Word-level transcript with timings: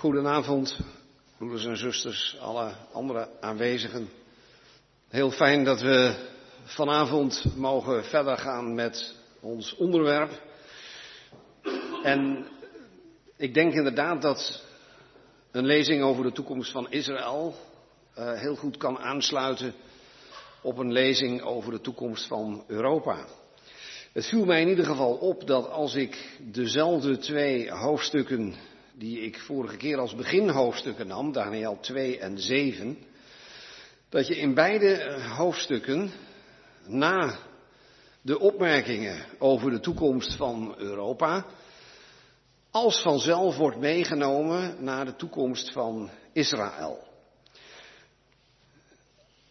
Goedenavond, 0.00 0.80
broeders 1.36 1.64
en 1.64 1.76
zusters, 1.76 2.36
alle 2.40 2.72
andere 2.92 3.28
aanwezigen. 3.40 4.08
Heel 5.08 5.30
fijn 5.30 5.64
dat 5.64 5.80
we 5.80 6.14
vanavond 6.64 7.44
mogen 7.56 8.04
verder 8.04 8.38
gaan 8.38 8.74
met 8.74 9.14
ons 9.40 9.76
onderwerp. 9.76 10.30
En 12.02 12.46
ik 13.36 13.54
denk 13.54 13.72
inderdaad 13.72 14.22
dat 14.22 14.64
een 15.50 15.66
lezing 15.66 16.02
over 16.02 16.22
de 16.22 16.32
toekomst 16.32 16.70
van 16.70 16.90
Israël 16.90 17.54
uh, 18.18 18.32
heel 18.32 18.56
goed 18.56 18.76
kan 18.76 18.98
aansluiten 18.98 19.74
op 20.62 20.78
een 20.78 20.92
lezing 20.92 21.42
over 21.42 21.72
de 21.72 21.80
toekomst 21.80 22.26
van 22.26 22.64
Europa. 22.66 23.26
Het 24.12 24.26
viel 24.26 24.44
mij 24.44 24.60
in 24.60 24.68
ieder 24.68 24.84
geval 24.84 25.14
op 25.14 25.46
dat 25.46 25.68
als 25.68 25.94
ik 25.94 26.38
dezelfde 26.38 27.18
twee 27.18 27.70
hoofdstukken 27.70 28.54
die 29.00 29.20
ik 29.20 29.38
vorige 29.38 29.76
keer 29.76 29.98
als 29.98 30.14
beginhoofdstukken 30.14 31.06
nam, 31.06 31.32
Daniel 31.32 31.78
2 31.80 32.18
en 32.18 32.38
7, 32.38 32.98
dat 34.08 34.26
je 34.26 34.36
in 34.36 34.54
beide 34.54 35.20
hoofdstukken 35.36 36.10
na 36.86 37.38
de 38.22 38.38
opmerkingen 38.38 39.24
over 39.38 39.70
de 39.70 39.80
toekomst 39.80 40.36
van 40.36 40.74
Europa, 40.78 41.46
als 42.70 43.02
vanzelf 43.02 43.56
wordt 43.56 43.78
meegenomen 43.78 44.84
naar 44.84 45.04
de 45.04 45.16
toekomst 45.16 45.72
van 45.72 46.10
Israël. 46.32 47.08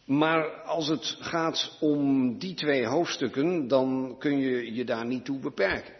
Maar 0.05 0.61
als 0.61 0.87
het 0.87 1.17
gaat 1.19 1.77
om 1.79 2.37
die 2.37 2.53
twee 2.53 2.85
hoofdstukken, 2.85 3.67
dan 3.67 4.15
kun 4.19 4.37
je 4.37 4.73
je 4.73 4.85
daar 4.85 5.05
niet 5.05 5.25
toe 5.25 5.39
beperken. 5.39 5.98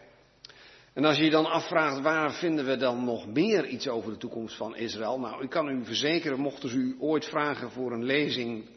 En 1.00 1.06
als 1.06 1.18
je 1.18 1.24
je 1.24 1.30
dan 1.30 1.46
afvraagt 1.46 2.02
waar 2.02 2.34
vinden 2.34 2.66
we 2.66 2.78
dan 2.78 3.04
nog 3.04 3.28
meer 3.28 3.68
iets 3.68 3.88
over 3.88 4.12
de 4.12 4.18
toekomst 4.18 4.56
van 4.56 4.76
Israël? 4.76 5.20
Nou, 5.20 5.44
ik 5.44 5.50
kan 5.50 5.70
u 5.70 5.86
verzekeren, 5.86 6.40
mochten 6.40 6.70
ze 6.70 6.76
u 6.76 6.96
ooit 7.00 7.26
vragen 7.26 7.72
voor 7.72 7.92
een 7.92 8.04
lezing 8.04 8.70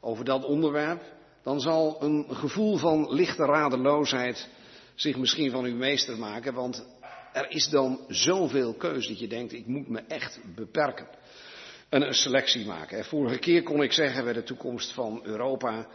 over 0.00 0.24
dat 0.24 0.44
onderwerp, 0.44 1.02
dan 1.42 1.60
zal 1.60 2.02
een 2.02 2.26
gevoel 2.30 2.76
van 2.76 3.14
lichte 3.14 3.44
radeloosheid 3.44 4.48
zich 4.94 5.16
misschien 5.16 5.50
van 5.50 5.64
u 5.64 5.74
meester 5.74 6.18
maken, 6.18 6.54
want 6.54 6.86
er 7.32 7.50
is 7.50 7.68
dan 7.68 8.00
zoveel 8.08 8.74
keus 8.74 9.08
dat 9.08 9.18
je 9.18 9.28
denkt, 9.28 9.52
ik 9.52 9.66
moet 9.66 9.88
me 9.88 10.00
echt 10.08 10.40
beperken. 10.54 11.08
En 11.88 12.02
een 12.02 12.14
selectie 12.14 12.66
maken. 12.66 13.04
Vorige 13.04 13.38
keer 13.38 13.62
kon 13.62 13.82
ik 13.82 13.92
zeggen 13.92 14.24
bij 14.24 14.32
de 14.32 14.42
toekomst 14.42 14.92
van 14.92 15.20
Europa, 15.24 15.86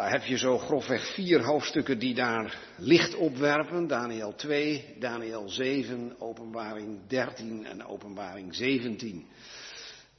daar 0.00 0.10
heb 0.10 0.24
je 0.24 0.38
zo 0.38 0.58
grofweg 0.58 1.14
vier 1.14 1.44
hoofdstukken 1.44 1.98
die 1.98 2.14
daar 2.14 2.58
licht 2.76 3.14
op 3.14 3.36
werpen. 3.36 3.86
Daniel 3.86 4.34
2, 4.34 4.96
Daniel 4.98 5.48
7, 5.48 6.14
openbaring 6.18 6.98
13 7.06 7.66
en 7.66 7.86
openbaring 7.86 8.54
17. 8.54 9.26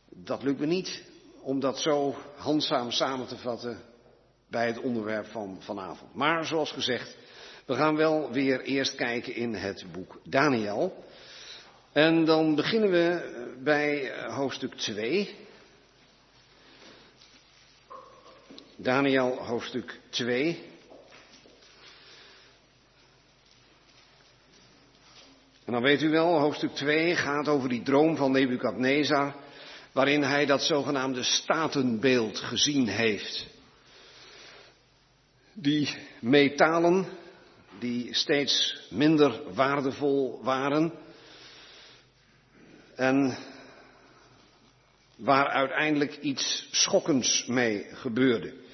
Dat 0.09 0.43
lukt 0.43 0.59
me 0.59 0.65
niet 0.65 1.03
om 1.41 1.59
dat 1.59 1.79
zo 1.79 2.15
handzaam 2.35 2.91
samen 2.91 3.27
te 3.27 3.37
vatten 3.37 3.81
bij 4.49 4.67
het 4.67 4.79
onderwerp 4.79 5.25
van 5.25 5.57
vanavond. 5.59 6.15
Maar 6.15 6.45
zoals 6.45 6.71
gezegd, 6.71 7.17
we 7.65 7.75
gaan 7.75 7.95
wel 7.95 8.31
weer 8.31 8.61
eerst 8.61 8.95
kijken 8.95 9.35
in 9.35 9.53
het 9.53 9.85
boek 9.91 10.19
Daniel. 10.23 11.03
En 11.91 12.25
dan 12.25 12.55
beginnen 12.55 12.91
we 12.91 13.31
bij 13.63 14.11
hoofdstuk 14.27 14.73
2. 14.75 15.35
Daniel 18.81 19.37
hoofdstuk 19.37 19.99
2. 20.09 20.63
En 25.65 25.73
dan 25.73 25.81
weet 25.81 26.01
u 26.01 26.09
wel, 26.09 26.39
hoofdstuk 26.39 26.71
2 26.71 27.15
gaat 27.15 27.47
over 27.47 27.69
die 27.69 27.81
droom 27.81 28.15
van 28.15 28.31
Nebukadnezar, 28.31 29.35
waarin 29.91 30.23
hij 30.23 30.45
dat 30.45 30.61
zogenaamde 30.63 31.23
statenbeeld 31.23 32.39
gezien 32.39 32.87
heeft. 32.87 33.45
Die 35.53 35.97
metalen, 36.19 37.07
die 37.79 38.13
steeds 38.13 38.85
minder 38.89 39.53
waardevol 39.53 40.43
waren, 40.43 40.93
en 42.95 43.37
waar 45.15 45.47
uiteindelijk 45.47 46.17
iets 46.17 46.67
schokkends 46.71 47.45
mee 47.45 47.85
gebeurde. 47.93 48.69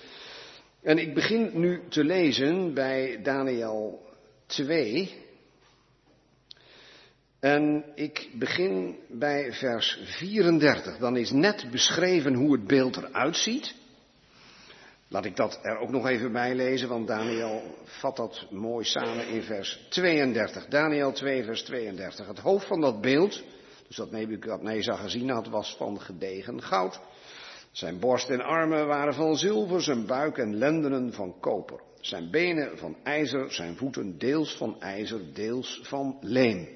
En 0.88 0.98
ik 0.98 1.14
begin 1.14 1.52
nu 1.54 1.82
te 1.90 2.04
lezen 2.04 2.74
bij 2.74 3.20
Daniel 3.24 4.02
2. 4.46 5.14
En 7.40 7.86
ik 7.96 8.30
begin 8.34 8.96
bij 9.10 9.54
vers 9.54 10.00
34. 10.04 10.98
Dan 10.98 11.18
is 11.18 11.32
net 11.32 11.68
beschreven 11.72 12.34
hoe 12.34 12.52
het 12.52 12.68
beeld 12.68 12.98
eruit 12.98 13.36
ziet. 13.36 13.76
Laat 15.08 15.26
ik 15.26 15.36
dat 15.36 15.60
er 15.62 15.78
ook 15.78 15.90
nog 15.90 16.08
even 16.08 16.32
bij 16.32 16.56
lezen, 16.56 16.90
want 16.90 17.08
Daniel 17.08 17.76
vat 17.84 18.16
dat 18.16 18.48
mooi 18.50 18.86
samen 18.86 19.28
in 19.28 19.44
vers 19.44 19.86
32. 19.90 20.66
Daniel 20.68 21.12
2, 21.12 21.44
vers 21.44 21.64
32. 21.64 22.28
Het 22.28 22.40
hoofd 22.40 22.68
van 22.68 22.82
dat 22.82 23.02
beeld, 23.02 23.44
dus 23.88 23.96
dat 23.96 24.12
Nebukadnezar 24.12 24.98
gezien 24.98 25.30
had, 25.30 25.48
was 25.48 25.76
van 25.78 26.02
gedegen 26.02 26.62
goud. 26.62 27.00
Zijn 27.72 28.00
borst 28.00 28.30
en 28.30 28.42
armen 28.42 28.88
waren 28.88 29.14
van 29.14 29.38
zilver, 29.38 29.82
zijn 29.82 30.06
buik 30.06 30.38
en 30.38 30.56
lendenen 30.56 31.14
van 31.14 31.40
koper. 31.40 31.80
Zijn 32.00 32.32
benen 32.32 32.78
van 32.78 32.98
ijzer, 33.04 33.52
zijn 33.52 33.76
voeten 33.76 34.18
deels 34.18 34.56
van 34.58 34.82
ijzer, 34.82 35.34
deels 35.34 35.80
van 35.84 36.18
leem. 36.22 36.68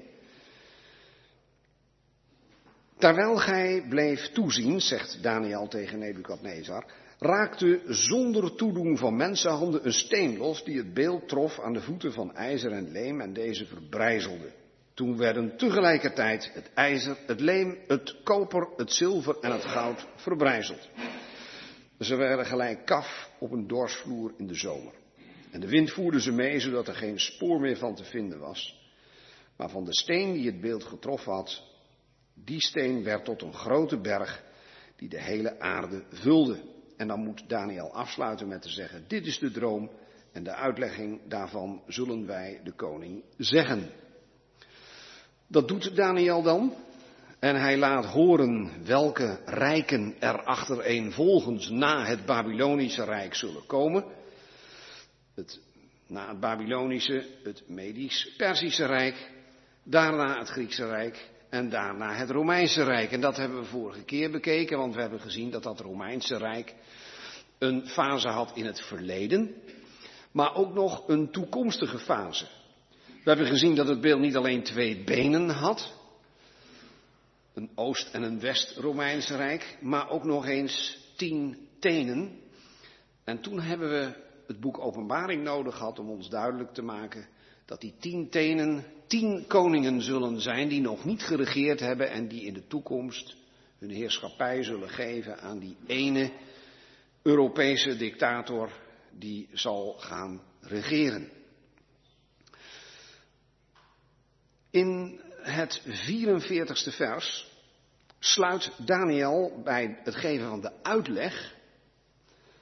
Terwijl 2.98 3.36
gij 3.36 3.86
bleef 3.88 4.32
toezien, 4.32 4.80
zegt 4.80 5.22
Daniel 5.22 5.68
tegen 5.68 5.98
Nebukadnezar, 5.98 6.84
raakte 7.18 7.80
zonder 7.86 8.54
toedoen 8.54 8.98
van 8.98 9.16
mensenhanden 9.16 9.86
een 9.86 9.92
steen 9.92 10.36
los 10.36 10.64
die 10.64 10.76
het 10.76 10.94
beeld 10.94 11.28
trof 11.28 11.60
aan 11.60 11.72
de 11.72 11.80
voeten 11.80 12.12
van 12.12 12.34
ijzer 12.34 12.72
en 12.72 12.90
leem 12.90 13.20
en 13.20 13.32
deze 13.32 13.66
verbrijzelde. 13.66 14.52
Toen 14.94 15.16
werden 15.16 15.56
tegelijkertijd 15.56 16.50
het 16.54 16.70
ijzer, 16.74 17.16
het 17.26 17.40
leem, 17.40 17.78
het 17.86 18.22
koper, 18.22 18.68
het 18.76 18.92
zilver 18.92 19.38
en 19.40 19.52
het 19.52 19.64
goud 19.64 20.06
verbrijzeld. 20.16 20.88
Ze 21.98 22.16
werden 22.16 22.46
gelijk 22.46 22.86
kaf 22.86 23.30
op 23.38 23.50
een 23.50 23.66
dorsvloer 23.66 24.32
in 24.36 24.46
de 24.46 24.54
zomer. 24.54 24.92
En 25.50 25.60
de 25.60 25.68
wind 25.68 25.90
voerde 25.90 26.20
ze 26.20 26.32
mee, 26.32 26.60
zodat 26.60 26.88
er 26.88 26.94
geen 26.94 27.20
spoor 27.20 27.60
meer 27.60 27.76
van 27.76 27.94
te 27.94 28.04
vinden 28.04 28.38
was. 28.38 28.80
Maar 29.56 29.70
van 29.70 29.84
de 29.84 29.94
steen 29.94 30.32
die 30.32 30.46
het 30.46 30.60
beeld 30.60 30.84
getroffen 30.84 31.32
had, 31.32 31.62
die 32.34 32.60
steen 32.60 33.04
werd 33.04 33.24
tot 33.24 33.42
een 33.42 33.54
grote 33.54 34.00
berg 34.00 34.44
die 34.96 35.08
de 35.08 35.20
hele 35.20 35.60
aarde 35.60 36.04
vulde. 36.10 36.60
En 36.96 37.08
dan 37.08 37.20
moet 37.20 37.48
Daniel 37.48 37.92
afsluiten 37.92 38.48
met 38.48 38.62
te 38.62 38.70
zeggen, 38.70 39.04
dit 39.08 39.26
is 39.26 39.38
de 39.38 39.50
droom 39.50 39.90
en 40.32 40.44
de 40.44 40.54
uitlegging 40.54 41.20
daarvan 41.28 41.82
zullen 41.86 42.26
wij 42.26 42.60
de 42.64 42.72
koning 42.72 43.24
zeggen. 43.36 43.90
Dat 45.52 45.68
doet 45.68 45.96
Daniel 45.96 46.42
dan. 46.42 46.74
En 47.38 47.60
hij 47.60 47.76
laat 47.76 48.04
horen 48.04 48.70
welke 48.84 49.38
rijken 49.44 50.14
er 50.18 50.42
achtereenvolgens 50.42 51.68
na 51.68 52.04
het 52.04 52.26
Babylonische 52.26 53.04
Rijk 53.04 53.34
zullen 53.34 53.66
komen. 53.66 54.04
Het, 55.34 55.60
na 56.06 56.28
het 56.28 56.40
Babylonische, 56.40 57.26
het 57.42 57.62
Medisch-Persische 57.66 58.86
Rijk, 58.86 59.30
daarna 59.82 60.38
het 60.38 60.48
Griekse 60.48 60.86
Rijk 60.86 61.30
en 61.50 61.70
daarna 61.70 62.14
het 62.14 62.30
Romeinse 62.30 62.84
Rijk. 62.84 63.12
En 63.12 63.20
dat 63.20 63.36
hebben 63.36 63.58
we 63.58 63.64
vorige 63.64 64.04
keer 64.04 64.30
bekeken, 64.30 64.78
want 64.78 64.94
we 64.94 65.00
hebben 65.00 65.20
gezien 65.20 65.50
dat 65.50 65.62
dat 65.62 65.80
Romeinse 65.80 66.36
Rijk 66.36 66.74
een 67.58 67.86
fase 67.86 68.28
had 68.28 68.52
in 68.54 68.66
het 68.66 68.80
verleden, 68.80 69.54
maar 70.30 70.54
ook 70.54 70.74
nog 70.74 71.08
een 71.08 71.30
toekomstige 71.30 71.98
fase. 71.98 72.46
We 73.22 73.30
hebben 73.30 73.46
gezien 73.46 73.74
dat 73.74 73.88
het 73.88 74.00
beeld 74.00 74.20
niet 74.20 74.36
alleen 74.36 74.62
twee 74.62 75.04
benen 75.04 75.48
had, 75.48 75.92
een 77.54 77.70
Oost- 77.74 78.14
en 78.14 78.22
een 78.22 78.40
West-Romeins 78.40 79.28
Rijk, 79.28 79.78
maar 79.80 80.10
ook 80.10 80.24
nog 80.24 80.46
eens 80.46 80.98
tien 81.16 81.68
tenen. 81.78 82.38
En 83.24 83.40
toen 83.40 83.60
hebben 83.60 83.90
we 83.90 84.14
het 84.46 84.60
boek 84.60 84.78
Openbaring 84.78 85.42
nodig 85.42 85.76
gehad 85.76 85.98
om 85.98 86.10
ons 86.10 86.28
duidelijk 86.28 86.74
te 86.74 86.82
maken 86.82 87.28
dat 87.64 87.80
die 87.80 87.94
tien 88.00 88.28
tenen 88.28 88.84
tien 89.06 89.44
koningen 89.46 90.02
zullen 90.02 90.40
zijn 90.40 90.68
die 90.68 90.80
nog 90.80 91.04
niet 91.04 91.22
geregeerd 91.22 91.80
hebben 91.80 92.10
en 92.10 92.28
die 92.28 92.44
in 92.44 92.54
de 92.54 92.66
toekomst 92.66 93.36
hun 93.78 93.90
heerschappij 93.90 94.62
zullen 94.62 94.90
geven 94.90 95.40
aan 95.40 95.58
die 95.58 95.76
ene 95.86 96.32
Europese 97.22 97.96
dictator 97.96 98.70
die 99.18 99.48
zal 99.52 99.94
gaan 99.98 100.42
regeren. 100.60 101.40
In 104.72 105.20
het 105.42 105.82
44ste 105.86 106.96
vers 106.96 107.46
sluit 108.18 108.72
Daniel 108.78 109.60
bij 109.64 109.98
het 110.02 110.14
geven 110.14 110.48
van 110.48 110.60
de 110.60 110.72
uitleg. 110.82 111.54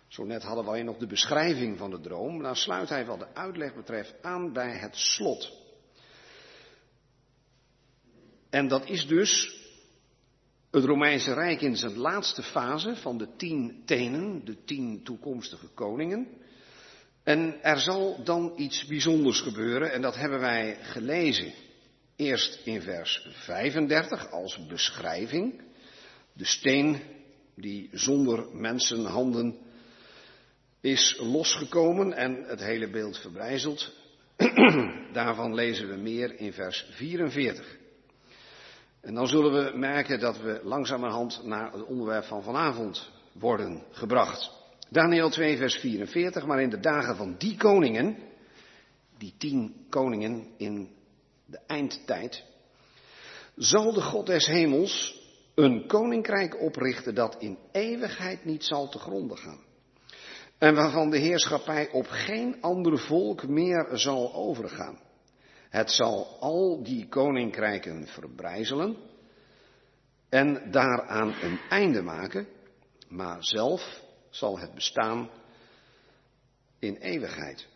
Zo 0.08 0.24
net 0.24 0.42
hadden 0.42 0.64
we 0.64 0.70
alleen 0.70 0.84
nog 0.84 0.96
de 0.96 1.06
beschrijving 1.06 1.78
van 1.78 1.90
de 1.90 2.00
droom. 2.00 2.42
Dan 2.42 2.56
sluit 2.56 2.88
hij 2.88 3.06
wat 3.06 3.18
de 3.18 3.34
uitleg 3.34 3.74
betreft 3.74 4.14
aan 4.22 4.52
bij 4.52 4.76
het 4.76 4.96
slot. 4.96 5.52
En 8.50 8.68
dat 8.68 8.88
is 8.88 9.06
dus 9.06 9.58
het 10.70 10.84
Romeinse 10.84 11.34
Rijk 11.34 11.60
in 11.60 11.76
zijn 11.76 11.96
laatste 11.96 12.42
fase 12.42 12.96
van 12.96 13.18
de 13.18 13.36
tien 13.36 13.82
tenen, 13.84 14.44
de 14.44 14.64
tien 14.64 15.04
toekomstige 15.04 15.68
koningen. 15.68 16.28
En 17.22 17.62
er 17.62 17.78
zal 17.78 18.24
dan 18.24 18.52
iets 18.56 18.86
bijzonders 18.86 19.40
gebeuren 19.40 19.92
en 19.92 20.02
dat 20.02 20.16
hebben 20.16 20.40
wij 20.40 20.76
gelezen. 20.80 21.52
Eerst 22.20 22.60
in 22.64 22.82
vers 22.82 23.26
35 23.32 24.30
als 24.30 24.66
beschrijving. 24.66 25.62
De 26.32 26.44
steen 26.44 27.00
die 27.54 27.88
zonder 27.92 28.46
mensenhanden 28.52 29.58
is 30.80 31.16
losgekomen 31.18 32.12
en 32.12 32.44
het 32.46 32.60
hele 32.60 32.90
beeld 32.90 33.18
verbrijzeld. 33.18 33.94
Daarvan 35.12 35.54
lezen 35.54 35.88
we 35.88 35.96
meer 35.96 36.38
in 36.38 36.52
vers 36.52 36.86
44. 36.90 37.76
En 39.00 39.14
dan 39.14 39.26
zullen 39.26 39.52
we 39.52 39.78
merken 39.78 40.20
dat 40.20 40.40
we 40.40 40.60
langzamerhand 40.62 41.40
naar 41.44 41.72
het 41.72 41.84
onderwerp 41.84 42.24
van 42.24 42.42
vanavond 42.42 43.10
worden 43.32 43.82
gebracht. 43.90 44.50
Daniel 44.90 45.30
2, 45.30 45.56
vers 45.56 45.74
44. 45.74 46.46
Maar 46.46 46.62
in 46.62 46.70
de 46.70 46.80
dagen 46.80 47.16
van 47.16 47.34
die 47.38 47.56
koningen, 47.56 48.16
die 49.18 49.34
tien 49.38 49.86
koningen 49.88 50.46
in 50.56 50.98
de 51.50 51.60
eindtijd, 51.66 52.44
zal 53.56 53.92
de 53.92 54.00
God 54.00 54.26
des 54.26 54.46
hemels 54.46 55.18
een 55.54 55.86
koninkrijk 55.86 56.60
oprichten 56.60 57.14
dat 57.14 57.36
in 57.38 57.58
eeuwigheid 57.72 58.44
niet 58.44 58.64
zal 58.64 58.88
te 58.88 58.98
gronden 58.98 59.38
gaan. 59.38 59.68
En 60.58 60.74
waarvan 60.74 61.10
de 61.10 61.18
heerschappij 61.18 61.90
op 61.90 62.06
geen 62.06 62.56
ander 62.60 62.98
volk 62.98 63.48
meer 63.48 63.88
zal 63.92 64.34
overgaan. 64.34 64.98
Het 65.68 65.90
zal 65.90 66.36
al 66.40 66.82
die 66.82 67.08
koninkrijken 67.08 68.06
verbrijzelen 68.06 68.96
en 70.28 70.70
daaraan 70.70 71.34
een 71.42 71.58
einde 71.68 72.02
maken, 72.02 72.46
maar 73.08 73.36
zelf 73.44 74.02
zal 74.30 74.58
het 74.58 74.74
bestaan 74.74 75.30
in 76.78 76.96
eeuwigheid. 76.96 77.68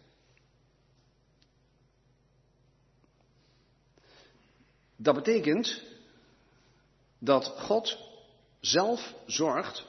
Dat 4.96 5.14
betekent 5.14 5.82
dat 7.19 7.46
God 7.46 7.99
zelf 8.61 9.14
zorgt 9.26 9.87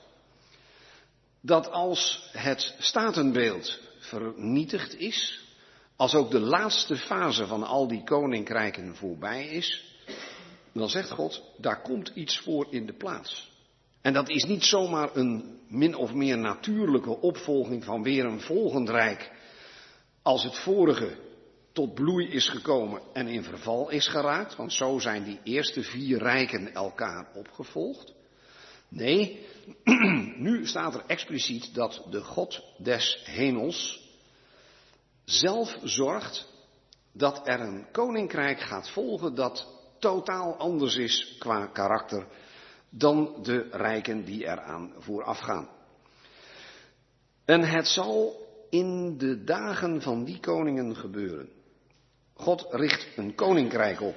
dat 1.42 1.72
als 1.72 2.30
het 2.32 2.76
statenbeeld 2.80 3.80
vernietigd 4.00 4.96
is, 5.00 5.44
als 5.96 6.16
ook 6.16 6.32
de 6.32 6.40
laatste 6.40 6.98
fase 6.98 7.48
van 7.48 7.64
al 7.64 7.88
die 7.88 8.04
koninkrijken 8.04 8.96
voorbij 8.96 9.48
is, 9.48 9.96
dan 10.72 10.90
zegt 10.90 11.12
God, 11.12 11.42
daar 11.58 11.82
komt 11.82 12.12
iets 12.16 12.40
voor 12.40 12.68
in 12.70 12.86
de 12.86 12.94
plaats. 12.94 13.52
En 14.02 14.14
dat 14.14 14.30
is 14.30 14.44
niet 14.44 14.64
zomaar 14.64 15.16
een 15.16 15.60
min 15.68 15.96
of 15.96 16.14
meer 16.14 16.38
natuurlijke 16.38 17.22
opvolging 17.22 17.84
van 17.84 18.04
weer 18.04 18.26
een 18.26 18.42
volgend 18.42 18.90
rijk, 18.90 19.32
als 20.22 20.44
het 20.44 20.60
vorige 20.60 21.18
tot 21.76 21.94
bloei 21.94 22.28
is 22.28 22.50
gekomen 22.50 23.02
en 23.14 23.28
in 23.28 23.44
verval 23.44 23.90
is 23.90 24.08
geraakt, 24.08 24.56
want 24.56 24.74
zo 24.74 25.00
zijn 25.00 25.24
die 25.24 25.40
eerste 25.44 25.84
vier 25.84 26.18
rijken 26.18 26.74
elkaar 26.74 27.28
opgevolgd. 27.34 28.14
Nee, 28.88 29.46
nu 30.48 30.68
staat 30.68 30.94
er 30.94 31.04
expliciet 31.08 31.74
dat 31.74 32.06
de 32.10 32.22
God 32.22 32.64
des 32.78 33.24
hemels 33.26 34.10
zelf 35.26 35.78
zorgt 35.84 36.48
dat 37.12 37.48
er 37.48 37.60
een 37.60 37.88
koninkrijk 37.92 38.60
gaat 38.60 38.90
volgen 38.90 39.36
dat 39.36 39.68
totaal 40.00 40.56
anders 40.56 40.96
is 40.96 41.36
qua 41.40 41.66
karakter 41.66 42.28
dan 42.90 43.40
de 43.44 43.68
rijken 43.72 44.26
die 44.26 44.44
eraan 44.44 44.94
voorafgaan. 44.98 45.70
En 47.46 47.62
het 47.62 47.88
zal 47.88 48.44
in 48.70 49.18
de 49.18 49.44
dagen 49.44 50.02
van 50.02 50.24
die 50.24 50.40
koningen 50.40 50.96
gebeuren. 50.96 51.55
God 52.36 52.68
richt 52.70 53.08
een 53.16 53.36
koninkrijk 53.36 54.02
op. 54.02 54.16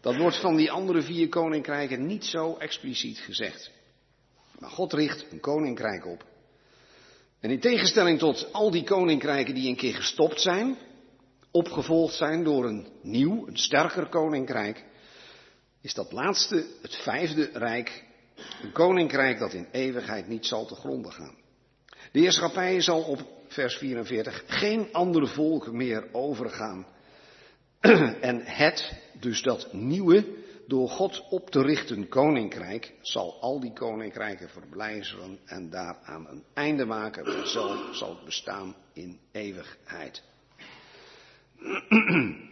Dat 0.00 0.16
wordt 0.16 0.40
van 0.40 0.56
die 0.56 0.70
andere 0.70 1.02
vier 1.02 1.28
koninkrijken 1.28 2.06
niet 2.06 2.24
zo 2.24 2.56
expliciet 2.56 3.18
gezegd. 3.18 3.70
Maar 4.58 4.70
God 4.70 4.92
richt 4.92 5.26
een 5.30 5.40
koninkrijk 5.40 6.06
op. 6.06 6.24
En 7.40 7.50
in 7.50 7.60
tegenstelling 7.60 8.18
tot 8.18 8.52
al 8.52 8.70
die 8.70 8.84
koninkrijken 8.84 9.54
die 9.54 9.68
een 9.68 9.76
keer 9.76 9.94
gestopt 9.94 10.40
zijn, 10.40 10.76
opgevolgd 11.50 12.14
zijn 12.14 12.44
door 12.44 12.64
een 12.64 12.86
nieuw, 13.02 13.46
een 13.46 13.56
sterker 13.56 14.08
koninkrijk, 14.08 14.84
is 15.80 15.94
dat 15.94 16.12
laatste, 16.12 16.66
het 16.82 16.96
vijfde 16.96 17.50
rijk, 17.52 18.04
een 18.62 18.72
koninkrijk 18.72 19.38
dat 19.38 19.52
in 19.52 19.68
eeuwigheid 19.72 20.28
niet 20.28 20.46
zal 20.46 20.66
te 20.66 20.74
gronden 20.74 21.12
gaan. 21.12 21.34
De 22.12 22.18
heerschappij 22.18 22.80
zal 22.80 23.02
op 23.02 23.39
vers 23.50 23.76
44 23.76 24.42
geen 24.46 24.88
ander 24.92 25.28
volk 25.28 25.72
meer 25.72 26.08
overgaan. 26.12 26.86
en 28.30 28.40
het, 28.44 28.92
dus 29.20 29.42
dat 29.42 29.72
nieuwe, 29.72 30.24
door 30.66 30.88
God 30.88 31.28
op 31.30 31.50
te 31.50 31.62
richten 31.62 32.08
koninkrijk, 32.08 32.92
zal 33.00 33.40
al 33.40 33.60
die 33.60 33.72
koninkrijken 33.72 34.48
verblijzelen 34.48 35.38
en 35.44 35.70
daaraan 35.70 36.26
een 36.28 36.44
einde 36.54 36.84
maken, 36.84 37.48
zo 37.48 37.92
zal 37.92 38.08
het 38.08 38.24
bestaan 38.24 38.74
in 38.92 39.18
eeuwigheid. 39.32 40.22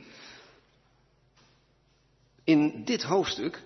In 2.45 2.85
dit 2.85 3.03
hoofdstuk 3.03 3.63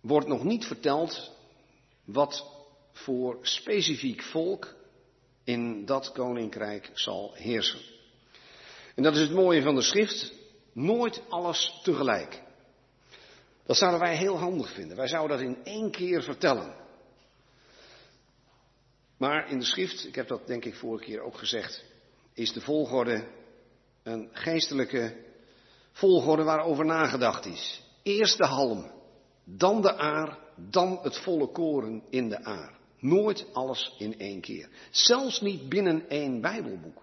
wordt 0.00 0.26
nog 0.26 0.44
niet 0.44 0.64
verteld 0.64 1.32
wat 2.04 2.46
voor 2.92 3.38
specifiek 3.42 4.22
volk 4.22 4.74
in 5.44 5.84
dat 5.84 6.12
koninkrijk 6.12 6.90
zal 6.92 7.34
heersen. 7.34 7.80
En 8.94 9.02
dat 9.02 9.14
is 9.14 9.20
het 9.20 9.32
mooie 9.32 9.62
van 9.62 9.74
de 9.74 9.82
schrift, 9.82 10.32
nooit 10.72 11.22
alles 11.28 11.80
tegelijk. 11.82 12.42
Dat 13.66 13.76
zouden 13.76 14.00
wij 14.00 14.16
heel 14.16 14.38
handig 14.38 14.72
vinden. 14.72 14.96
Wij 14.96 15.08
zouden 15.08 15.36
dat 15.36 15.46
in 15.46 15.64
één 15.64 15.90
keer 15.90 16.22
vertellen. 16.22 16.74
Maar 19.16 19.50
in 19.50 19.58
de 19.58 19.64
schrift, 19.64 20.06
ik 20.06 20.14
heb 20.14 20.28
dat 20.28 20.46
denk 20.46 20.64
ik 20.64 20.74
vorige 20.74 21.04
keer 21.04 21.20
ook 21.20 21.38
gezegd, 21.38 21.84
is 22.32 22.52
de 22.52 22.60
volgorde 22.60 23.26
een 24.02 24.28
geestelijke 24.32 25.16
volgorde 25.92 26.42
waarover 26.42 26.84
nagedacht 26.84 27.46
is. 27.46 27.82
Eerst 28.02 28.38
de 28.38 28.46
halm, 28.46 28.90
dan 29.44 29.82
de 29.82 29.96
aar, 29.96 30.38
dan 30.56 30.98
het 31.02 31.18
volle 31.18 31.46
koren 31.46 32.02
in 32.10 32.28
de 32.28 32.44
aar. 32.44 32.78
Nooit 33.04 33.46
alles 33.52 33.94
in 33.98 34.18
één 34.18 34.40
keer. 34.40 34.68
Zelfs 34.90 35.40
niet 35.40 35.68
binnen 35.68 36.08
één 36.08 36.40
Bijbelboek. 36.40 37.02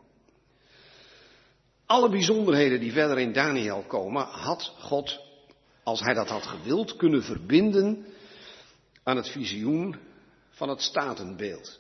Alle 1.86 2.10
bijzonderheden 2.10 2.80
die 2.80 2.92
verder 2.92 3.20
in 3.20 3.34
Daniel 3.34 3.84
komen, 3.88 4.26
had 4.26 4.74
God, 4.78 5.20
als 5.84 6.00
hij 6.00 6.14
dat 6.14 6.30
had 6.30 6.46
gewild, 6.46 6.96
kunnen 6.96 7.24
verbinden 7.24 8.06
aan 9.04 9.16
het 9.16 9.30
visioen 9.30 9.96
van 10.50 10.70
het 10.70 10.82
statenbeeld. 10.82 11.80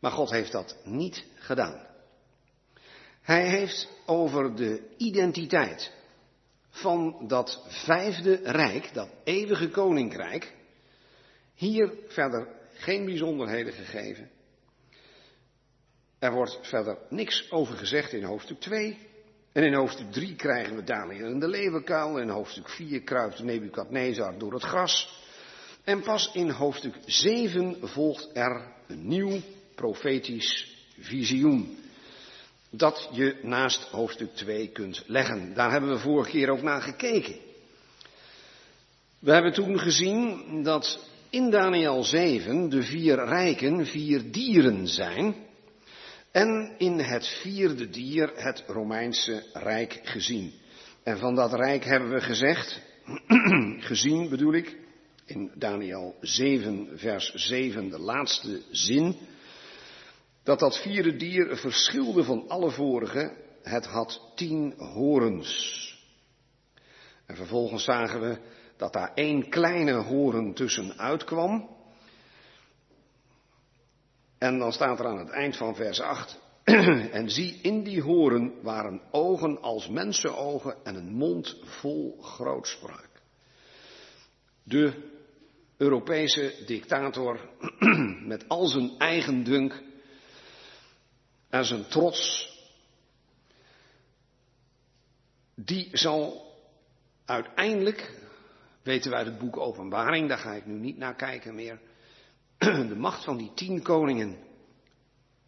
Maar 0.00 0.12
God 0.12 0.30
heeft 0.30 0.52
dat 0.52 0.76
niet 0.84 1.24
gedaan. 1.34 1.86
Hij 3.22 3.48
heeft 3.48 3.88
over 4.06 4.56
de 4.56 4.94
identiteit 4.96 5.92
van 6.70 7.24
dat 7.28 7.64
vijfde 7.68 8.40
rijk, 8.42 8.94
dat 8.94 9.08
eeuwige 9.24 9.68
koninkrijk, 9.68 10.54
hier 11.54 11.92
verder 12.08 12.62
geen 12.74 13.04
bijzonderheden 13.04 13.72
gegeven. 13.72 14.30
Er 16.18 16.32
wordt 16.32 16.58
verder 16.62 16.98
niks 17.08 17.50
over 17.50 17.76
gezegd 17.76 18.12
in 18.12 18.22
hoofdstuk 18.22 18.60
2. 18.60 18.98
En 19.52 19.62
in 19.62 19.74
hoofdstuk 19.74 20.12
3 20.12 20.36
krijgen 20.36 20.76
we 20.76 20.84
Daniel 20.84 21.26
in 21.26 21.40
de 21.40 21.48
leeuwenkuil. 21.48 22.18
In 22.18 22.28
hoofdstuk 22.28 22.68
4 22.68 23.02
kruipt 23.02 23.42
Nebukadnezar 23.42 24.38
door 24.38 24.52
het 24.52 24.62
gras. 24.62 25.22
En 25.84 26.02
pas 26.02 26.30
in 26.32 26.50
hoofdstuk 26.50 26.94
7 27.06 27.76
volgt 27.88 28.30
er 28.32 28.72
een 28.86 29.08
nieuw 29.08 29.40
profetisch 29.74 30.76
visioen. 30.98 31.78
Dat 32.70 33.08
je 33.12 33.38
naast 33.42 33.82
hoofdstuk 33.82 34.34
2 34.34 34.68
kunt 34.68 35.02
leggen. 35.06 35.54
Daar 35.54 35.70
hebben 35.70 35.90
we 35.90 35.98
vorige 35.98 36.30
keer 36.30 36.50
ook 36.50 36.62
naar 36.62 36.82
gekeken. 36.82 37.36
We 39.18 39.32
hebben 39.32 39.52
toen 39.52 39.78
gezien 39.78 40.62
dat 40.62 41.08
in 41.34 41.50
Daniel 41.50 42.04
7 42.04 42.68
de 42.68 42.82
vier 42.82 43.24
rijken 43.24 43.86
vier 43.86 44.30
dieren 44.30 44.88
zijn. 44.88 45.34
En 46.30 46.74
in 46.78 46.98
het 46.98 47.26
vierde 47.26 47.88
dier 47.88 48.32
het 48.34 48.64
Romeinse 48.66 49.42
Rijk 49.52 50.00
gezien. 50.02 50.52
En 51.02 51.18
van 51.18 51.34
dat 51.34 51.52
Rijk 51.52 51.84
hebben 51.84 52.10
we 52.10 52.20
gezegd, 52.20 52.80
gezien 53.90 54.28
bedoel 54.28 54.54
ik, 54.54 54.76
in 55.26 55.50
Daniel 55.54 56.14
7, 56.20 56.88
vers 56.94 57.32
7, 57.34 57.88
de 57.88 57.98
laatste 57.98 58.62
zin, 58.70 59.16
dat 60.42 60.58
dat 60.58 60.82
vierde 60.82 61.16
dier 61.16 61.56
verschilde 61.56 62.24
van 62.24 62.48
alle 62.48 62.70
vorige. 62.70 63.36
Het 63.62 63.86
had 63.86 64.32
tien 64.34 64.74
horens. 64.76 65.82
En 67.26 67.36
vervolgens 67.36 67.84
zagen 67.84 68.20
we 68.20 68.38
dat 68.76 68.92
daar 68.92 69.12
één 69.14 69.48
kleine 69.48 69.92
horen 69.92 70.54
tussenuit 70.54 71.24
kwam. 71.24 71.68
En 74.38 74.58
dan 74.58 74.72
staat 74.72 74.98
er 74.98 75.06
aan 75.06 75.18
het 75.18 75.30
eind 75.30 75.56
van 75.56 75.74
vers 75.74 76.00
8. 76.00 76.42
en 77.18 77.30
zie, 77.30 77.58
in 77.62 77.82
die 77.82 78.02
horen 78.02 78.62
waren 78.62 79.00
ogen 79.10 79.62
als 79.62 79.88
mensenogen 79.88 80.76
en 80.84 80.94
een 80.94 81.12
mond 81.12 81.56
vol 81.64 82.18
grootspraak. 82.22 83.08
De 84.62 85.12
Europese 85.76 86.62
dictator 86.66 87.40
met 88.32 88.48
al 88.48 88.66
zijn 88.66 88.98
eigen 88.98 89.44
dunk 89.44 89.82
en 91.48 91.64
zijn 91.64 91.86
trots, 91.88 92.52
die 95.54 95.88
zal 95.92 96.52
uiteindelijk, 97.24 98.23
weten 98.84 99.10
wij 99.10 99.18
uit 99.18 99.28
het 99.28 99.38
boek 99.38 99.56
Openbaring, 99.56 100.28
daar 100.28 100.38
ga 100.38 100.52
ik 100.52 100.66
nu 100.66 100.74
niet 100.74 100.96
naar 100.96 101.14
kijken 101.14 101.54
meer, 101.54 101.80
de 102.58 102.96
macht 102.96 103.24
van 103.24 103.36
die 103.36 103.52
tien 103.54 103.82
koningen 103.82 104.36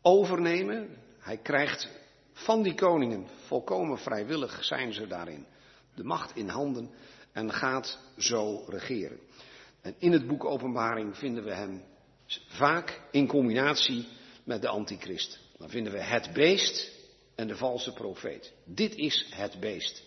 overnemen. 0.02 0.88
Hij 1.18 1.36
krijgt 1.36 1.88
van 2.32 2.62
die 2.62 2.74
koningen, 2.74 3.26
volkomen 3.46 3.98
vrijwillig 3.98 4.64
zijn 4.64 4.92
ze 4.92 5.06
daarin, 5.06 5.46
de 5.94 6.04
macht 6.04 6.36
in 6.36 6.48
handen 6.48 6.90
en 7.32 7.52
gaat 7.52 7.98
zo 8.16 8.64
regeren. 8.66 9.18
En 9.80 9.94
in 9.98 10.12
het 10.12 10.26
boek 10.26 10.44
Openbaring 10.44 11.16
vinden 11.16 11.44
we 11.44 11.52
hem 11.52 11.82
vaak 12.48 13.00
in 13.10 13.26
combinatie 13.26 14.08
met 14.44 14.62
de 14.62 14.68
antichrist. 14.68 15.38
Dan 15.58 15.68
vinden 15.68 15.92
we 15.92 16.02
het 16.02 16.30
beest 16.32 16.92
en 17.34 17.48
de 17.48 17.56
valse 17.56 17.92
profeet. 17.92 18.52
Dit 18.64 18.94
is 18.94 19.26
het 19.30 19.60
beest. 19.60 20.05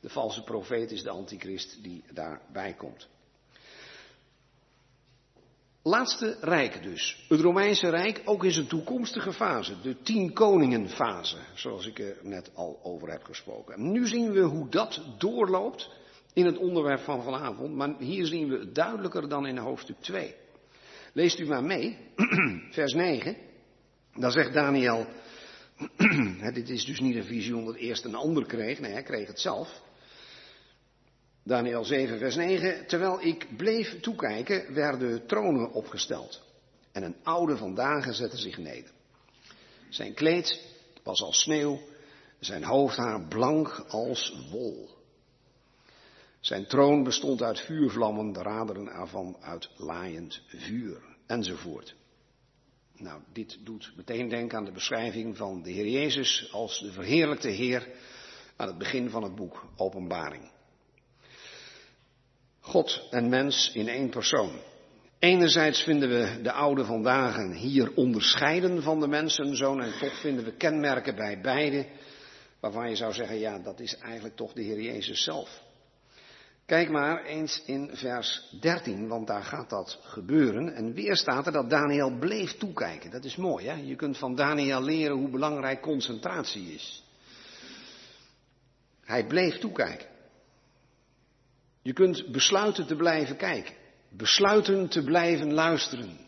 De 0.00 0.08
valse 0.08 0.42
profeet 0.42 0.90
is 0.90 1.02
de 1.02 1.10
antichrist 1.10 1.82
die 1.82 2.04
daarbij 2.12 2.74
komt. 2.74 3.08
Laatste 5.82 6.36
rijk 6.40 6.82
dus. 6.82 7.24
Het 7.28 7.40
Romeinse 7.40 7.88
Rijk 7.88 8.22
ook 8.24 8.44
in 8.44 8.52
zijn 8.52 8.66
toekomstige 8.66 9.32
fase. 9.32 9.80
De 9.80 10.02
tien 10.02 10.32
koningen 10.32 10.88
fase. 10.88 11.36
Zoals 11.54 11.86
ik 11.86 11.98
er 11.98 12.16
net 12.22 12.50
al 12.54 12.80
over 12.82 13.10
heb 13.10 13.22
gesproken. 13.22 13.74
En 13.74 13.92
nu 13.92 14.06
zien 14.06 14.32
we 14.32 14.40
hoe 14.40 14.68
dat 14.68 15.02
doorloopt 15.18 15.90
in 16.32 16.46
het 16.46 16.58
onderwerp 16.58 17.00
van 17.00 17.22
vanavond. 17.22 17.74
Maar 17.74 17.94
hier 17.98 18.26
zien 18.26 18.48
we 18.48 18.58
het 18.58 18.74
duidelijker 18.74 19.28
dan 19.28 19.46
in 19.46 19.58
hoofdstuk 19.58 19.96
2. 20.00 20.34
Leest 21.12 21.38
u 21.38 21.46
maar 21.46 21.64
mee. 21.64 21.98
Vers 22.70 22.92
9. 22.92 23.36
Dan 24.14 24.30
zegt 24.30 24.52
Daniel. 24.52 25.06
dit 26.54 26.68
is 26.68 26.84
dus 26.84 27.00
niet 27.00 27.16
een 27.16 27.24
visioen 27.24 27.64
dat 27.64 27.74
eerst 27.74 28.04
een 28.04 28.14
ander 28.14 28.46
kreeg. 28.46 28.80
Nee, 28.80 28.92
hij 28.92 29.02
kreeg 29.02 29.26
het 29.26 29.40
zelf. 29.40 29.82
Daniel 31.48 31.84
7, 31.84 32.18
vers 32.18 32.36
9. 32.36 32.86
Terwijl 32.86 33.22
ik 33.22 33.46
bleef 33.56 34.00
toekijken, 34.00 34.74
werden 34.74 35.26
tronen 35.26 35.72
opgesteld. 35.72 36.42
En 36.92 37.02
een 37.02 37.16
oude 37.22 37.56
vandaag 37.56 38.14
zette 38.14 38.36
zich 38.36 38.58
neder. 38.58 38.90
Zijn 39.88 40.14
kleed 40.14 40.62
was 41.02 41.22
als 41.22 41.40
sneeuw, 41.40 41.80
zijn 42.38 42.64
hoofdhaar 42.64 43.26
blank 43.28 43.84
als 43.88 44.46
wol. 44.50 44.88
Zijn 46.40 46.66
troon 46.66 47.02
bestond 47.02 47.42
uit 47.42 47.60
vuurvlammen, 47.60 48.32
de 48.32 48.42
raderen 48.42 48.88
ervan 48.88 49.36
uit 49.40 49.70
laaiend 49.76 50.42
vuur, 50.46 51.02
enzovoort. 51.26 51.94
Nou, 52.96 53.20
dit 53.32 53.58
doet 53.64 53.92
meteen 53.96 54.28
denken 54.28 54.58
aan 54.58 54.64
de 54.64 54.72
beschrijving 54.72 55.36
van 55.36 55.62
de 55.62 55.70
Heer 55.70 55.88
Jezus 55.88 56.48
als 56.52 56.80
de 56.80 56.92
verheerlijkte 56.92 57.48
Heer 57.48 57.88
aan 58.56 58.68
het 58.68 58.78
begin 58.78 59.10
van 59.10 59.22
het 59.22 59.34
boek 59.34 59.66
Openbaring. 59.76 60.56
God 62.68 63.08
en 63.10 63.28
mens 63.28 63.70
in 63.74 63.88
één 63.88 64.08
persoon. 64.08 64.50
Enerzijds 65.18 65.82
vinden 65.82 66.08
we 66.08 66.42
de 66.42 66.52
oude 66.52 66.84
vandaag 66.84 67.52
hier 67.52 67.92
onderscheiden 67.94 68.82
van 68.82 69.00
de 69.00 69.08
mensenzoon 69.08 69.82
en 69.82 69.98
toch 69.98 70.20
vinden 70.20 70.44
we 70.44 70.52
kenmerken 70.52 71.14
bij 71.14 71.40
beide 71.40 71.86
waarvan 72.60 72.88
je 72.88 72.96
zou 72.96 73.12
zeggen, 73.12 73.38
ja, 73.38 73.58
dat 73.58 73.80
is 73.80 73.96
eigenlijk 73.98 74.36
toch 74.36 74.52
de 74.52 74.62
Heer 74.62 74.80
Jezus 74.80 75.22
zelf. 75.22 75.62
Kijk 76.66 76.90
maar 76.90 77.24
eens 77.24 77.62
in 77.66 77.90
vers 77.92 78.56
13, 78.60 79.08
want 79.08 79.26
daar 79.26 79.42
gaat 79.42 79.70
dat 79.70 79.98
gebeuren. 80.02 80.74
En 80.74 80.92
weer 80.92 81.16
staat 81.16 81.46
er 81.46 81.52
dat 81.52 81.70
Daniel 81.70 82.18
bleef 82.18 82.52
toekijken. 82.52 83.10
Dat 83.10 83.24
is 83.24 83.36
mooi, 83.36 83.66
hè? 83.66 83.74
Je 83.74 83.96
kunt 83.96 84.18
van 84.18 84.34
Daniel 84.34 84.82
leren 84.82 85.16
hoe 85.16 85.30
belangrijk 85.30 85.80
concentratie 85.80 86.74
is. 86.74 87.04
Hij 89.04 89.26
bleef 89.26 89.58
toekijken. 89.58 90.06
Je 91.88 91.94
kunt 91.94 92.32
besluiten 92.32 92.86
te 92.86 92.96
blijven 92.96 93.36
kijken. 93.36 93.74
Besluiten 94.08 94.88
te 94.88 95.04
blijven 95.04 95.52
luisteren. 95.52 96.18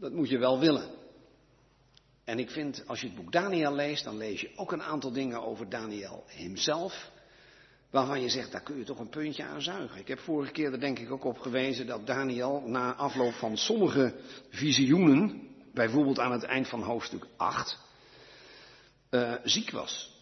Dat 0.00 0.12
moet 0.12 0.28
je 0.28 0.38
wel 0.38 0.58
willen. 0.58 0.90
En 2.24 2.38
ik 2.38 2.50
vind, 2.50 2.84
als 2.86 3.00
je 3.00 3.06
het 3.06 3.16
boek 3.16 3.32
Daniel 3.32 3.74
leest, 3.74 4.04
dan 4.04 4.16
lees 4.16 4.40
je 4.40 4.50
ook 4.56 4.72
een 4.72 4.82
aantal 4.82 5.12
dingen 5.12 5.42
over 5.42 5.68
Daniel 5.68 6.24
hemzelf. 6.26 7.10
Waarvan 7.90 8.20
je 8.20 8.28
zegt, 8.28 8.52
daar 8.52 8.62
kun 8.62 8.78
je 8.78 8.84
toch 8.84 8.98
een 8.98 9.08
puntje 9.08 9.44
aan 9.44 9.62
zuigen. 9.62 10.00
Ik 10.00 10.08
heb 10.08 10.18
vorige 10.18 10.52
keer 10.52 10.72
er 10.72 10.80
denk 10.80 10.98
ik 10.98 11.10
ook 11.10 11.24
op 11.24 11.38
gewezen 11.38 11.86
dat 11.86 12.06
Daniel 12.06 12.62
na 12.66 12.94
afloop 12.94 13.34
van 13.34 13.56
sommige 13.56 14.14
visioenen, 14.50 15.48
bijvoorbeeld 15.74 16.18
aan 16.18 16.32
het 16.32 16.44
eind 16.44 16.68
van 16.68 16.82
hoofdstuk 16.82 17.26
8, 17.36 17.78
uh, 19.10 19.32
eh, 19.32 19.40
ziek 19.42 19.70
was. 19.70 20.12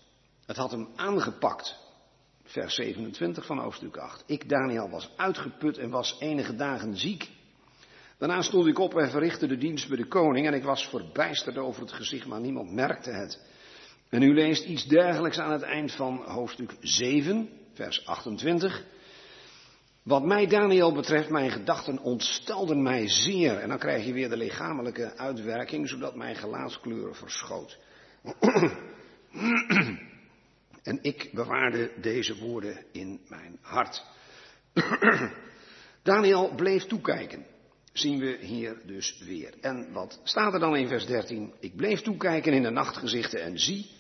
Het 0.47 0.57
had 0.57 0.71
hem 0.71 0.89
aangepakt 0.97 1.82
vers 2.53 2.75
27 2.75 3.47
van 3.47 3.59
hoofdstuk 3.59 3.97
8. 3.97 4.25
Ik, 4.27 4.49
Daniel, 4.49 4.91
was 4.91 5.11
uitgeput 5.17 5.79
en 5.79 5.91
was 5.91 6.17
enige 6.21 6.55
dagen 6.55 6.97
ziek. 6.97 7.31
Daarna 8.19 8.43
stond 8.43 8.67
ik 8.67 8.79
op 8.79 8.95
en 8.95 9.11
verrichtte 9.11 9.47
de 9.47 9.57
dienst 9.57 9.89
bij 9.89 9.97
de 9.97 10.07
koning 10.07 10.47
en 10.47 10.55
ik 10.55 10.63
was 10.63 10.89
verbijsterd 10.89 11.59
over 11.59 11.83
het 11.83 11.93
gezicht, 11.93 12.27
maar 12.27 12.41
niemand 12.41 12.73
merkte 12.73 13.11
het. 13.11 13.41
En 14.09 14.23
u 14.23 14.35
leest 14.35 14.65
iets 14.65 14.85
dergelijks 14.85 15.39
aan 15.39 15.53
het 15.53 15.63
eind 15.63 15.93
van 15.93 16.23
hoofdstuk 16.25 16.77
7, 16.81 17.49
vers 17.75 18.07
28. 18.07 18.85
Wat 20.03 20.25
mij, 20.25 20.47
Daniel, 20.47 20.93
betreft, 20.93 21.31
mijn 21.31 21.51
gedachten 21.51 21.99
ontstelden 21.99 22.83
mij 22.83 23.09
zeer. 23.09 23.59
En 23.59 23.69
dan 23.69 23.79
krijg 23.79 24.05
je 24.05 24.13
weer 24.13 24.29
de 24.29 24.37
lichamelijke 24.37 25.17
uitwerking, 25.17 25.89
zodat 25.89 26.15
mijn 26.15 26.37
gelaatskleur 26.37 27.15
verschoot. 27.15 27.79
En 30.83 30.99
ik 31.03 31.29
bewaarde 31.33 31.93
deze 32.01 32.37
woorden 32.37 32.85
in 32.93 33.21
mijn 33.29 33.59
hart. 33.61 34.05
Daniel 36.03 36.55
bleef 36.55 36.85
toekijken. 36.85 37.47
Zien 37.93 38.19
we 38.19 38.39
hier 38.41 38.77
dus 38.87 39.19
weer. 39.19 39.55
En 39.61 39.93
wat 39.93 40.21
staat 40.25 40.53
er 40.53 40.61
dan 40.61 40.77
in 40.77 40.89
vers 40.89 41.07
13? 41.07 41.53
Ik 41.61 41.77
bleef 41.77 42.01
toekijken 42.01 42.53
in 42.53 42.63
de 42.63 42.71
nachtgezichten 42.71 43.43
en 43.43 43.59
zie, 43.59 43.91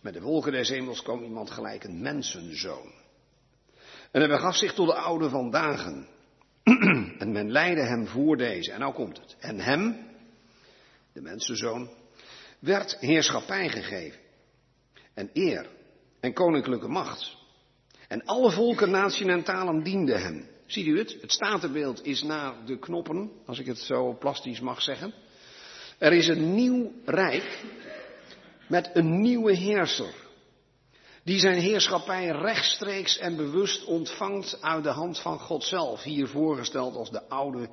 met 0.00 0.14
de 0.14 0.20
wolken 0.20 0.52
des 0.52 0.68
hemels 0.68 1.02
kwam 1.02 1.22
iemand 1.22 1.50
gelijk 1.50 1.84
een 1.84 2.00
mensenzoon. 2.00 2.92
En 4.10 4.20
hij 4.20 4.28
begaf 4.28 4.56
zich 4.56 4.74
tot 4.74 4.88
de 4.88 4.94
oude 4.94 5.28
van 5.28 5.50
dagen. 5.50 6.08
en 7.18 7.32
men 7.32 7.50
leidde 7.50 7.82
hem 7.82 8.06
voor 8.06 8.36
deze. 8.36 8.72
En 8.72 8.80
nou 8.80 8.94
komt 8.94 9.18
het. 9.18 9.36
En 9.38 9.60
hem, 9.60 9.96
de 11.12 11.20
mensenzoon, 11.20 11.90
werd 12.58 12.96
heerschappij 13.00 13.68
gegeven. 13.68 14.20
En 15.14 15.30
eer 15.32 15.66
en 16.20 16.32
koninklijke 16.32 16.88
macht. 16.88 17.36
En 18.08 18.24
alle 18.24 18.50
volken, 18.50 18.90
naties 18.90 19.26
en 19.26 19.42
talen 19.42 19.82
dienden 19.82 20.22
hem. 20.22 20.48
Ziet 20.66 20.86
u 20.86 20.98
het? 20.98 21.16
Het 21.20 21.32
statenbeeld 21.32 22.04
is 22.04 22.22
naar 22.22 22.54
de 22.66 22.78
knoppen, 22.78 23.30
als 23.46 23.58
ik 23.58 23.66
het 23.66 23.78
zo 23.78 24.16
plastisch 24.18 24.60
mag 24.60 24.82
zeggen. 24.82 25.14
Er 25.98 26.12
is 26.12 26.28
een 26.28 26.54
nieuw 26.54 26.92
rijk 27.04 27.64
met 28.68 28.90
een 28.92 29.20
nieuwe 29.20 29.52
heerser. 29.52 30.14
Die 31.24 31.38
zijn 31.38 31.58
heerschappij 31.58 32.26
rechtstreeks 32.26 33.18
en 33.18 33.36
bewust 33.36 33.84
ontvangt 33.84 34.62
uit 34.62 34.84
de 34.84 34.90
hand 34.90 35.20
van 35.20 35.38
God 35.38 35.64
zelf. 35.64 36.02
Hier 36.02 36.28
voorgesteld 36.28 36.96
als 36.96 37.10
de 37.10 37.28
oude 37.28 37.68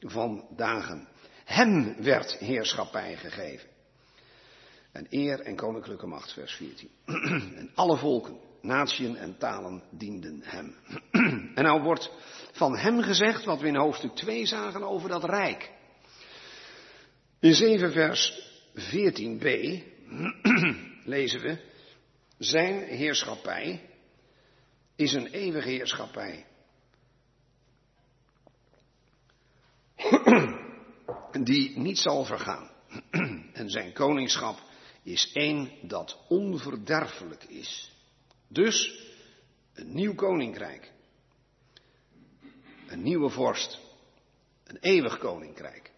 van 0.00 0.46
dagen. 0.56 1.08
Hem 1.44 2.02
werd 2.02 2.36
heerschappij 2.36 3.16
gegeven. 3.16 3.71
En 4.92 5.06
eer 5.10 5.40
en 5.40 5.56
koninklijke 5.56 6.06
macht, 6.06 6.32
vers 6.32 6.54
14. 6.54 6.90
en 7.56 7.70
alle 7.74 7.96
volken, 7.96 8.38
natieën 8.60 9.16
en 9.16 9.38
talen 9.38 9.82
dienden 9.90 10.40
hem. 10.42 10.76
en 11.54 11.64
nou 11.64 11.82
wordt 11.82 12.10
van 12.52 12.76
hem 12.76 13.02
gezegd 13.02 13.44
wat 13.44 13.60
we 13.60 13.66
in 13.66 13.76
hoofdstuk 13.76 14.14
2 14.14 14.46
zagen 14.46 14.82
over 14.82 15.08
dat 15.08 15.24
rijk. 15.24 15.70
In 17.40 17.54
7 17.54 17.92
vers 17.92 18.50
14b 18.76 19.46
lezen 21.14 21.40
we, 21.40 21.58
zijn 22.38 22.82
heerschappij 22.82 23.88
is 24.96 25.12
een 25.12 25.26
eeuwige 25.26 25.68
heerschappij. 25.68 26.46
die 31.42 31.78
niet 31.78 31.98
zal 31.98 32.24
vergaan. 32.24 32.70
en 33.52 33.70
zijn 33.70 33.92
koningschap 33.92 34.70
is 35.02 35.32
één 35.32 35.70
dat 35.82 36.18
onverderfelijk 36.28 37.44
is. 37.44 37.92
Dus 38.48 39.00
een 39.74 39.94
nieuw 39.94 40.14
koninkrijk. 40.14 40.90
een 42.86 43.02
nieuwe 43.02 43.28
vorst, 43.28 43.78
een 44.64 44.78
eeuwig 44.80 45.18
koninkrijk. 45.18 45.90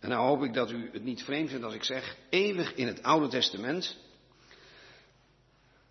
En 0.00 0.08
nou 0.08 0.26
hoop 0.26 0.42
ik 0.42 0.54
dat 0.54 0.70
u 0.70 0.90
het 0.92 1.02
niet 1.02 1.22
vreemd 1.22 1.48
vindt 1.48 1.64
als 1.64 1.74
ik 1.74 1.84
zeg, 1.84 2.16
eeuwig 2.30 2.74
in 2.74 2.86
het 2.86 3.02
Oude 3.02 3.28
Testament 3.28 3.96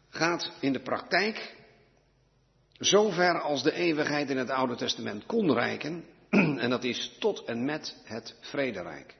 gaat 0.09 0.51
in 0.59 0.73
de 0.73 0.81
praktijk 0.81 1.55
zover 2.81 3.41
als 3.41 3.63
de 3.63 3.73
eeuwigheid 3.73 4.29
in 4.29 4.37
het 4.37 4.49
Oude 4.49 4.75
Testament 4.75 5.25
kon 5.25 5.53
reiken, 5.53 6.05
en 6.63 6.69
dat 6.69 6.83
is 6.83 7.15
tot 7.19 7.43
en 7.43 7.65
met 7.65 7.95
het 8.03 8.35
vrederijk. 8.39 9.15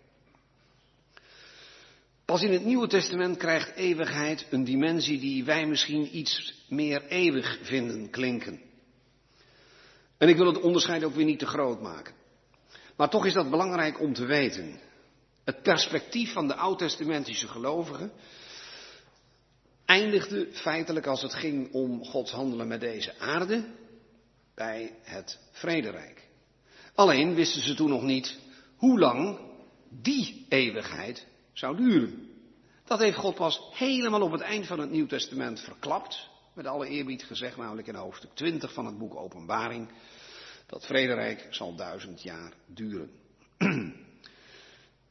Pas 2.32 2.42
in 2.42 2.52
het 2.52 2.66
Nieuwe 2.66 2.88
Testament 2.88 3.38
krijgt 3.38 3.76
eeuwigheid 3.76 4.48
een 4.50 4.64
dimensie 4.64 5.20
die 5.20 5.44
wij 5.44 5.66
misschien 5.66 6.18
iets 6.18 6.54
meer 6.68 7.06
eeuwig 7.08 7.60
vinden 7.62 8.10
klinken. 8.10 8.62
En 10.18 10.30
ik 10.30 10.38
wil 10.38 10.46
het 10.46 10.62
onderscheid 10.62 11.04
ook 11.04 11.16
weer 11.16 11.26
niet 11.26 11.40
te 11.40 11.46
groot 11.46 11.82
maken. 11.82 12.14
Maar 12.96 13.10
toch 13.10 13.26
is 13.26 13.34
dat 13.34 13.50
belangrijk 13.50 14.00
om 14.00 14.14
te 14.14 14.26
weten. 14.26 14.80
Het 15.44 15.62
perspectief 15.62 16.34
van 16.34 16.48
de 16.48 16.56
oud-testamentische 16.56 17.48
gelovigen 17.48 18.12
eindigde 19.86 20.48
feitelijk 20.52 21.06
als 21.06 21.22
het 21.22 21.34
ging 21.34 21.74
om 21.74 22.06
Gods 22.06 22.32
handelen 22.32 22.68
met 22.68 22.80
deze 22.80 23.20
aarde 23.20 23.64
bij 24.56 24.96
het 25.02 25.40
vrederijk. 25.52 26.28
Alleen 26.96 27.36
wisten 27.36 27.62
ze 27.62 27.74
toen 27.74 27.90
nog 27.90 28.04
niet 28.04 28.38
hoe 28.76 29.00
lang 29.00 29.40
die 29.90 30.46
eeuwigheid 30.50 31.30
zou 31.62 31.75
duren. 31.75 32.30
Dat 32.86 33.00
heeft 33.00 33.18
God 33.18 33.36
pas 33.36 33.62
helemaal 33.72 34.22
op 34.22 34.32
het 34.32 34.41
eind 34.41 34.68
van 34.68 34.80
het 34.80 34.89
Nieuw 34.89 35.06
Testament 35.06 35.60
verklapt. 35.60 36.30
Met 36.53 36.65
alle 36.65 36.88
eerbied 36.88 37.24
gezegd, 37.24 37.58
namelijk 37.58 37.88
in 37.88 37.96
hoofdstuk 37.96 38.30
20 38.34 38.74
van 38.74 38.86
het 38.86 38.98
boek 38.98 39.15
Openbaring. 39.15 39.89
Dat 40.65 40.86
vrederijk 40.86 41.48
zal 41.50 41.75
duizend 41.75 42.22
jaar 42.22 42.53
duren. 42.68 43.10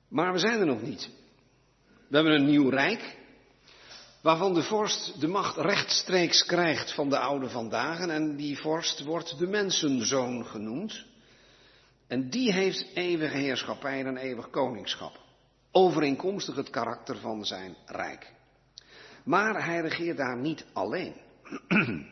Maar 0.09 0.33
we 0.33 0.39
zijn 0.39 0.61
er 0.61 0.67
nog 0.67 0.83
niet. 0.83 1.11
We 2.09 2.17
hebben 2.17 2.35
een 2.35 2.47
nieuw 2.47 2.69
rijk, 2.69 3.17
waarvan 4.23 4.55
de 4.55 4.63
vorst 4.63 5.21
de 5.21 5.29
macht 5.29 5.57
rechtstreeks 5.57 6.45
krijgt 6.45 6.95
van 6.95 7.09
de 7.09 7.19
oude 7.19 7.49
vandaag. 7.49 8.01
En 8.01 8.37
die 8.37 8.59
vorst 8.59 9.05
wordt 9.05 9.39
de 9.39 9.47
mensenzoon 9.47 10.47
genoemd. 10.47 11.05
En 12.07 12.31
die 12.31 12.53
heeft 12.53 12.87
eeuwige 12.95 13.37
heerschappij 13.37 14.05
en 14.05 14.17
eeuwig 14.17 14.51
koningschap. 14.51 15.20
Overeenkomstig 15.73 16.57
het 16.57 16.71
karakter 16.71 17.19
van 17.19 17.45
zijn 17.45 17.77
rijk. 17.87 18.33
Maar 19.25 19.65
hij 19.65 19.81
regeert 19.81 20.17
daar 20.17 20.37
niet 20.37 20.65
alleen. 20.73 21.15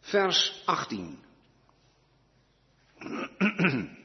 Vers 0.00 0.62
18. 0.64 1.18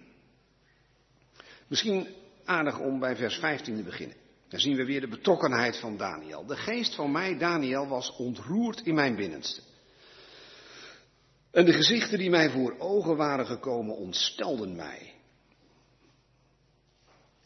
Misschien 1.68 2.08
aardig 2.46 2.80
om 2.80 3.00
bij 3.00 3.16
vers 3.16 3.36
15 3.36 3.76
te 3.76 3.84
beginnen. 3.84 4.18
Dan 4.48 4.60
zien 4.60 4.76
we 4.76 4.86
weer 4.86 5.02
de 5.02 5.08
betrokkenheid 5.08 5.80
van 5.80 5.98
Daniel. 5.98 6.46
De 6.46 6.56
geest 6.56 6.96
van 6.96 7.12
mij, 7.12 7.38
Daniel, 7.38 7.88
was 7.88 8.16
ontroerd 8.16 8.82
in 8.82 8.94
mijn 8.94 9.16
binnenste. 9.16 9.62
En 11.52 11.66
de 11.66 11.74
gezichten 11.74 12.18
die 12.18 12.30
mij 12.30 12.50
voor 12.50 12.76
ogen 12.80 13.16
waren 13.16 13.46
gekomen 13.46 13.96
ontstelden 13.96 14.76
mij. 14.76 15.13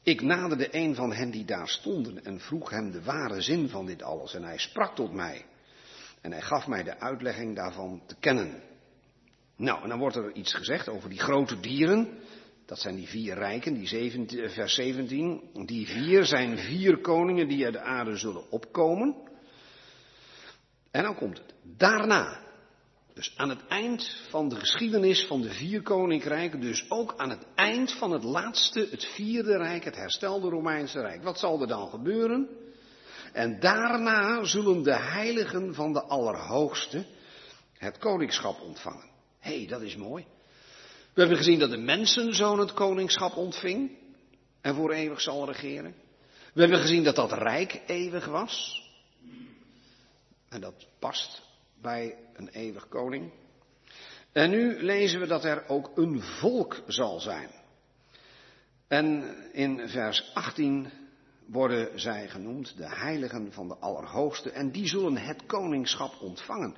Ik 0.07 0.21
naderde 0.21 0.67
een 0.75 0.95
van 0.95 1.13
hen 1.13 1.31
die 1.31 1.45
daar 1.45 1.67
stonden 1.67 2.25
en 2.25 2.39
vroeg 2.39 2.69
hem 2.69 2.91
de 2.91 3.03
ware 3.03 3.41
zin 3.41 3.69
van 3.69 3.85
dit 3.85 4.03
alles. 4.03 4.33
En 4.33 4.43
hij 4.43 4.57
sprak 4.57 4.95
tot 4.95 5.13
mij. 5.13 5.45
En 6.21 6.31
hij 6.31 6.41
gaf 6.41 6.67
mij 6.67 6.83
de 6.83 6.99
uitlegging 6.99 7.55
daarvan 7.55 8.01
te 8.05 8.15
kennen. 8.19 8.61
Nou, 9.55 9.83
en 9.83 9.89
dan 9.89 9.99
wordt 9.99 10.15
er 10.15 10.33
iets 10.33 10.53
gezegd 10.53 10.89
over 10.89 11.09
die 11.09 11.19
grote 11.19 11.59
dieren. 11.59 12.19
Dat 12.65 12.79
zijn 12.79 12.95
die 12.95 13.07
vier 13.07 13.33
rijken, 13.33 13.73
die 13.73 13.87
17, 13.87 14.49
vers 14.49 14.73
17. 14.73 15.41
Die 15.65 15.87
vier 15.87 16.25
zijn 16.25 16.57
vier 16.57 16.97
koningen 16.97 17.47
die 17.47 17.65
uit 17.65 17.73
de 17.73 17.81
aarde 17.81 18.17
zullen 18.17 18.51
opkomen. 18.51 19.15
En 20.91 21.03
dan 21.03 21.15
komt 21.15 21.37
het. 21.37 21.53
Daarna, 21.63 22.39
dus 23.17 23.33
aan 23.35 23.49
het 23.49 23.67
eind 23.67 24.21
van 24.29 24.49
de 24.49 24.55
geschiedenis 24.55 25.25
van 25.25 25.41
de 25.41 25.51
vier 25.51 25.81
koninkrijken, 25.81 26.59
dus 26.61 26.85
ook 26.89 27.13
aan 27.17 27.29
het 27.29 27.45
eind 27.55 27.91
van 27.91 28.11
het 28.11 28.23
laatste, 28.23 28.87
het 28.91 29.05
vierde 29.05 29.57
rijk, 29.57 29.83
het 29.83 29.95
herstelde 29.95 30.49
Romeinse 30.49 31.01
Rijk. 31.01 31.23
Wat 31.23 31.39
zal 31.39 31.61
er 31.61 31.67
dan 31.67 31.89
gebeuren? 31.89 32.49
En 33.33 33.59
daarna 33.59 34.43
zullen 34.43 34.83
de 34.83 34.95
heiligen 34.95 35.73
van 35.73 35.93
de 35.93 36.03
Allerhoogste 36.03 37.05
het 37.73 37.97
koningschap 37.97 38.61
ontvangen. 38.61 39.09
Hé, 39.39 39.57
hey, 39.57 39.67
dat 39.67 39.81
is 39.81 39.95
mooi. 39.95 40.25
We 41.13 41.19
hebben 41.19 41.37
gezien 41.37 41.59
dat 41.59 41.69
de 41.69 41.77
mensenzoon 41.77 42.59
het 42.59 42.73
koningschap 42.73 43.35
ontving 43.35 43.97
en 44.61 44.75
voor 44.75 44.91
eeuwig 44.91 45.21
zal 45.21 45.51
regeren. 45.51 45.95
We 46.53 46.61
hebben 46.61 46.79
gezien 46.79 47.03
dat 47.03 47.15
dat 47.15 47.31
rijk 47.31 47.81
eeuwig 47.87 48.25
was. 48.25 48.83
En 50.49 50.61
dat 50.61 50.87
past 50.99 51.46
bij 51.81 52.15
een 52.33 52.49
eeuwig 52.49 52.87
koning. 52.87 53.31
En 54.31 54.49
nu 54.49 54.83
lezen 54.83 55.19
we 55.19 55.27
dat 55.27 55.43
er 55.43 55.63
ook 55.67 55.91
een 55.95 56.21
volk 56.21 56.83
zal 56.87 57.19
zijn. 57.19 57.49
En 58.87 59.35
in 59.51 59.87
vers 59.89 60.31
18 60.33 60.89
worden 61.45 61.99
zij 61.99 62.27
genoemd 62.27 62.77
de 62.77 62.95
heiligen 62.95 63.51
van 63.51 63.67
de 63.67 63.77
Allerhoogste 63.77 64.51
en 64.51 64.71
die 64.71 64.87
zullen 64.87 65.17
het 65.17 65.45
koningschap 65.45 66.13
ontvangen. 66.21 66.75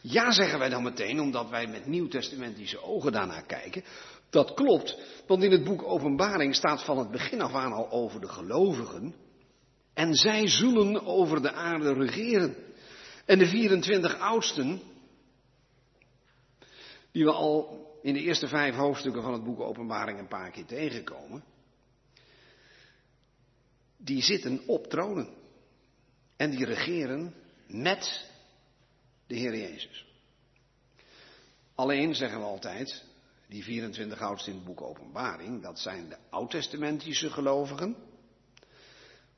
Ja, 0.00 0.30
zeggen 0.30 0.58
wij 0.58 0.68
dan 0.68 0.82
meteen, 0.82 1.20
omdat 1.20 1.50
wij 1.50 1.66
met 1.66 1.86
nieuwtestamentische 1.86 2.82
ogen 2.82 3.12
daarnaar 3.12 3.46
kijken. 3.46 3.84
Dat 4.30 4.54
klopt, 4.54 4.98
want 5.26 5.42
in 5.42 5.50
het 5.50 5.64
boek 5.64 5.82
Openbaring 5.82 6.54
staat 6.54 6.84
van 6.84 6.98
het 6.98 7.10
begin 7.10 7.40
af 7.40 7.54
aan 7.54 7.72
al 7.72 7.90
over 7.90 8.20
de 8.20 8.28
gelovigen. 8.28 9.14
En 9.94 10.14
zij 10.14 10.48
zullen 10.48 11.06
over 11.06 11.42
de 11.42 11.52
aarde 11.52 11.92
regeren. 11.92 12.56
En 13.26 13.38
de 13.38 13.46
24 13.46 14.18
oudsten, 14.18 14.80
die 17.10 17.24
we 17.24 17.32
al 17.32 17.86
in 18.02 18.14
de 18.14 18.20
eerste 18.20 18.48
vijf 18.48 18.74
hoofdstukken 18.74 19.22
van 19.22 19.32
het 19.32 19.44
boek 19.44 19.60
Openbaring 19.60 20.18
een 20.18 20.28
paar 20.28 20.50
keer 20.50 20.64
tegenkomen, 20.66 21.44
die 23.96 24.22
zitten 24.22 24.62
op 24.66 24.86
tronen. 24.86 25.28
En 26.36 26.50
die 26.50 26.64
regeren 26.64 27.34
met 27.66 28.30
de 29.26 29.34
Heer 29.34 29.56
Jezus. 29.56 30.06
Alleen 31.74 32.14
zeggen 32.14 32.38
we 32.38 32.44
altijd, 32.44 33.04
die 33.48 33.64
24 33.64 34.20
oudsten 34.20 34.52
in 34.52 34.58
het 34.58 34.66
boek 34.66 34.80
Openbaring, 34.80 35.62
dat 35.62 35.78
zijn 35.78 36.08
de 36.08 36.16
oud-testamentische 36.30 37.30
gelovigen, 37.30 37.96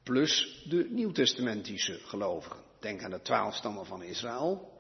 plus 0.02 0.64
de 0.68 0.88
nieuwtestamentische 0.90 1.98
gelovigen. 1.98 2.67
Denk 2.80 3.02
aan 3.02 3.10
de 3.10 3.22
twaalf 3.22 3.54
stammen 3.54 3.86
van 3.86 4.02
Israël 4.02 4.76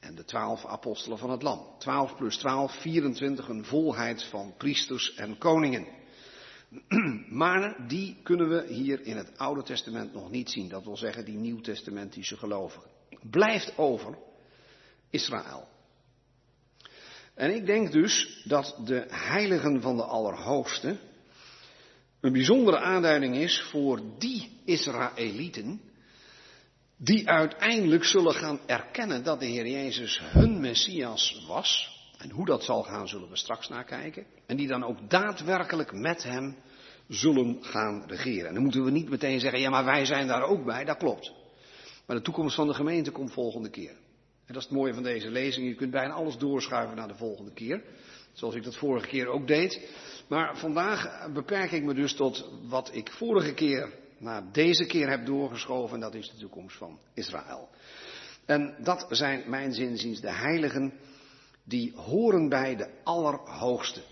en 0.00 0.14
de 0.14 0.24
twaalf 0.24 0.66
apostelen 0.66 1.18
van 1.18 1.30
het 1.30 1.42
land. 1.42 1.80
12 1.80 2.16
plus 2.16 2.36
12, 2.36 2.72
24, 2.80 3.48
een 3.48 3.64
volheid 3.64 4.24
van 4.24 4.54
priesters 4.56 5.14
en 5.14 5.38
koningen. 5.38 5.86
Maar 7.28 7.88
die 7.88 8.16
kunnen 8.22 8.48
we 8.48 8.72
hier 8.72 9.00
in 9.00 9.16
het 9.16 9.38
Oude 9.38 9.62
Testament 9.62 10.12
nog 10.12 10.30
niet 10.30 10.50
zien. 10.50 10.68
Dat 10.68 10.84
wil 10.84 10.96
zeggen, 10.96 11.24
die 11.24 11.36
nieuwtestamentische 11.36 12.36
gelovigen. 12.36 12.90
Blijft 13.30 13.78
over 13.78 14.18
Israël. 15.10 15.68
En 17.34 17.54
ik 17.54 17.66
denk 17.66 17.92
dus 17.92 18.42
dat 18.44 18.80
de 18.84 19.04
heiligen 19.08 19.80
van 19.80 19.96
de 19.96 20.04
Allerhoogste 20.04 20.98
een 22.20 22.32
bijzondere 22.32 22.78
aanduiding 22.78 23.36
is 23.36 23.62
voor 23.70 24.00
die 24.18 24.60
Israëlieten 24.64 25.80
die 26.96 27.28
uiteindelijk 27.28 28.04
zullen 28.04 28.34
gaan 28.34 28.60
erkennen 28.66 29.24
dat 29.24 29.40
de 29.40 29.46
Heer 29.46 29.66
Jezus 29.66 30.20
hun 30.22 30.60
Messias 30.60 31.44
was. 31.48 31.94
En 32.18 32.30
hoe 32.30 32.46
dat 32.46 32.64
zal 32.64 32.82
gaan, 32.82 33.08
zullen 33.08 33.28
we 33.28 33.36
straks 33.36 33.68
nakijken. 33.68 34.26
En 34.46 34.56
die 34.56 34.68
dan 34.68 34.84
ook 34.84 35.10
daadwerkelijk 35.10 35.92
met 35.92 36.22
hem 36.22 36.56
zullen 37.08 37.58
gaan 37.60 38.04
regeren. 38.06 38.48
En 38.48 38.54
dan 38.54 38.62
moeten 38.62 38.84
we 38.84 38.90
niet 38.90 39.08
meteen 39.08 39.40
zeggen, 39.40 39.60
ja 39.60 39.70
maar 39.70 39.84
wij 39.84 40.04
zijn 40.04 40.26
daar 40.26 40.42
ook 40.42 40.64
bij, 40.64 40.84
dat 40.84 40.96
klopt. 40.96 41.32
Maar 42.06 42.16
de 42.16 42.22
toekomst 42.22 42.54
van 42.54 42.66
de 42.66 42.74
gemeente 42.74 43.10
komt 43.10 43.32
volgende 43.32 43.70
keer. 43.70 43.90
En 44.46 44.54
dat 44.54 44.62
is 44.62 44.68
het 44.68 44.78
mooie 44.78 44.94
van 44.94 45.02
deze 45.02 45.30
lezing. 45.30 45.68
Je 45.68 45.74
kunt 45.74 45.90
bijna 45.90 46.12
alles 46.12 46.36
doorschuiven 46.36 46.96
naar 46.96 47.08
de 47.08 47.14
volgende 47.14 47.52
keer. 47.52 47.82
Zoals 48.32 48.54
ik 48.54 48.64
dat 48.64 48.76
vorige 48.76 49.06
keer 49.06 49.26
ook 49.26 49.46
deed. 49.46 49.90
Maar 50.28 50.58
vandaag 50.58 51.28
beperk 51.32 51.72
ik 51.72 51.82
me 51.82 51.94
dus 51.94 52.14
tot 52.14 52.48
wat 52.68 52.90
ik 52.92 53.10
vorige 53.10 53.54
keer 53.54 53.92
naar 54.18 54.52
deze 54.52 54.86
keer 54.86 55.08
heb 55.08 55.26
doorgeschoven. 55.26 55.94
En 55.94 56.00
dat 56.00 56.14
is 56.14 56.30
de 56.30 56.36
toekomst 56.36 56.76
van 56.76 56.98
Israël. 57.14 57.68
En 58.44 58.76
dat 58.78 59.06
zijn 59.10 59.50
mijn 59.50 59.72
zinziens 59.72 60.20
de 60.20 60.32
heiligen 60.32 60.92
die 61.64 61.96
horen 61.96 62.48
bij 62.48 62.76
de 62.76 62.90
Allerhoogste. 63.04 64.02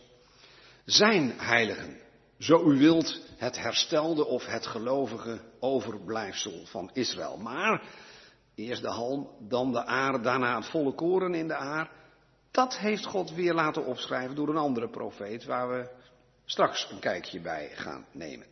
Zijn 0.85 1.33
heiligen. 1.37 2.01
Zo 2.39 2.71
u 2.71 2.79
wilt 2.79 3.21
het 3.37 3.59
herstelde 3.59 4.27
of 4.27 4.47
het 4.47 4.67
gelovige 4.67 5.41
overblijfsel 5.61 6.67
van 6.67 6.91
Israël. 6.93 7.37
Maar 7.37 7.83
Eerst 8.55 8.83
de 8.83 8.89
halm, 8.89 9.29
dan 9.39 9.73
de 9.73 9.85
aar, 9.85 10.23
daarna 10.23 10.57
het 10.57 10.67
volle 10.67 10.95
koren 10.95 11.35
in 11.35 11.49
de 11.49 11.55
aar. 11.55 11.91
Dat 12.51 12.79
heeft 12.79 13.07
God 13.07 13.31
weer 13.31 13.55
laten 13.55 13.85
opschrijven 13.85 14.35
door 14.35 14.49
een 14.49 14.57
andere 14.57 14.89
profeet, 14.89 15.45
waar 15.45 15.69
we 15.69 15.91
straks 16.45 16.91
een 16.91 16.99
kijkje 16.99 17.41
bij 17.41 17.71
gaan 17.75 18.07
nemen. 18.13 18.47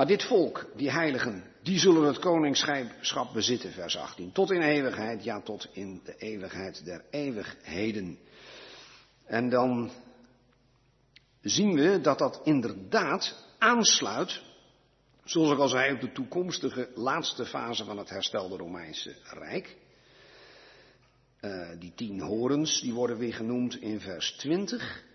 Maar 0.00 0.08
dit 0.08 0.24
volk, 0.24 0.66
die 0.76 0.90
heiligen, 0.90 1.44
die 1.62 1.78
zullen 1.78 2.02
het 2.02 2.18
koningschap 2.18 3.32
bezitten, 3.32 3.72
vers 3.72 3.96
18. 3.96 4.32
Tot 4.32 4.50
in 4.50 4.62
eeuwigheid, 4.62 5.24
ja, 5.24 5.40
tot 5.40 5.68
in 5.72 6.00
de 6.04 6.14
eeuwigheid 6.16 6.84
der 6.84 7.04
eeuwigheden. 7.10 8.18
En 9.24 9.48
dan 9.48 9.90
zien 11.40 11.74
we 11.74 12.00
dat 12.00 12.18
dat 12.18 12.40
inderdaad 12.44 13.46
aansluit, 13.58 14.42
zoals 15.24 15.50
ik 15.50 15.58
al 15.58 15.68
zei, 15.68 15.94
op 15.94 16.00
de 16.00 16.12
toekomstige 16.12 16.90
laatste 16.94 17.46
fase 17.46 17.84
van 17.84 17.98
het 17.98 18.08
herstelde 18.08 18.56
Romeinse 18.56 19.16
Rijk. 19.22 19.76
Uh, 21.40 21.68
die 21.78 21.92
tien 21.94 22.20
horens, 22.20 22.80
die 22.80 22.92
worden 22.92 23.18
weer 23.18 23.34
genoemd 23.34 23.80
in 23.80 24.00
vers 24.00 24.32
20. 24.32 25.08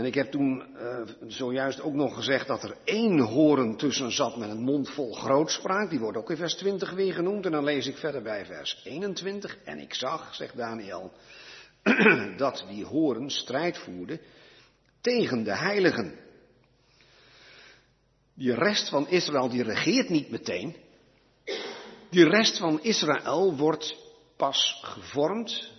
En 0.00 0.06
ik 0.06 0.14
heb 0.14 0.30
toen 0.30 0.66
uh, 0.76 1.00
zojuist 1.26 1.82
ook 1.82 1.94
nog 1.94 2.14
gezegd 2.14 2.46
dat 2.46 2.62
er 2.62 2.76
één 2.84 3.18
horen 3.18 3.76
tussen 3.76 4.12
zat 4.12 4.36
met 4.36 4.50
een 4.50 4.62
mond 4.62 4.90
vol 4.90 5.12
grootspraak. 5.12 5.90
Die 5.90 5.98
wordt 5.98 6.16
ook 6.16 6.30
in 6.30 6.36
vers 6.36 6.54
20 6.54 6.90
weer 6.90 7.14
genoemd. 7.14 7.46
En 7.46 7.52
dan 7.52 7.64
lees 7.64 7.86
ik 7.86 7.96
verder 7.96 8.22
bij 8.22 8.46
vers 8.46 8.80
21. 8.84 9.58
En 9.64 9.78
ik 9.78 9.94
zag, 9.94 10.34
zegt 10.34 10.56
Daniel, 10.56 11.12
dat 12.36 12.64
die 12.68 12.84
horen 12.84 13.30
strijd 13.30 13.78
voerde 13.78 14.20
tegen 15.00 15.44
de 15.44 15.56
heiligen. 15.56 16.18
Die 18.34 18.54
rest 18.54 18.88
van 18.88 19.08
Israël, 19.08 19.48
die 19.48 19.62
regeert 19.62 20.08
niet 20.08 20.30
meteen. 20.30 20.76
Die 22.10 22.28
rest 22.28 22.58
van 22.58 22.82
Israël 22.82 23.56
wordt 23.56 23.96
pas 24.36 24.80
gevormd 24.82 25.72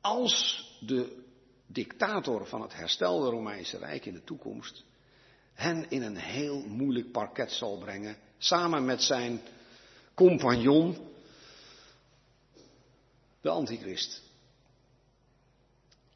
als 0.00 0.66
de 0.80 1.26
dictator 1.68 2.46
van 2.46 2.62
het 2.62 2.74
herstelde 2.74 3.30
Romeinse 3.30 3.78
Rijk 3.78 4.06
in 4.06 4.12
de 4.12 4.24
toekomst 4.24 4.84
hen 5.58 5.90
in 5.90 6.02
een 6.02 6.16
heel 6.16 6.60
moeilijk 6.66 7.12
parket 7.12 7.52
zal 7.52 7.78
brengen, 7.78 8.16
samen 8.38 8.84
met 8.84 9.02
zijn 9.02 9.40
compagnon, 10.14 10.96
de 13.40 13.48
antichrist. 13.48 14.22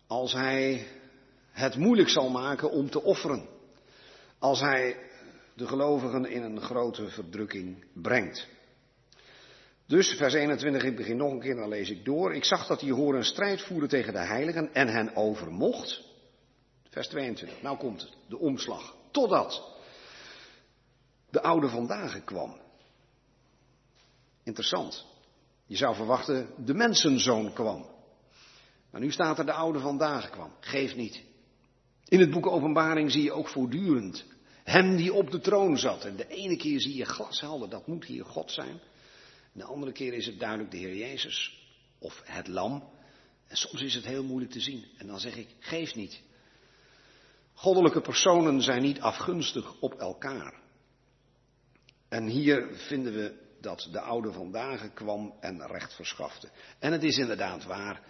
Als 0.07 0.33
hij 0.33 0.87
het 1.51 1.77
moeilijk 1.77 2.09
zal 2.09 2.31
maken 2.31 2.71
om 2.71 2.91
te 2.91 3.03
offeren, 3.03 3.49
als 4.39 4.61
hij 4.61 4.97
de 5.55 5.67
gelovigen 5.67 6.25
in 6.25 6.43
een 6.43 6.61
grote 6.61 7.09
verdrukking 7.09 7.85
brengt. 7.93 8.49
Dus, 9.93 10.09
vers 10.09 10.35
21, 10.35 10.83
ik 10.83 10.97
begin 10.97 11.17
nog 11.17 11.33
een 11.33 11.41
keer, 11.41 11.57
dan 11.57 11.69
lees 11.69 11.91
ik 11.91 12.05
door. 12.05 12.35
Ik 12.35 12.45
zag 12.45 12.67
dat 12.67 12.81
die 12.81 12.93
horen 12.93 13.25
strijd 13.25 13.63
voeren 13.63 13.89
tegen 13.89 14.13
de 14.13 14.19
heiligen 14.19 14.75
en 14.75 14.89
hen 14.89 15.17
overmocht. 15.17 16.03
Vers 16.89 17.09
22, 17.09 17.63
nou 17.63 17.79
komt 17.79 18.13
de 18.29 18.39
omslag. 18.39 18.95
Totdat 19.11 19.79
de 21.31 21.43
oude 21.43 21.69
vandaag 21.69 22.25
kwam. 22.25 22.57
Interessant. 24.43 25.05
Je 25.67 25.77
zou 25.77 25.95
verwachten, 25.95 26.49
de 26.65 26.75
mensenzoon 26.75 27.53
kwam. 27.53 27.87
Maar 28.91 29.01
nu 29.01 29.11
staat 29.11 29.39
er 29.39 29.47
de 29.47 29.53
oude 29.53 29.79
vandaag 29.79 30.31
kwam. 30.31 30.53
Geef 30.61 30.95
niet. 30.95 31.23
In 32.09 32.21
het 32.21 32.31
boek 32.31 32.47
Openbaring 32.47 33.11
zie 33.11 33.23
je 33.23 33.33
ook 33.33 33.49
voortdurend 33.49 34.25
hem 34.65 34.97
die 34.97 35.13
op 35.13 35.31
de 35.31 35.41
troon 35.41 35.79
zat. 35.79 36.05
En 36.05 36.17
de 36.17 36.27
ene 36.27 36.57
keer 36.57 36.81
zie 36.81 36.97
je 36.97 37.05
glashelder, 37.05 37.69
dat 37.69 37.87
moet 37.87 38.05
hier 38.05 38.25
God 38.25 38.51
zijn. 38.51 38.81
De 39.53 39.65
andere 39.65 39.93
keer 39.93 40.13
is 40.13 40.27
het 40.27 40.39
duidelijk 40.39 40.71
de 40.71 40.77
Heer 40.77 40.97
Jezus 40.97 41.67
of 41.99 42.23
het 42.25 42.49
lam. 42.49 42.91
En 43.49 43.57
soms 43.57 43.83
is 43.83 43.95
het 43.95 44.05
heel 44.05 44.25
moeilijk 44.25 44.53
te 44.53 44.61
zien. 44.61 44.85
En 44.99 45.07
dan 45.07 45.21
zeg 45.21 45.37
ik, 45.37 45.49
geef 45.59 45.95
niet. 45.95 46.23
Goddelijke 47.53 48.01
personen 48.01 48.63
zijn 48.63 48.83
niet 48.83 49.01
afgunstig 49.01 49.81
op 49.81 49.95
elkaar. 49.95 50.61
En 52.09 52.27
hier 52.27 52.69
vinden 52.73 53.13
we 53.15 53.41
dat 53.61 53.89
de 53.93 54.01
oude 54.01 54.33
vandaag 54.33 54.93
kwam 54.95 55.35
en 55.41 55.67
recht 55.67 55.95
verschafte. 55.95 56.49
En 56.79 56.93
het 56.93 57.03
is 57.03 57.19
inderdaad 57.19 57.65
waar. 57.65 58.01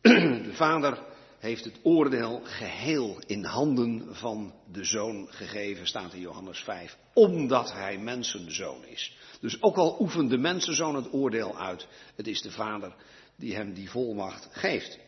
De 0.00 0.52
vader 0.54 1.02
heeft 1.44 1.64
het 1.64 1.78
oordeel 1.82 2.40
geheel 2.44 3.18
in 3.26 3.44
handen 3.44 4.14
van 4.14 4.54
de 4.72 4.84
zoon 4.84 5.26
gegeven, 5.30 5.86
staat 5.86 6.12
in 6.12 6.20
Johannes 6.20 6.62
5, 6.62 6.96
omdat 7.14 7.72
hij 7.72 7.98
mensenzoon 7.98 8.84
is. 8.84 9.16
Dus 9.40 9.62
ook 9.62 9.76
al 9.76 9.96
oefent 10.00 10.30
de 10.30 10.38
mensenzoon 10.38 10.94
het 10.94 11.12
oordeel 11.12 11.58
uit, 11.58 11.86
het 12.16 12.26
is 12.26 12.42
de 12.42 12.50
vader 12.50 12.94
die 13.36 13.54
hem 13.54 13.74
die 13.74 13.90
volmacht 13.90 14.48
geeft. 14.50 14.98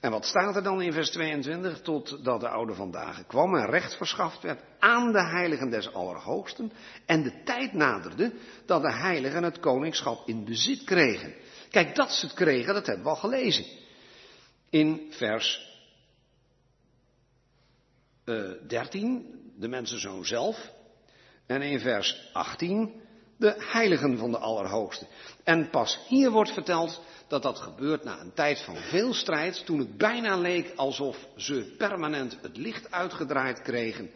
En 0.00 0.10
wat 0.10 0.24
staat 0.24 0.56
er 0.56 0.62
dan 0.62 0.82
in 0.82 0.92
vers 0.92 1.10
22? 1.10 1.80
Totdat 1.80 2.40
de 2.40 2.48
oude 2.48 2.74
vandaag 2.74 3.26
kwam 3.26 3.54
en 3.54 3.70
recht 3.70 3.96
verschaft 3.96 4.42
werd 4.42 4.62
aan 4.78 5.12
de 5.12 5.22
heiligen 5.22 5.70
des 5.70 5.92
Allerhoogsten. 5.92 6.72
En 7.06 7.22
de 7.22 7.42
tijd 7.44 7.72
naderde 7.72 8.32
dat 8.66 8.82
de 8.82 8.92
heiligen 8.92 9.42
het 9.42 9.60
koningschap 9.60 10.28
in 10.28 10.44
bezit 10.44 10.84
kregen. 10.84 11.34
Kijk, 11.70 11.94
dat 11.94 12.12
ze 12.12 12.26
het 12.26 12.34
kregen, 12.34 12.74
dat 12.74 12.86
hebben 12.86 13.04
we 13.04 13.10
al 13.10 13.16
gelezen. 13.16 13.64
In 14.70 15.06
vers 15.10 15.66
uh, 18.24 18.50
eh, 18.50 18.68
13, 18.68 19.26
de 19.56 19.68
mensenzoon 19.68 20.24
zelf. 20.24 20.72
En 21.46 21.62
in 21.62 21.80
vers 21.80 22.30
18, 22.32 23.00
de 23.36 23.54
heiligen 23.58 24.18
van 24.18 24.30
de 24.30 24.38
Allerhoogste. 24.38 25.06
En 25.44 25.70
pas 25.70 25.98
hier 26.08 26.30
wordt 26.30 26.52
verteld 26.52 27.02
dat 27.28 27.42
dat 27.42 27.58
gebeurt 27.58 28.04
na 28.04 28.20
een 28.20 28.34
tijd 28.34 28.60
van 28.60 28.76
veel 28.76 29.14
strijd, 29.14 29.64
toen 29.66 29.78
het 29.78 29.96
bijna 29.96 30.36
leek 30.36 30.72
alsof 30.76 31.28
ze 31.36 31.74
permanent 31.78 32.38
het 32.42 32.56
licht 32.56 32.90
uitgedraaid 32.90 33.62
kregen. 33.62 34.10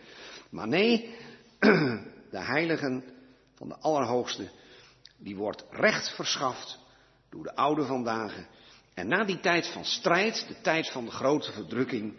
Maar 0.50 0.68
nee, 0.68 1.14
de 2.30 2.42
heiligen 2.44 3.04
van 3.54 3.68
de 3.68 3.76
Allerhoogste, 3.78 4.50
die 5.16 5.36
wordt 5.36 5.64
recht 5.70 6.14
verschaft 6.14 6.78
door 7.30 7.42
de 7.42 7.54
oude 7.54 7.84
vandaag. 7.84 8.46
En 8.94 9.08
na 9.08 9.24
die 9.24 9.40
tijd 9.40 9.66
van 9.66 9.84
strijd, 9.84 10.44
de 10.48 10.60
tijd 10.60 10.90
van 10.90 11.04
de 11.04 11.10
grote 11.10 11.52
verdrukking, 11.52 12.14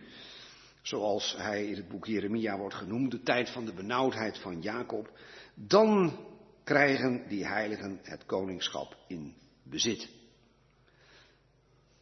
zoals 0.82 1.36
hij 1.38 1.68
in 1.68 1.76
het 1.76 1.88
boek 1.88 2.06
Jeremia 2.06 2.58
wordt 2.58 2.76
genoemd, 2.76 3.12
de 3.12 3.24
tijd 3.24 3.50
van 3.50 3.66
de 3.66 3.74
benauwdheid 3.74 4.38
van 4.38 4.62
Jacob, 4.62 5.10
dan 5.56 6.20
krijgen 6.64 7.28
die 7.28 7.46
heiligen 7.46 8.00
het 8.04 8.26
koningschap 8.26 8.98
in 9.08 9.36
bezit. 9.64 10.10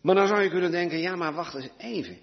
Maar 0.02 0.16
dan 0.16 0.28
zou 0.28 0.42
je 0.42 0.50
kunnen 0.50 0.72
denken, 0.72 1.00
ja 1.00 1.16
maar 1.16 1.34
wacht 1.34 1.54
eens 1.54 1.70
even. 1.78 2.18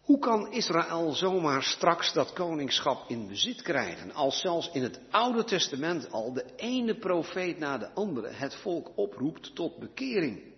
Hoe 0.00 0.18
kan 0.18 0.52
Israël 0.52 1.12
zomaar 1.12 1.62
straks 1.62 2.12
dat 2.12 2.32
koningschap 2.32 3.08
in 3.08 3.28
bezit 3.28 3.62
krijgen, 3.62 4.12
als 4.12 4.40
zelfs 4.40 4.70
in 4.72 4.82
het 4.82 5.00
Oude 5.10 5.44
Testament 5.44 6.10
al 6.10 6.32
de 6.32 6.44
ene 6.56 6.98
profeet 6.98 7.58
na 7.58 7.78
de 7.78 7.92
andere 7.92 8.28
het 8.28 8.54
volk 8.54 8.90
oproept 8.94 9.54
tot 9.54 9.78
bekering? 9.78 10.49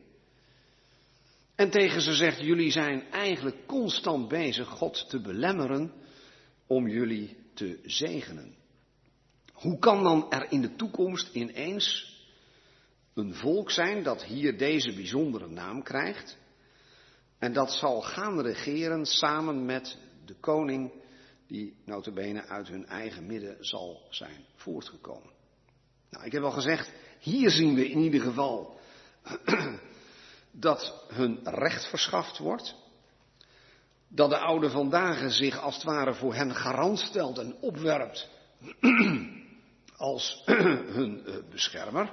En 1.62 1.70
tegen 1.70 2.01
ze 2.01 2.14
zegt, 2.14 2.40
jullie 2.40 2.70
zijn 2.70 3.11
eigenlijk 3.11 3.66
constant 3.66 4.29
bezig 4.29 4.68
God 4.68 5.09
te 5.09 5.20
belemmeren 5.20 5.92
om 6.66 6.88
jullie 6.88 7.37
te 7.55 7.81
zegenen. 7.85 8.55
Hoe 9.53 9.79
kan 9.79 10.03
dan 10.03 10.31
er 10.31 10.46
in 10.51 10.61
de 10.61 10.75
toekomst 10.75 11.35
ineens 11.35 12.16
een 13.14 13.35
volk 13.35 13.70
zijn 13.70 14.03
dat 14.03 14.25
hier 14.25 14.59
deze 14.59 14.94
bijzondere 14.94 15.48
naam 15.48 15.83
krijgt 15.83 16.38
en 17.38 17.53
dat 17.53 17.72
zal 17.72 18.01
gaan 18.01 18.40
regeren 18.40 19.07
samen 19.07 19.64
met 19.64 19.98
de 20.25 20.35
koning 20.35 20.92
die 21.46 21.77
notabene 21.85 22.46
uit 22.46 22.68
hun 22.68 22.87
eigen 22.87 23.27
midden 23.27 23.57
zal 23.61 24.07
zijn 24.11 24.44
voortgekomen. 24.55 25.33
Nou, 26.11 26.25
ik 26.25 26.33
heb 26.33 26.42
al 26.42 26.51
gezegd, 26.51 26.92
hier 27.18 27.51
zien 27.51 27.75
we 27.75 27.88
in 27.88 27.98
ieder 27.98 28.20
geval 28.20 28.81
dat 30.53 31.05
hun 31.09 31.41
recht 31.45 31.87
verschaft 31.87 32.38
wordt. 32.38 32.75
Dat 34.09 34.31
de 34.31 34.38
oude 34.38 34.71
vandaag 34.71 35.33
zich 35.33 35.59
als 35.59 35.75
het 35.75 35.85
ware 35.85 36.15
voor 36.15 36.35
hen 36.35 36.55
garant 36.55 36.99
stelt 36.99 37.38
en 37.38 37.57
opwerpt 37.61 38.29
als 39.97 40.43
hun 40.97 41.27
eh, 41.27 41.35
beschermer. 41.51 42.12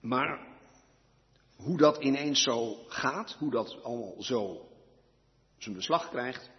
Maar 0.00 0.46
hoe 1.56 1.76
dat 1.76 2.02
ineens 2.02 2.42
zo 2.42 2.84
gaat, 2.88 3.36
hoe 3.38 3.50
dat 3.50 3.82
allemaal 3.82 4.22
zo 4.22 4.68
zijn 5.58 5.74
beslag 5.74 6.08
krijgt, 6.08 6.50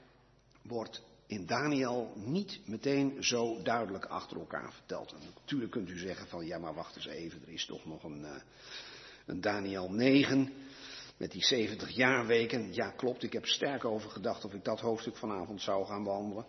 wordt 0.62 1.02
in 1.30 1.46
Daniel 1.46 2.12
niet 2.16 2.60
meteen 2.66 3.24
zo 3.24 3.62
duidelijk 3.62 4.06
achter 4.06 4.38
elkaar 4.38 4.74
verteld. 4.74 5.16
Natuurlijk 5.36 5.72
kunt 5.72 5.90
u 5.90 5.98
zeggen 5.98 6.28
van 6.28 6.46
ja 6.46 6.58
maar 6.58 6.74
wacht 6.74 6.96
eens 6.96 7.08
even, 7.08 7.42
er 7.42 7.54
is 7.54 7.66
toch 7.66 7.86
nog 7.86 8.04
een, 8.04 8.22
uh, 8.22 8.30
een 9.26 9.42
Daniel 9.42 9.92
9 9.92 10.54
met 11.18 11.32
die 11.32 11.44
70 11.44 11.90
jaarweken. 11.90 12.74
Ja 12.74 12.92
klopt, 12.92 13.24
ik 13.24 13.34
heb 13.34 13.46
sterk 13.46 13.86
over 13.86 14.10
gedacht 14.10 14.46
of 14.46 14.54
ik 14.54 14.64
dat 14.64 14.80
hoofdstuk 14.80 15.18
vanavond 15.18 15.62
zou 15.62 15.86
gaan 15.86 16.04
behandelen. 16.04 16.46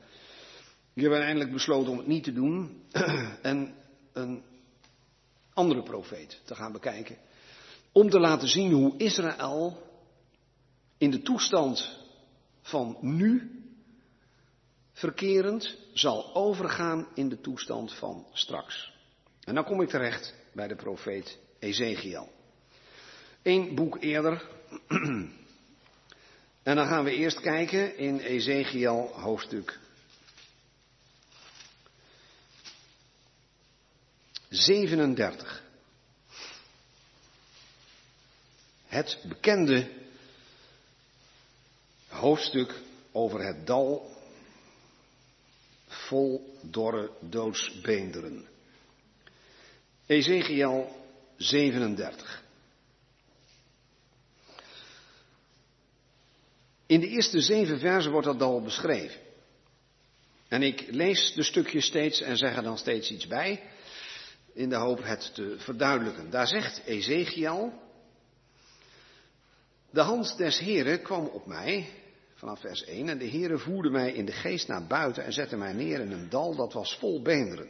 Ik 0.95 1.03
heb 1.03 1.13
uiteindelijk 1.13 1.53
besloten 1.53 1.93
om 1.93 1.99
het 1.99 2.07
niet 2.07 2.25
te 2.25 2.33
doen. 2.33 2.83
en 3.43 3.75
een 4.13 4.43
andere 5.55 5.83
profeet 5.83 6.41
te 6.45 6.55
gaan 6.55 6.73
bekijken. 6.73 7.17
Om 7.93 8.11
te 8.11 8.21
laten 8.21 8.49
zien 8.49 8.73
hoe 8.73 8.97
Israël 8.97 9.83
in 10.99 11.11
de 11.11 11.23
toestand 11.23 11.99
van 12.63 12.97
nu 13.01 13.60
verkerend 15.01 15.77
zal 15.93 16.35
overgaan 16.35 17.09
in 17.15 17.29
de 17.29 17.41
toestand 17.41 17.95
van 17.95 18.27
straks. 18.33 18.93
En 19.45 19.55
dan 19.55 19.65
kom 19.65 19.83
ik 19.83 19.89
terecht 19.89 20.35
bij 20.53 20.69
de 20.69 20.77
profeet 20.77 21.39
Ezekiel. 21.59 22.33
Eén 23.43 23.75
boek 23.75 24.03
eerder. 24.03 24.49
en 26.63 26.77
dan 26.77 26.87
gaan 26.87 27.05
we 27.05 27.15
eerst 27.15 27.41
kijken 27.41 27.97
in 27.97 28.19
Ezekiel 28.19 29.11
hoofdstuk 29.15 29.79
37. 34.49 35.63
Het 38.87 39.19
bekende 39.29 39.91
hoofdstuk 42.09 42.75
over 43.13 43.45
het 43.45 43.67
dal 43.67 44.19
vol 46.11 46.59
dorre 46.63 47.11
doodsbeenderen. 47.21 48.49
Ezekiel 50.07 50.89
37. 51.37 52.43
In 56.87 57.01
de 57.01 57.07
eerste 57.07 57.41
zeven 57.41 57.79
versen 57.79 58.13
wordt 58.13 58.27
dat 58.27 58.39
dal 58.39 58.63
beschreven. 58.63 59.21
En 60.49 60.63
ik 60.63 60.87
lees 60.91 61.33
de 61.35 61.43
stukjes 61.43 61.87
steeds 61.87 62.21
en 62.21 62.37
zeg 62.37 62.57
er 62.57 62.63
dan 62.63 62.79
steeds 62.79 63.11
iets 63.11 63.27
bij, 63.27 63.63
in 64.53 64.69
de 64.69 64.77
hoop 64.77 65.03
het 65.03 65.35
te 65.35 65.55
verduidelijken. 65.59 66.31
Daar 66.31 66.47
zegt 66.47 66.83
Ezekiel, 66.85 67.73
de 69.91 70.01
hand 70.01 70.37
des 70.37 70.59
Heren 70.59 71.03
kwam 71.03 71.27
op 71.27 71.47
mij, 71.47 71.89
vanaf 72.41 72.61
vers 72.61 72.85
1, 72.85 73.09
en 73.09 73.19
de 73.19 73.29
Heere 73.29 73.59
voerde 73.59 73.91
mij 73.91 74.13
in 74.13 74.25
de 74.25 74.33
geest 74.33 74.69
naar 74.69 74.87
buiten 74.87 75.25
en 75.25 75.33
zette 75.33 75.57
mij 75.57 75.73
neer 75.73 76.01
in 76.01 76.13
een 76.13 76.29
dal 76.29 76.57
dat 76.57 76.73
was 76.73 76.97
vol 76.99 77.23
beenderen. 77.23 77.69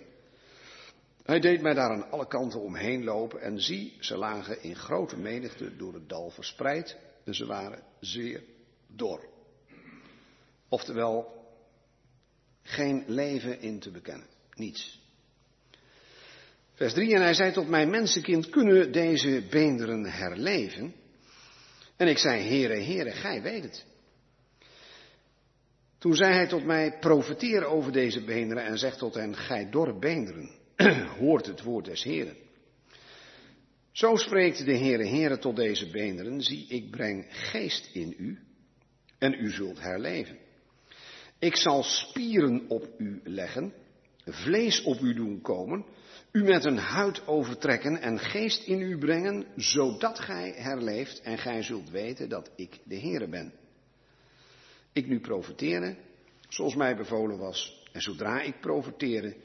Hij 1.23 1.41
deed 1.41 1.61
mij 1.63 1.75
daar 1.75 1.91
aan 1.91 2.11
alle 2.11 2.27
kanten 2.27 2.61
omheen 2.61 3.05
lopen 3.05 3.41
en 3.41 3.61
zie, 3.61 3.97
ze 4.01 4.17
lagen 4.17 4.63
in 4.63 4.77
grote 4.77 5.17
menigte 5.17 5.77
door 5.77 5.95
het 5.95 6.09
dal 6.09 6.31
verspreid 6.31 6.97
en 7.25 7.35
ze 7.35 7.47
waren 7.47 7.83
zeer 8.01 8.43
dor. 8.87 9.29
Oftewel, 10.69 11.45
geen 12.63 13.05
leven 13.07 13.61
in 13.61 13.79
te 13.79 13.91
bekennen, 13.91 14.27
niets. 14.55 15.01
Vers 16.75 16.93
3, 16.93 17.15
en 17.15 17.23
hij 17.23 17.35
zei 17.35 17.53
tot 17.53 17.69
mij, 17.69 17.87
mensenkind, 17.87 18.49
kunnen 18.49 18.93
deze 18.93 19.47
beenderen 19.51 20.05
herleven? 20.05 20.95
En 21.97 22.09
ik 22.09 22.19
zei, 22.19 22.43
Heere, 22.43 22.83
Heere, 22.83 23.11
gij 23.11 23.43
weet 23.43 23.63
het. 23.63 23.89
Toen 26.01 26.15
zei 26.15 26.33
hij 26.33 26.47
tot 26.47 26.65
mij, 26.65 26.99
profeteer 27.01 27.65
over 27.65 27.93
deze 27.93 28.25
beenderen 28.25 28.65
en 28.65 28.79
zeg 28.79 28.97
tot 28.97 29.15
hen, 29.15 29.37
gij 29.37 29.71
dorre 29.71 29.99
beenderen, 29.99 30.51
hoort 31.19 31.47
het 31.47 31.63
woord 31.63 31.85
des 31.85 32.03
Heren. 32.03 32.37
Zo 33.93 34.17
spreekt 34.17 34.65
de 34.65 34.77
Heere, 34.77 35.07
Heere 35.07 35.39
tot 35.39 35.57
deze 35.57 35.91
beenderen, 35.91 36.43
zie, 36.43 36.67
ik 36.69 36.91
breng 36.91 37.27
geest 37.29 37.91
in 37.93 38.15
u 38.19 38.39
en 39.19 39.35
u 39.45 39.51
zult 39.51 39.81
herleven. 39.81 40.39
Ik 41.39 41.57
zal 41.57 41.83
spieren 41.83 42.65
op 42.69 42.89
u 42.99 43.21
leggen, 43.25 43.73
vlees 44.25 44.83
op 44.83 45.01
u 45.01 45.15
doen 45.15 45.41
komen, 45.41 45.85
u 46.33 46.43
met 46.43 46.65
een 46.65 46.79
huid 46.79 47.27
overtrekken 47.27 48.01
en 48.01 48.19
geest 48.19 48.67
in 48.67 48.81
u 48.81 48.99
brengen, 48.99 49.47
zodat 49.57 50.19
gij 50.19 50.53
herleeft 50.57 51.21
en 51.21 51.39
gij 51.39 51.63
zult 51.63 51.91
weten 51.91 52.29
dat 52.29 52.51
ik 52.57 52.79
de 52.85 53.01
Heere 53.01 53.29
ben. 53.29 53.60
Ik 54.93 55.07
nu 55.07 55.21
profeteerde, 55.21 55.97
zoals 56.49 56.75
mij 56.75 56.97
bevolen 56.97 57.39
was, 57.39 57.89
en 57.93 58.01
zodra 58.01 58.41
ik 58.41 58.61
profeteerde, 58.61 59.37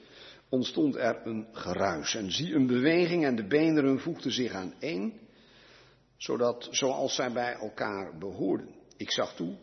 ontstond 0.50 0.96
er 0.96 1.28
een 1.28 1.48
geruis. 1.52 2.16
En 2.16 2.32
zie 2.32 2.54
een 2.54 2.68
beweging 2.68 3.26
en 3.26 3.36
de 3.36 3.48
beenderen 3.48 4.00
voegden 4.00 4.32
zich 4.32 4.54
aan 4.54 4.74
één, 4.80 5.14
zodat, 6.18 6.68
zoals 6.72 7.16
zij 7.16 7.32
bij 7.32 7.54
elkaar 7.54 8.18
behoorden. 8.18 8.76
Ik 8.98 9.12
zag 9.12 9.36
toe 9.36 9.58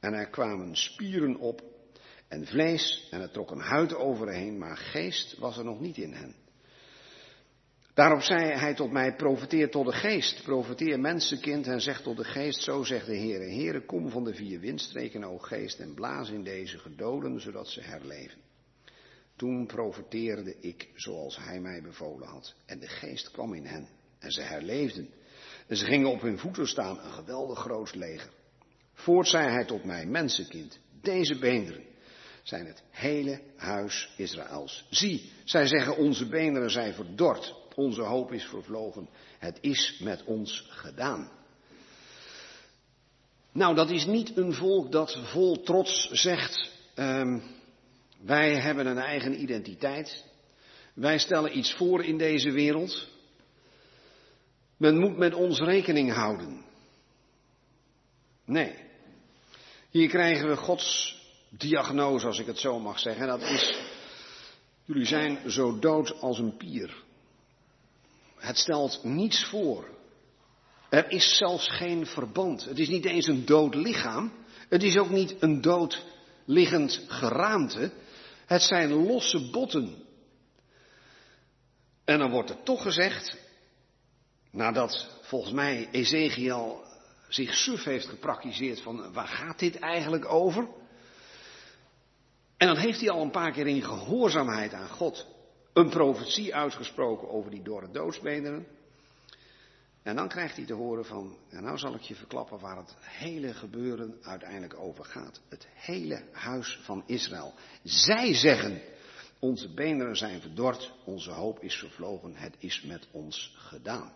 en 0.00 0.12
er 0.12 0.28
kwamen 0.28 0.76
spieren 0.76 1.36
op 1.36 1.62
en 2.28 2.46
vlees 2.46 3.08
en 3.10 3.20
er 3.20 3.30
trok 3.30 3.50
een 3.50 3.60
huid 3.60 3.94
overheen, 3.94 4.58
maar 4.58 4.76
geest 4.76 5.38
was 5.38 5.58
er 5.58 5.64
nog 5.64 5.80
niet 5.80 5.96
in 5.96 6.12
hen. 6.12 6.34
Daarop 7.98 8.22
zei 8.22 8.52
hij 8.52 8.74
tot 8.74 8.92
mij, 8.92 9.14
profeteer 9.14 9.70
tot 9.70 9.86
de 9.86 9.92
geest, 9.92 10.42
profeteer 10.42 11.00
mensenkind 11.00 11.66
en 11.66 11.80
zeg 11.80 12.00
tot 12.02 12.16
de 12.16 12.24
geest, 12.24 12.62
zo 12.62 12.82
zegt 12.82 13.06
de 13.06 13.16
Heere, 13.16 13.44
Heere, 13.44 13.84
kom 13.84 14.10
van 14.10 14.24
de 14.24 14.34
vier 14.34 14.60
windstreken, 14.60 15.24
o 15.24 15.38
geest, 15.38 15.78
en 15.78 15.94
blaas 15.94 16.30
in 16.30 16.42
deze 16.42 16.78
gedoden, 16.78 17.40
zodat 17.40 17.68
ze 17.68 17.80
herleven. 17.80 18.38
Toen 19.36 19.66
profeteerde 19.66 20.56
ik 20.60 20.88
zoals 20.94 21.38
hij 21.38 21.60
mij 21.60 21.82
bevolen 21.82 22.28
had, 22.28 22.54
en 22.66 22.78
de 22.78 22.88
geest 22.88 23.30
kwam 23.30 23.54
in 23.54 23.64
hen, 23.64 23.88
en 24.18 24.30
ze 24.30 24.40
herleefden. 24.40 25.08
En 25.66 25.76
ze 25.76 25.84
gingen 25.84 26.10
op 26.10 26.20
hun 26.20 26.38
voeten 26.38 26.66
staan, 26.66 26.98
een 26.98 27.12
geweldig 27.12 27.58
groot 27.58 27.94
leger. 27.94 28.30
Voort 28.92 29.28
zei 29.28 29.48
hij 29.48 29.64
tot 29.64 29.84
mij, 29.84 30.06
mensenkind, 30.06 30.78
deze 31.00 31.38
beenderen 31.38 31.84
zijn 32.42 32.66
het 32.66 32.82
hele 32.90 33.40
huis 33.56 34.14
Israëls. 34.16 34.86
Zie, 34.90 35.32
zij 35.44 35.66
zeggen 35.66 35.96
onze 35.96 36.28
beenderen 36.28 36.70
zijn 36.70 36.94
verdord, 36.94 37.66
onze 37.78 38.02
hoop 38.02 38.32
is 38.32 38.44
vervlogen, 38.44 39.08
het 39.38 39.58
is 39.60 39.98
met 40.02 40.24
ons 40.24 40.66
gedaan. 40.68 41.30
Nou, 43.52 43.74
dat 43.74 43.90
is 43.90 44.06
niet 44.06 44.36
een 44.36 44.52
volk 44.52 44.92
dat 44.92 45.18
vol 45.24 45.62
trots 45.62 46.10
zegt, 46.10 46.70
um, 46.94 47.42
wij 48.20 48.54
hebben 48.54 48.86
een 48.86 48.98
eigen 48.98 49.40
identiteit, 49.42 50.24
wij 50.94 51.18
stellen 51.18 51.58
iets 51.58 51.74
voor 51.74 52.04
in 52.04 52.18
deze 52.18 52.50
wereld, 52.50 53.08
men 54.76 54.98
moet 54.98 55.16
met 55.16 55.34
ons 55.34 55.60
rekening 55.60 56.12
houden. 56.12 56.64
Nee, 58.44 58.74
hier 59.90 60.08
krijgen 60.08 60.48
we 60.48 60.56
Gods 60.56 61.16
diagnose, 61.50 62.26
als 62.26 62.38
ik 62.38 62.46
het 62.46 62.58
zo 62.58 62.78
mag 62.78 62.98
zeggen. 62.98 63.26
Dat 63.26 63.42
is, 63.42 63.78
jullie 64.84 65.06
zijn 65.06 65.50
zo 65.50 65.78
dood 65.78 66.20
als 66.20 66.38
een 66.38 66.56
pier. 66.56 67.06
Het 68.38 68.58
stelt 68.58 69.04
niets 69.04 69.44
voor. 69.44 69.88
Er 70.88 71.10
is 71.10 71.36
zelfs 71.36 71.68
geen 71.68 72.06
verband. 72.06 72.64
Het 72.64 72.78
is 72.78 72.88
niet 72.88 73.04
eens 73.04 73.26
een 73.26 73.44
dood 73.44 73.74
lichaam. 73.74 74.32
Het 74.68 74.82
is 74.82 74.96
ook 74.96 75.10
niet 75.10 75.34
een 75.40 75.60
dood 75.60 76.04
liggend 76.44 77.04
geraamte. 77.08 77.92
Het 78.46 78.62
zijn 78.62 78.92
losse 78.92 79.50
botten. 79.50 80.04
En 82.04 82.18
dan 82.18 82.30
wordt 82.30 82.50
er 82.50 82.62
toch 82.62 82.82
gezegd, 82.82 83.36
nadat 84.50 85.08
volgens 85.22 85.52
mij 85.52 85.88
Ezekiel 85.90 86.84
zich 87.28 87.54
suf 87.54 87.84
heeft 87.84 88.06
gepraktiseerd 88.06 88.80
van 88.80 89.12
waar 89.12 89.26
gaat 89.26 89.58
dit 89.58 89.78
eigenlijk 89.78 90.32
over? 90.32 90.68
En 92.56 92.66
dan 92.66 92.76
heeft 92.76 93.00
hij 93.00 93.10
al 93.10 93.22
een 93.22 93.30
paar 93.30 93.52
keer 93.52 93.66
in 93.66 93.82
gehoorzaamheid 93.82 94.72
aan 94.72 94.88
God 94.88 95.26
een 95.78 95.88
profetie 95.88 96.54
uitgesproken 96.54 97.28
over 97.28 97.50
die 97.50 97.62
dorre 97.62 97.90
doodsbeenderen. 97.90 98.66
En 100.02 100.16
dan 100.16 100.28
krijgt 100.28 100.56
hij 100.56 100.64
te 100.64 100.74
horen 100.74 101.04
van, 101.04 101.36
en 101.48 101.62
nou 101.62 101.78
zal 101.78 101.94
ik 101.94 102.00
je 102.00 102.14
verklappen 102.14 102.60
waar 102.60 102.76
het 102.76 102.94
hele 103.00 103.54
gebeuren 103.54 104.18
uiteindelijk 104.22 104.78
over 104.78 105.04
gaat. 105.04 105.40
Het 105.48 105.66
hele 105.74 106.22
huis 106.32 106.80
van 106.82 107.02
Israël. 107.06 107.54
Zij 107.82 108.34
zeggen, 108.34 108.80
onze 109.38 109.74
beenderen 109.74 110.16
zijn 110.16 110.40
verdord, 110.40 110.92
onze 111.04 111.30
hoop 111.30 111.60
is 111.60 111.74
vervlogen, 111.74 112.34
het 112.34 112.54
is 112.58 112.82
met 112.82 113.08
ons 113.10 113.54
gedaan. 113.56 114.12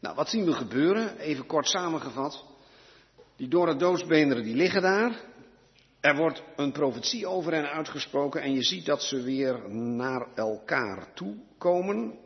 Nou, 0.00 0.14
wat 0.14 0.28
zien 0.28 0.44
we 0.44 0.52
gebeuren? 0.52 1.18
Even 1.18 1.46
kort 1.46 1.66
samengevat. 1.66 2.44
Die 3.36 3.48
dorre 3.48 3.76
doodsbeenderen 3.76 4.44
die 4.44 4.56
liggen 4.56 4.82
daar. 4.82 5.29
Er 6.00 6.16
wordt 6.16 6.42
een 6.56 6.72
profetie 6.72 7.26
over 7.26 7.52
hen 7.52 7.70
uitgesproken 7.70 8.42
en 8.42 8.52
je 8.52 8.62
ziet 8.62 8.86
dat 8.86 9.02
ze 9.02 9.22
weer 9.22 9.70
naar 9.74 10.34
elkaar 10.34 11.14
toe 11.14 11.36
komen. 11.58 12.18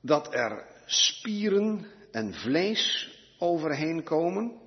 Dat 0.00 0.34
er 0.34 0.66
spieren 0.84 1.86
en 2.10 2.34
vlees 2.34 3.14
overheen 3.38 4.02
komen. 4.02 4.60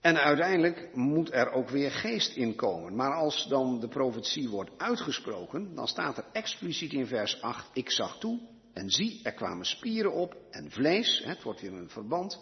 En 0.00 0.16
uiteindelijk 0.22 0.94
moet 0.94 1.32
er 1.32 1.50
ook 1.50 1.68
weer 1.68 1.90
geest 1.90 2.36
in 2.36 2.54
komen. 2.54 2.94
Maar 2.96 3.14
als 3.14 3.46
dan 3.48 3.80
de 3.80 3.88
profetie 3.88 4.48
wordt 4.48 4.70
uitgesproken, 4.76 5.74
dan 5.74 5.88
staat 5.88 6.18
er 6.18 6.24
expliciet 6.32 6.92
in 6.92 7.06
vers 7.06 7.42
8, 7.42 7.70
ik 7.72 7.90
zag 7.90 8.18
toe 8.18 8.40
en 8.72 8.90
zie, 8.90 9.20
er 9.22 9.32
kwamen 9.32 9.66
spieren 9.66 10.12
op 10.12 10.36
en 10.50 10.70
vlees, 10.70 11.22
het 11.24 11.42
wordt 11.42 11.60
weer 11.60 11.72
een 11.72 11.90
verband. 11.90 12.38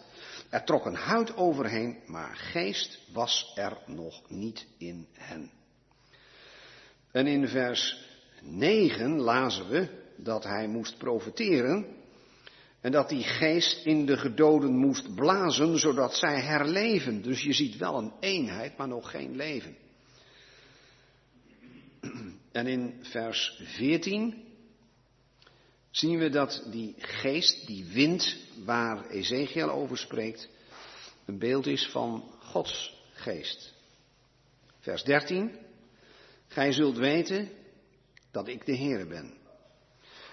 Er 0.49 0.63
trok 0.63 0.85
een 0.85 0.95
huid 0.95 1.35
overheen, 1.35 1.99
maar 2.05 2.35
geest 2.35 2.99
was 3.13 3.51
er 3.55 3.77
nog 3.85 4.29
niet 4.29 4.67
in 4.77 5.07
hen. 5.13 5.51
En 7.11 7.27
in 7.27 7.47
vers 7.47 8.09
9 8.41 9.19
lazen 9.19 9.69
we 9.69 9.87
dat 10.17 10.43
hij 10.43 10.67
moest 10.67 10.97
profeteren 10.97 11.85
en 12.81 12.91
dat 12.91 13.09
die 13.09 13.23
geest 13.23 13.85
in 13.85 14.05
de 14.05 14.17
gedoden 14.17 14.77
moest 14.77 15.15
blazen, 15.15 15.79
zodat 15.79 16.15
zij 16.15 16.41
herleven. 16.41 17.21
Dus 17.21 17.43
je 17.43 17.53
ziet 17.53 17.77
wel 17.77 17.97
een 17.97 18.13
eenheid, 18.19 18.77
maar 18.77 18.87
nog 18.87 19.11
geen 19.11 19.35
leven. 19.35 19.75
En 22.51 22.67
in 22.67 22.99
vers 23.01 23.61
14 23.63 24.50
zien 25.91 26.17
we 26.17 26.29
dat 26.29 26.67
die 26.71 26.95
geest, 26.97 27.67
die 27.67 27.85
wind 27.85 28.37
waar 28.65 29.09
Ezekiel 29.09 29.69
over 29.69 29.97
spreekt, 29.97 30.49
een 31.25 31.39
beeld 31.39 31.67
is 31.67 31.89
van 31.91 32.31
Gods 32.39 33.03
geest. 33.13 33.73
Vers 34.79 35.03
13. 35.03 35.57
Gij 36.47 36.71
zult 36.71 36.97
weten 36.97 37.49
dat 38.31 38.47
ik 38.47 38.65
de 38.65 38.77
Heere 38.77 39.05
ben. 39.05 39.33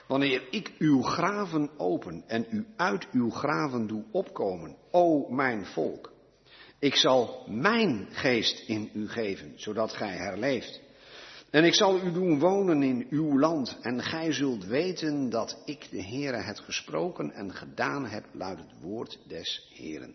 Wanneer 0.06 0.42
ik 0.50 0.72
uw 0.78 1.02
graven 1.02 1.70
open 1.78 2.24
en 2.26 2.46
u 2.50 2.66
uit 2.76 3.06
uw 3.12 3.30
graven 3.30 3.86
doe 3.86 4.04
opkomen, 4.10 4.76
o 4.90 5.28
mijn 5.28 5.66
volk, 5.66 6.12
ik 6.78 6.94
zal 6.94 7.44
mijn 7.48 8.08
geest 8.10 8.68
in 8.68 8.90
u 8.94 9.08
geven, 9.08 9.52
zodat 9.56 9.92
gij 9.92 10.16
herleeft. 10.16 10.80
En 11.50 11.64
ik 11.64 11.74
zal 11.74 12.00
u 12.00 12.12
doen 12.12 12.38
wonen 12.38 12.82
in 12.82 13.06
uw 13.10 13.38
land, 13.38 13.78
en 13.80 14.02
gij 14.02 14.32
zult 14.32 14.64
weten 14.64 15.30
dat 15.30 15.62
ik 15.64 15.90
de 15.90 16.02
Heere 16.02 16.36
het 16.36 16.60
gesproken 16.60 17.32
en 17.32 17.54
gedaan 17.54 18.06
heb, 18.06 18.24
luidt 18.32 18.60
het 18.60 18.80
woord 18.80 19.18
des 19.26 19.68
Heeren. 19.74 20.14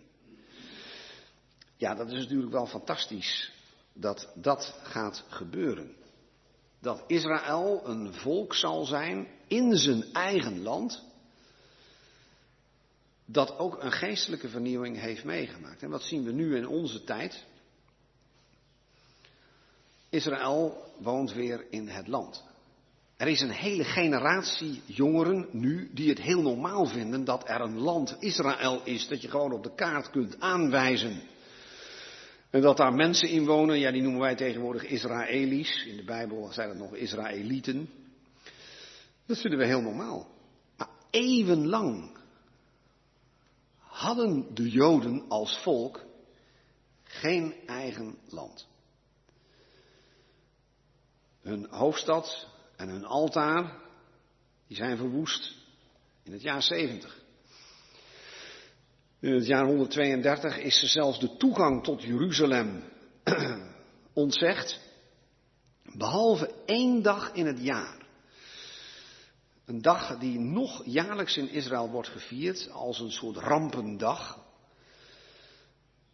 Ja, 1.77 1.95
dat 1.95 2.11
is 2.11 2.17
natuurlijk 2.17 2.51
wel 2.51 2.67
fantastisch 2.67 3.51
dat 3.93 4.31
dat 4.35 4.79
gaat 4.83 5.25
gebeuren. 5.27 5.95
Dat 6.79 7.03
Israël 7.07 7.81
een 7.85 8.13
volk 8.13 8.55
zal 8.55 8.85
zijn 8.85 9.27
in 9.47 9.75
zijn 9.77 10.03
eigen 10.13 10.61
land, 10.61 11.03
dat 13.25 13.57
ook 13.57 13.83
een 13.83 13.91
geestelijke 13.91 14.49
vernieuwing 14.49 14.99
heeft 14.99 15.23
meegemaakt. 15.23 15.83
En 15.83 15.89
wat 15.89 16.03
zien 16.03 16.23
we 16.23 16.31
nu 16.31 16.55
in 16.55 16.67
onze 16.67 17.03
tijd? 17.03 17.45
Israël 20.13 20.91
woont 20.97 21.33
weer 21.33 21.65
in 21.69 21.87
het 21.87 22.07
land. 22.07 22.43
Er 23.17 23.27
is 23.27 23.41
een 23.41 23.49
hele 23.49 23.83
generatie 23.83 24.81
jongeren 24.85 25.47
nu 25.51 25.89
die 25.93 26.09
het 26.09 26.21
heel 26.21 26.41
normaal 26.41 26.85
vinden 26.85 27.23
dat 27.23 27.49
er 27.49 27.61
een 27.61 27.79
land 27.79 28.15
Israël 28.19 28.81
is, 28.83 29.07
dat 29.07 29.21
je 29.21 29.29
gewoon 29.29 29.51
op 29.51 29.63
de 29.63 29.75
kaart 29.75 30.09
kunt 30.09 30.39
aanwijzen. 30.39 31.21
En 32.49 32.61
dat 32.61 32.77
daar 32.77 32.93
mensen 32.93 33.29
in 33.29 33.45
wonen, 33.45 33.79
ja 33.79 33.91
die 33.91 34.01
noemen 34.01 34.21
wij 34.21 34.35
tegenwoordig 34.35 34.83
Israëli's. 34.83 35.85
In 35.85 35.95
de 35.95 36.03
Bijbel 36.03 36.51
zijn 36.51 36.69
het 36.69 36.77
nog 36.77 36.95
Israëlieten. 36.95 37.89
Dat 39.25 39.37
vinden 39.37 39.59
we 39.59 39.65
heel 39.65 39.81
normaal. 39.81 40.27
Maar 40.77 40.89
eeuwenlang 41.09 42.17
hadden 43.77 44.47
de 44.53 44.69
Joden 44.69 45.25
als 45.29 45.57
volk 45.57 46.05
geen 47.03 47.53
eigen 47.65 48.17
land. 48.29 48.71
Hun 51.43 51.67
hoofdstad 51.69 52.47
en 52.75 52.89
hun 52.89 53.05
altaar, 53.05 53.81
die 54.67 54.77
zijn 54.77 54.97
verwoest 54.97 55.55
in 56.23 56.31
het 56.31 56.41
jaar 56.41 56.61
70. 56.61 57.21
In 59.19 59.33
het 59.33 59.45
jaar 59.45 59.65
132 59.65 60.57
is 60.57 60.81
er 60.81 60.87
zelfs 60.87 61.19
de 61.19 61.37
toegang 61.37 61.83
tot 61.83 62.03
Jeruzalem 62.03 62.83
ontzegd, 64.13 64.79
behalve 65.83 66.53
één 66.65 67.01
dag 67.01 67.33
in 67.33 67.45
het 67.45 67.59
jaar. 67.59 68.01
Een 69.65 69.81
dag 69.81 70.17
die 70.17 70.39
nog 70.39 70.85
jaarlijks 70.85 71.37
in 71.37 71.49
Israël 71.49 71.89
wordt 71.89 72.09
gevierd 72.09 72.69
als 72.71 72.99
een 72.99 73.11
soort 73.11 73.37
rampendag. 73.37 74.39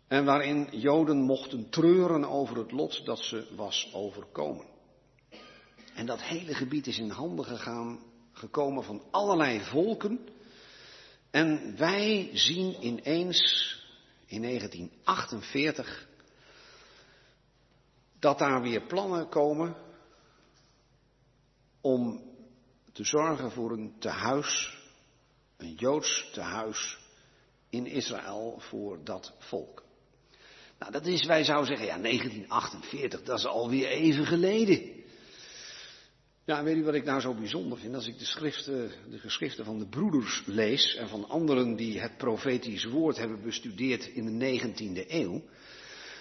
En 0.08 0.26
waarin 0.26 0.68
Joden 0.72 1.22
mochten 1.22 1.70
treuren 1.70 2.26
over 2.26 2.58
het 2.58 2.72
lot 2.72 3.06
dat 3.06 3.20
ze 3.20 3.48
was 3.56 3.90
overkomen. 3.94 4.66
En 6.00 6.06
dat 6.06 6.22
hele 6.22 6.54
gebied 6.54 6.88
is 6.88 6.98
in 6.98 7.10
handen 7.10 7.46
gegaan, 7.46 8.00
gekomen 8.32 8.84
van 8.84 9.04
allerlei 9.12 9.62
volken. 9.62 10.20
En 11.32 11.78
wij 11.78 12.30
zien 12.34 12.86
ineens 12.86 13.76
in 14.26 14.42
1948 14.42 16.08
dat 18.20 18.40
daar 18.40 18.62
weer 18.62 18.82
plannen 18.82 19.30
komen 19.30 19.76
om 21.82 22.24
te 22.94 23.04
zorgen 23.04 23.52
voor 23.52 23.72
een 23.72 23.96
tehuis, 24.00 24.78
een 25.58 25.74
Joods 25.74 26.30
tehuis 26.34 26.98
in 27.70 27.86
Israël 27.86 28.60
voor 28.60 29.04
dat 29.04 29.34
volk. 29.38 29.84
Nou, 30.78 30.92
dat 30.92 31.06
is, 31.06 31.26
wij 31.26 31.44
zouden 31.44 31.68
zeggen, 31.68 31.86
ja, 31.86 31.98
1948, 31.98 33.24
dat 33.24 33.38
is 33.38 33.46
alweer 33.46 33.88
even 33.88 34.26
geleden. 34.26 34.99
Weet 36.50 36.76
u 36.76 36.84
wat 36.84 36.94
ik 36.94 37.06
nou 37.06 37.22
zo 37.22 37.34
bijzonder 37.34 37.78
vind? 37.78 37.96
Als 37.96 38.08
ik 38.08 38.20
de, 38.20 38.26
schriften, 38.26 38.92
de 39.10 39.18
geschriften 39.18 39.66
van 39.66 39.80
de 39.80 39.88
broeders 39.88 40.44
lees 40.46 40.96
en 40.96 41.08
van 41.08 41.30
anderen 41.30 41.76
die 41.76 42.00
het 42.00 42.18
profetisch 42.18 42.86
woord 42.86 43.18
hebben 43.18 43.42
bestudeerd 43.44 44.06
in 44.14 44.40
de 44.40 44.60
19e 44.60 45.08
eeuw, 45.08 45.42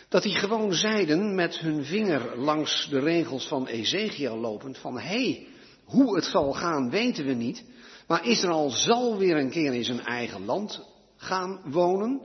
dat 0.08 0.22
die 0.22 0.34
gewoon 0.34 0.74
zeiden 0.74 1.34
met 1.34 1.58
hun 1.58 1.84
vinger 1.84 2.38
langs 2.38 2.88
de 2.90 2.98
regels 2.98 3.48
van 3.48 3.66
Ezekiel 3.66 4.36
lopend 4.36 4.78
van 4.78 4.98
hé, 4.98 5.06
hey, 5.06 5.46
hoe 5.84 6.14
het 6.14 6.24
zal 6.24 6.52
gaan 6.52 6.90
weten 6.90 7.24
we 7.24 7.32
niet, 7.32 7.64
maar 8.06 8.26
Israël 8.26 8.70
zal 8.70 9.18
weer 9.18 9.36
een 9.36 9.50
keer 9.50 9.74
in 9.74 9.84
zijn 9.84 10.04
eigen 10.04 10.44
land 10.44 10.84
gaan 11.16 11.60
wonen. 11.64 12.20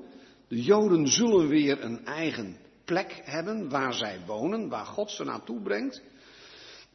De 0.47 0.61
Joden 0.61 1.07
zullen 1.07 1.47
weer 1.47 1.83
een 1.83 2.05
eigen 2.05 2.57
plek 2.85 3.21
hebben 3.23 3.69
waar 3.69 3.93
zij 3.93 4.19
wonen, 4.25 4.69
waar 4.69 4.85
God 4.85 5.11
ze 5.11 5.23
naartoe 5.23 5.61
brengt. 5.61 6.01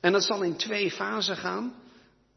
En 0.01 0.13
dat 0.13 0.25
zal 0.25 0.43
in 0.43 0.57
twee 0.57 0.91
fasen 0.91 1.37
gaan. 1.37 1.75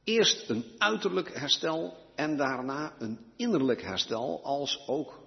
Eerst 0.04 0.50
een 0.50 0.65
uiterlijk 0.78 1.38
herstel 1.38 1.97
en 2.15 2.38
daarna 2.38 2.93
een 3.00 3.19
innerlijk 3.36 3.82
herstel, 3.82 4.43
als 4.43 4.84
ook 4.88 5.19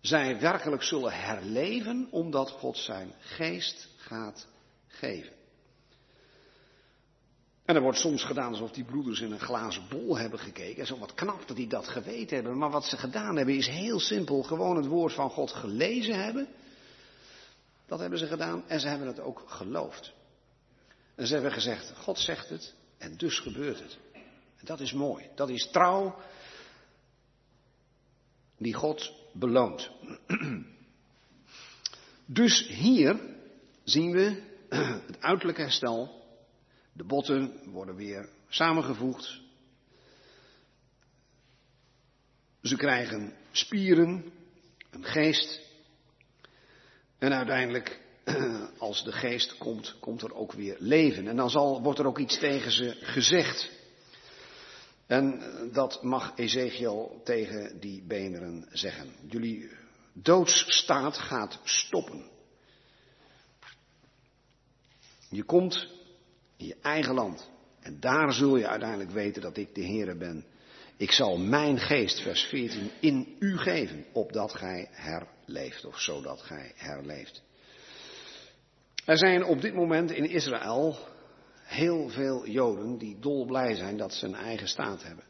zij 0.00 0.40
werkelijk 0.40 0.82
zullen 0.82 1.12
herleven 1.12 2.08
omdat 2.10 2.50
God 2.50 2.76
zijn 2.76 3.14
geest 3.18 3.88
gaat 3.96 4.46
geven. 4.86 5.32
En 7.64 7.74
er 7.74 7.82
wordt 7.82 7.98
soms 7.98 8.24
gedaan 8.24 8.50
alsof 8.50 8.70
die 8.70 8.84
broeders 8.84 9.20
in 9.20 9.32
een 9.32 9.40
glazen 9.40 9.82
bol 9.88 10.18
hebben 10.18 10.38
gekeken. 10.38 10.86
Zo 10.86 10.98
wat 10.98 11.14
knap 11.14 11.46
dat 11.46 11.56
die 11.56 11.68
dat 11.68 11.88
geweten 11.88 12.36
hebben. 12.36 12.58
Maar 12.58 12.70
wat 12.70 12.84
ze 12.84 12.96
gedaan 12.96 13.36
hebben 13.36 13.56
is 13.56 13.68
heel 13.68 14.00
simpel. 14.00 14.42
Gewoon 14.42 14.76
het 14.76 14.86
woord 14.86 15.12
van 15.12 15.30
God 15.30 15.52
gelezen 15.52 16.24
hebben. 16.24 16.48
Dat 17.86 17.98
hebben 17.98 18.18
ze 18.18 18.26
gedaan 18.26 18.64
en 18.66 18.80
ze 18.80 18.88
hebben 18.88 19.06
het 19.06 19.20
ook 19.20 19.42
geloofd. 19.46 20.12
En 21.14 21.26
ze 21.26 21.32
hebben 21.32 21.52
gezegd, 21.52 21.92
God 21.96 22.18
zegt 22.18 22.48
het 22.48 22.74
en 22.98 23.16
dus 23.16 23.38
gebeurt 23.38 23.78
het. 23.78 23.98
En 24.56 24.64
dat 24.64 24.80
is 24.80 24.92
mooi. 24.92 25.28
Dat 25.34 25.48
is 25.48 25.70
trouw 25.70 26.22
die 28.58 28.74
God 28.74 29.12
beloont. 29.32 29.90
Dus 32.26 32.66
hier 32.66 33.20
zien 33.84 34.10
we 34.12 34.42
het 35.06 35.20
uiterlijke 35.20 35.62
herstel. 35.62 36.24
De 36.92 37.04
botten 37.04 37.70
worden 37.70 37.96
weer 37.96 38.28
samengevoegd. 38.48 39.40
Ze 42.62 42.76
krijgen 42.76 43.34
spieren, 43.50 44.32
een 44.90 45.04
geest. 45.04 45.60
En 47.18 47.32
uiteindelijk 47.32 48.01
als 48.78 49.04
de 49.04 49.12
geest 49.12 49.58
komt, 49.58 49.96
komt 50.00 50.22
er 50.22 50.34
ook 50.34 50.52
weer 50.52 50.76
leven. 50.78 51.28
En 51.28 51.36
dan 51.36 51.50
zal, 51.50 51.82
wordt 51.82 51.98
er 51.98 52.06
ook 52.06 52.18
iets 52.18 52.38
tegen 52.38 52.72
ze 52.72 52.96
gezegd. 53.00 53.70
En 55.06 55.42
dat 55.72 56.02
mag 56.02 56.32
Ezekiel 56.36 57.20
tegen 57.24 57.80
die 57.80 58.02
beenderen 58.06 58.66
zeggen. 58.70 59.12
Jullie 59.28 59.70
doodsstaat 60.12 61.18
gaat 61.18 61.58
stoppen. 61.64 62.30
Je 65.30 65.42
komt 65.42 65.86
in 66.56 66.66
je 66.66 66.76
eigen 66.82 67.14
land. 67.14 67.50
En 67.80 68.00
daar 68.00 68.32
zul 68.32 68.56
je 68.56 68.68
uiteindelijk 68.68 69.10
weten 69.10 69.42
dat 69.42 69.56
ik 69.56 69.74
de 69.74 69.84
Heere 69.84 70.16
ben. 70.16 70.44
Ik 70.96 71.12
zal 71.12 71.38
mijn 71.38 71.78
geest, 71.78 72.20
vers 72.20 72.42
14, 72.42 72.90
in 73.00 73.36
u 73.38 73.58
geven, 73.58 74.04
opdat 74.12 74.54
gij 74.54 74.88
herleeft, 74.90 75.84
of 75.84 76.00
zodat 76.00 76.40
gij 76.40 76.72
herleeft. 76.76 77.42
Er 79.04 79.18
zijn 79.18 79.44
op 79.44 79.60
dit 79.60 79.74
moment 79.74 80.10
in 80.10 80.30
Israël 80.30 80.98
heel 81.62 82.08
veel 82.08 82.46
Joden 82.46 82.98
die 82.98 83.18
dolblij 83.18 83.74
zijn 83.74 83.96
dat 83.96 84.12
ze 84.14 84.26
een 84.26 84.34
eigen 84.34 84.68
staat 84.68 85.02
hebben. 85.02 85.24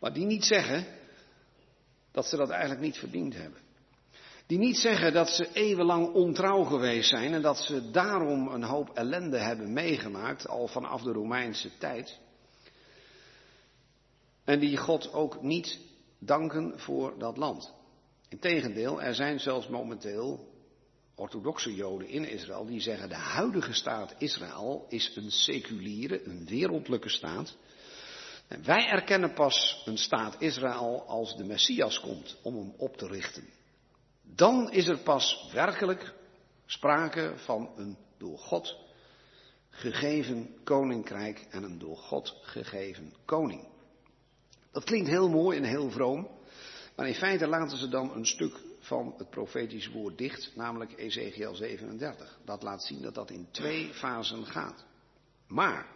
Maar 0.00 0.12
die 0.12 0.26
niet 0.26 0.44
zeggen 0.44 0.86
dat 2.12 2.26
ze 2.26 2.36
dat 2.36 2.50
eigenlijk 2.50 2.80
niet 2.80 2.98
verdiend 2.98 3.34
hebben. 3.34 3.60
Die 4.46 4.58
niet 4.58 4.76
zeggen 4.76 5.12
dat 5.12 5.28
ze 5.28 5.52
eeuwenlang 5.52 6.12
ontrouw 6.12 6.62
geweest 6.64 7.08
zijn 7.08 7.34
en 7.34 7.42
dat 7.42 7.58
ze 7.58 7.90
daarom 7.90 8.48
een 8.48 8.62
hoop 8.62 8.90
ellende 8.94 9.38
hebben 9.38 9.72
meegemaakt, 9.72 10.48
al 10.48 10.66
vanaf 10.66 11.02
de 11.02 11.12
Romeinse 11.12 11.70
tijd. 11.78 12.18
En 14.44 14.58
die 14.58 14.76
God 14.76 15.12
ook 15.12 15.42
niet 15.42 15.78
danken 16.18 16.78
voor 16.78 17.18
dat 17.18 17.36
land. 17.36 17.72
Integendeel, 18.28 19.02
er 19.02 19.14
zijn 19.14 19.40
zelfs 19.40 19.68
momenteel 19.68 20.56
orthodoxe 21.18 21.74
Joden 21.74 22.08
in 22.08 22.28
Israël 22.28 22.66
die 22.66 22.80
zeggen 22.80 23.08
de 23.08 23.14
huidige 23.14 23.72
staat 23.72 24.14
Israël 24.18 24.86
is 24.88 25.16
een 25.16 25.30
seculiere, 25.30 26.24
een 26.24 26.46
wereldlijke 26.46 27.08
staat. 27.08 27.56
En 28.48 28.64
wij 28.64 28.88
erkennen 28.88 29.32
pas 29.32 29.82
een 29.84 29.98
staat 29.98 30.36
Israël 30.38 31.04
als 31.06 31.36
de 31.36 31.44
Messias 31.44 32.00
komt 32.00 32.36
om 32.42 32.56
hem 32.56 32.74
op 32.76 32.96
te 32.96 33.06
richten. 33.06 33.48
Dan 34.22 34.70
is 34.70 34.86
er 34.86 34.98
pas 34.98 35.48
werkelijk 35.52 36.14
sprake 36.66 37.32
van 37.36 37.70
een 37.76 37.96
door 38.18 38.38
God 38.38 38.76
gegeven 39.70 40.54
koninkrijk 40.64 41.46
en 41.50 41.62
een 41.62 41.78
door 41.78 41.96
God 41.96 42.34
gegeven 42.42 43.14
koning. 43.24 43.68
Dat 44.72 44.84
klinkt 44.84 45.08
heel 45.08 45.28
mooi 45.28 45.56
en 45.56 45.64
heel 45.64 45.90
vroom, 45.90 46.28
maar 46.96 47.08
in 47.08 47.14
feite 47.14 47.46
laten 47.46 47.78
ze 47.78 47.88
dan 47.88 48.14
een 48.14 48.26
stuk 48.26 48.60
van 48.88 49.14
het 49.18 49.30
profetisch 49.30 49.88
woord 49.88 50.18
dicht, 50.18 50.52
namelijk 50.54 50.92
Ezekiel 50.96 51.54
37. 51.54 52.38
Dat 52.44 52.62
laat 52.62 52.84
zien 52.84 53.02
dat 53.02 53.14
dat 53.14 53.30
in 53.30 53.48
twee 53.50 53.94
fasen 53.94 54.46
gaat. 54.46 54.84
Maar 55.46 55.86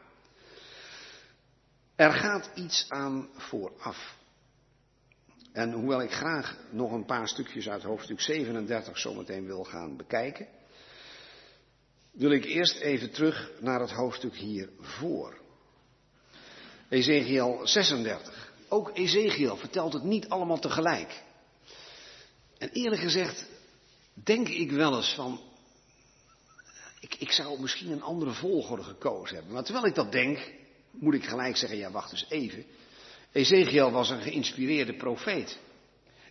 er 1.97 2.13
gaat 2.13 2.51
iets 2.55 2.87
aan 2.89 3.29
vooraf. 3.33 4.17
En 5.53 5.73
hoewel 5.73 6.03
ik 6.03 6.11
graag 6.11 6.57
nog 6.71 6.93
een 6.93 7.05
paar 7.05 7.29
stukjes 7.29 7.69
uit 7.69 7.83
hoofdstuk 7.83 8.21
37 8.21 8.99
zometeen 8.99 9.47
wil 9.47 9.65
gaan 9.65 9.97
bekijken, 9.97 10.47
wil 12.11 12.31
ik 12.31 12.45
eerst 12.45 12.81
even 12.81 13.11
terug 13.11 13.51
naar 13.61 13.81
het 13.81 13.93
hoofdstuk 13.93 14.35
hiervoor. 14.35 15.41
Ezekiel 16.89 17.61
36. 17.67 18.53
Ook 18.69 18.91
Ezekiel 18.95 19.57
vertelt 19.57 19.93
het 19.93 20.03
niet 20.03 20.29
allemaal 20.29 20.59
tegelijk. 20.59 21.23
En 22.63 22.71
eerlijk 22.73 23.03
gezegd 23.03 23.47
denk 24.15 24.49
ik 24.49 24.71
wel 24.71 24.97
eens 24.97 25.15
van, 25.15 25.41
ik, 27.01 27.15
ik 27.15 27.33
zou 27.33 27.61
misschien 27.61 27.91
een 27.91 28.03
andere 28.03 28.31
volgorde 28.31 28.83
gekozen 28.83 29.35
hebben. 29.35 29.53
Maar 29.53 29.65
terwijl 29.65 29.87
ik 29.87 29.95
dat 29.95 30.13
denk, 30.13 30.53
moet 30.91 31.15
ik 31.15 31.25
gelijk 31.25 31.57
zeggen, 31.57 31.79
ja 31.79 31.91
wacht 31.91 32.13
eens 32.13 32.27
even. 32.29 32.65
Ezekiel 33.33 33.91
was 33.91 34.11
een 34.11 34.21
geïnspireerde 34.21 34.97
profeet. 34.97 35.59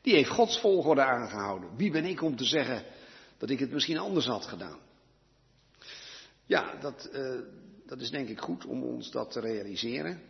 Die 0.02 0.14
heeft 0.14 0.30
Gods 0.30 0.60
volgorde 0.60 1.02
aangehouden. 1.02 1.76
Wie 1.76 1.92
ben 1.92 2.06
ik 2.06 2.22
om 2.22 2.36
te 2.36 2.46
zeggen 2.46 2.86
dat 3.38 3.50
ik 3.50 3.60
het 3.60 3.72
misschien 3.72 3.98
anders 3.98 4.26
had 4.26 4.46
gedaan? 4.46 4.80
Ja, 6.46 6.76
dat, 6.76 7.10
uh, 7.14 7.40
dat 7.86 8.02
is 8.02 8.10
denk 8.10 8.30
ik 8.30 8.40
goed 8.40 8.66
om 8.66 8.84
ons 8.84 9.12
dat 9.12 9.32
te 9.32 9.40
realiseren. 9.40 10.22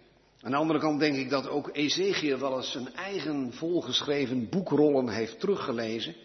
Aan 0.42 0.52
de 0.52 0.58
andere 0.58 0.80
kant 0.80 1.00
denk 1.00 1.16
ik 1.16 1.30
dat 1.30 1.48
ook 1.48 1.70
Ezekiel 1.74 2.40
wel 2.40 2.58
eens 2.58 2.72
zijn 2.72 2.96
eigen 2.96 3.54
volgeschreven 3.54 4.50
boekrollen 4.50 5.10
heeft 5.10 5.40
teruggelezen. 5.40 6.16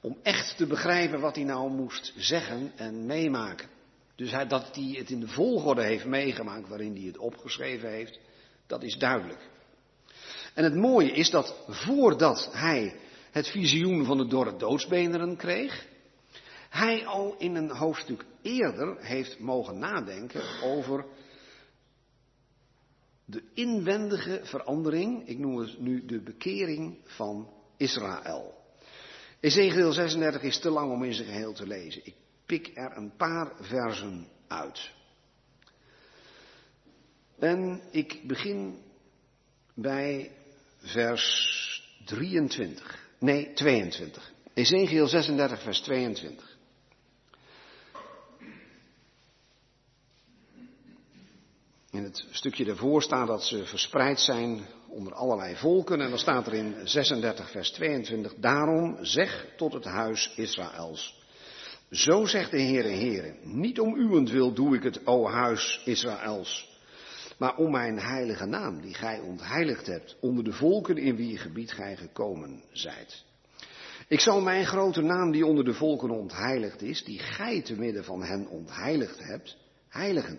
Om 0.00 0.18
echt 0.22 0.56
te 0.56 0.66
begrijpen 0.66 1.20
wat 1.20 1.34
hij 1.34 1.44
nou 1.44 1.70
moest 1.70 2.12
zeggen 2.16 2.72
en 2.76 3.06
meemaken. 3.06 3.68
Dus 4.16 4.30
hij, 4.30 4.46
dat 4.46 4.74
hij 4.74 4.94
het 4.98 5.10
in 5.10 5.20
de 5.20 5.28
volgorde 5.28 5.82
heeft 5.82 6.04
meegemaakt 6.04 6.68
waarin 6.68 6.94
hij 6.94 7.04
het 7.04 7.18
opgeschreven 7.18 7.90
heeft, 7.90 8.18
dat 8.66 8.82
is 8.82 8.98
duidelijk. 8.98 9.48
En 10.54 10.64
het 10.64 10.74
mooie 10.74 11.10
is 11.10 11.30
dat 11.30 11.64
voordat 11.68 12.48
hij 12.52 12.96
het 13.30 13.48
visioen 13.48 14.04
van 14.04 14.16
de 14.16 14.26
dorre 14.26 14.56
doodsbeenderen 14.56 15.36
kreeg, 15.36 15.86
hij 16.68 17.06
al 17.06 17.34
in 17.38 17.54
een 17.54 17.70
hoofdstuk 17.70 18.24
eerder 18.42 18.96
heeft 18.98 19.38
mogen 19.38 19.78
nadenken 19.78 20.42
over 20.62 21.04
de 23.26 23.42
inwendige 23.54 24.40
verandering, 24.42 25.28
ik 25.28 25.38
noem 25.38 25.58
het 25.58 25.78
nu 25.80 26.04
de 26.04 26.20
bekering 26.20 26.98
van 27.04 27.48
Israël. 27.76 28.54
Ezekiel 29.40 29.92
36 29.92 30.42
is 30.42 30.58
te 30.58 30.70
lang 30.70 30.92
om 30.92 31.04
in 31.04 31.14
zijn 31.14 31.28
geheel 31.28 31.52
te 31.52 31.66
lezen. 31.66 32.00
Ik 32.04 32.14
pik 32.46 32.70
er 32.74 32.96
een 32.96 33.16
paar 33.16 33.52
versen 33.60 34.28
uit. 34.48 34.90
En 37.38 37.80
ik 37.90 38.20
begin 38.26 38.78
bij 39.74 40.30
vers 40.78 41.24
23. 42.04 43.08
Nee, 43.18 43.52
22. 43.52 44.32
Ezekiel 44.54 45.06
36, 45.06 45.62
vers 45.62 45.80
22. 45.80 46.55
In 51.96 52.04
het 52.04 52.26
stukje 52.30 52.64
daarvoor 52.64 53.02
staat 53.02 53.26
dat 53.26 53.44
ze 53.44 53.64
verspreid 53.64 54.20
zijn 54.20 54.66
onder 54.88 55.12
allerlei 55.12 55.56
volken. 55.56 56.00
En 56.00 56.08
dan 56.08 56.18
staat 56.18 56.46
er 56.46 56.54
in 56.54 56.74
36, 56.84 57.50
vers 57.50 57.70
22. 57.70 58.34
Daarom 58.34 58.96
zeg 59.00 59.46
tot 59.56 59.72
het 59.72 59.84
huis 59.84 60.32
Israëls. 60.36 61.24
Zo 61.90 62.24
zegt 62.24 62.50
de 62.50 62.60
Heere 62.60 62.88
Heere. 62.88 63.34
Niet 63.42 63.80
om 63.80 63.96
uwentwil 63.96 64.52
doe 64.52 64.76
ik 64.76 64.82
het, 64.82 65.06
o 65.06 65.28
huis 65.28 65.82
Israëls. 65.84 66.78
Maar 67.38 67.56
om 67.56 67.70
mijn 67.70 67.98
heilige 67.98 68.46
naam, 68.46 68.80
die 68.80 68.94
gij 68.94 69.20
ontheiligd 69.20 69.86
hebt, 69.86 70.16
onder 70.20 70.44
de 70.44 70.52
volken 70.52 70.96
in 70.96 71.16
wie 71.16 71.38
gebied 71.38 71.72
gij 71.72 71.96
gekomen 71.96 72.62
zijt. 72.72 73.24
Ik 74.08 74.20
zal 74.20 74.40
mijn 74.40 74.66
grote 74.66 75.02
naam, 75.02 75.30
die 75.30 75.46
onder 75.46 75.64
de 75.64 75.74
volken 75.74 76.10
ontheiligd 76.10 76.82
is, 76.82 77.04
die 77.04 77.18
gij 77.18 77.62
te 77.62 77.74
midden 77.74 78.04
van 78.04 78.22
hen 78.22 78.48
ontheiligd 78.48 79.18
hebt, 79.18 79.56
heiligen. 79.88 80.38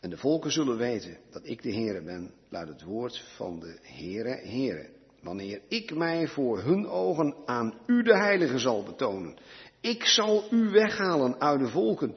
En 0.00 0.10
de 0.10 0.16
volken 0.16 0.52
zullen 0.52 0.76
weten 0.76 1.18
dat 1.30 1.46
ik 1.46 1.62
de 1.62 1.72
Heere 1.72 2.02
ben, 2.02 2.34
luidt 2.48 2.70
het 2.70 2.82
woord 2.82 3.24
van 3.36 3.60
de 3.60 3.78
Heere, 3.82 4.40
Heere. 4.48 4.88
Wanneer 5.22 5.60
ik 5.68 5.94
mij 5.94 6.28
voor 6.28 6.62
hun 6.62 6.88
ogen 6.88 7.34
aan 7.46 7.74
u 7.86 8.02
de 8.02 8.16
Heilige 8.16 8.58
zal 8.58 8.82
betonen. 8.82 9.36
Ik 9.80 10.04
zal 10.04 10.44
u 10.50 10.70
weghalen 10.70 11.40
uit 11.40 11.60
de 11.60 11.68
volken. 11.68 12.16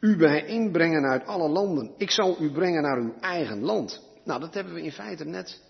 U 0.00 0.16
bijeenbrengen 0.16 1.04
uit 1.04 1.26
alle 1.26 1.48
landen. 1.48 1.94
Ik 1.96 2.10
zal 2.10 2.36
u 2.40 2.52
brengen 2.52 2.82
naar 2.82 2.98
uw 2.98 3.14
eigen 3.20 3.62
land. 3.62 4.02
Nou, 4.24 4.40
dat 4.40 4.54
hebben 4.54 4.74
we 4.74 4.82
in 4.82 4.92
feite 4.92 5.24
net 5.24 5.62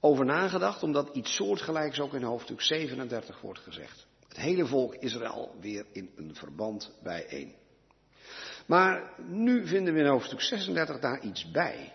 over 0.00 0.24
nagedacht, 0.24 0.82
omdat 0.82 1.14
iets 1.14 1.34
soortgelijks 1.34 2.00
ook 2.00 2.14
in 2.14 2.22
hoofdstuk 2.22 2.60
37 2.60 3.40
wordt 3.40 3.60
gezegd. 3.60 4.06
Het 4.28 4.36
hele 4.36 4.66
volk 4.66 4.94
Israël 4.94 5.54
weer 5.60 5.86
in 5.92 6.10
een 6.16 6.34
verband 6.34 6.92
bijeen. 7.02 7.54
Maar 8.66 9.12
nu 9.26 9.66
vinden 9.66 9.94
we 9.94 10.00
in 10.00 10.06
hoofdstuk 10.06 10.40
36 10.40 11.00
daar 11.00 11.20
iets 11.20 11.50
bij. 11.50 11.92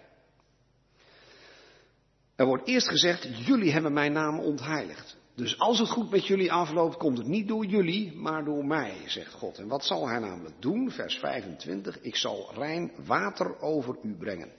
Er 2.36 2.45
wordt 2.45 2.67
eerst 2.67 2.89
gezegd, 2.89 3.45
jullie 3.45 3.72
hebben 3.72 3.93
mijn 3.93 4.11
naam 4.11 4.39
ontheiligd. 4.39 5.17
Dus 5.36 5.59
als 5.59 5.80
het 5.80 5.89
goed 5.89 6.09
met 6.09 6.28
jullie 6.28 6.51
afloopt, 6.51 6.97
komt 6.97 7.17
het 7.17 7.28
niet 7.28 7.47
door 7.47 7.65
jullie, 7.65 8.15
maar 8.15 8.45
door 8.45 8.65
mij, 8.65 8.95
zegt 9.05 9.34
God. 9.34 9.57
En 9.57 9.67
wat 9.67 9.86
zal 9.86 10.07
hij 10.07 10.20
namelijk 10.20 10.55
doen? 10.59 10.91
Vers 10.91 11.17
25, 11.17 12.01
ik 12.01 12.15
zal 12.15 12.51
rein 12.53 12.91
water 13.05 13.61
over 13.61 13.95
u 14.03 14.15
brengen. 14.17 14.51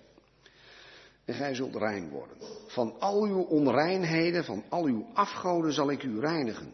En 1.25 1.35
gij 1.35 1.55
zult 1.55 1.77
rein 1.77 2.09
worden. 2.09 2.37
Van 2.67 2.95
al 2.99 3.25
uw 3.25 3.41
onreinheden, 3.41 4.45
van 4.45 4.65
al 4.69 4.85
uw 4.85 5.07
afgoden 5.15 5.73
zal 5.73 5.91
ik 5.91 6.03
u 6.03 6.21
reinigen. 6.21 6.73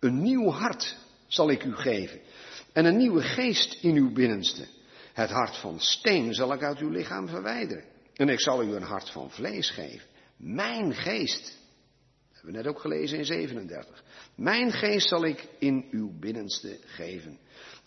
Een 0.00 0.22
nieuw 0.22 0.50
hart 0.50 0.96
zal 1.26 1.50
ik 1.50 1.64
u 1.64 1.74
geven 1.74 2.20
en 2.72 2.84
een 2.84 2.96
nieuwe 2.96 3.22
geest 3.22 3.82
in 3.82 3.96
uw 3.96 4.12
binnenste. 4.12 4.66
Het 5.14 5.30
hart 5.30 5.56
van 5.56 5.80
steen 5.80 6.34
zal 6.34 6.52
ik 6.52 6.62
uit 6.62 6.78
uw 6.78 6.90
lichaam 6.90 7.28
verwijderen. 7.28 7.84
En 8.14 8.28
ik 8.28 8.40
zal 8.40 8.62
u 8.62 8.74
een 8.74 8.82
hart 8.82 9.10
van 9.10 9.30
vlees 9.30 9.70
geven. 9.70 10.08
Mijn 10.36 10.94
geest. 10.94 11.58
Hebben 12.32 12.52
we 12.52 12.58
net 12.58 12.66
ook 12.66 12.80
gelezen 12.80 13.18
in 13.18 13.24
37. 13.24 14.04
Mijn 14.34 14.72
geest 14.72 15.08
zal 15.08 15.24
ik 15.24 15.48
in 15.58 15.88
uw 15.90 16.18
binnenste 16.18 16.78
geven. 16.84 17.38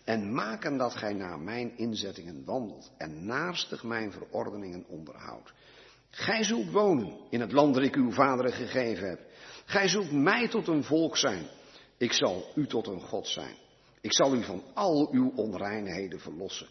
En 0.04 0.34
maken 0.34 0.78
dat 0.78 0.96
gij 0.96 1.14
naar 1.14 1.40
mijn 1.40 1.78
inzettingen 1.78 2.46
wandelt. 2.46 2.92
En 2.98 3.26
naarstig 3.26 3.84
mijn 3.84 4.12
verordeningen 4.12 4.86
onderhoudt. 4.88 5.54
Gij 6.10 6.44
zult 6.44 6.72
wonen 6.72 7.18
in 7.30 7.42
het 7.42 7.52
land 7.52 7.74
dat 7.74 7.84
ik 7.84 7.96
uw 7.96 8.12
vaderen 8.12 8.54
gegeven 8.54 9.10
heb. 9.10 9.20
Gij 9.66 9.88
zult 9.88 10.12
mij 10.12 10.48
tot 10.48 10.68
een 10.68 10.84
volk 10.84 11.18
zijn. 11.18 11.48
Ik 11.98 12.14
zal 12.14 12.52
u 12.56 12.68
tot 12.68 12.88
een 12.88 13.02
God 13.02 13.28
zijn. 13.28 13.56
Ik 14.02 14.14
zal 14.14 14.36
u 14.36 14.44
van 14.44 14.64
al 14.74 15.12
uw 15.12 15.32
onreinheden 15.36 16.20
verlossen. 16.20 16.68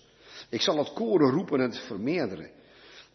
Ik 0.48 0.60
zal 0.60 0.78
het 0.78 0.92
koren 0.92 1.30
roepen 1.30 1.60
en 1.60 1.70
het 1.70 1.86
vermeerderen. 1.86 2.50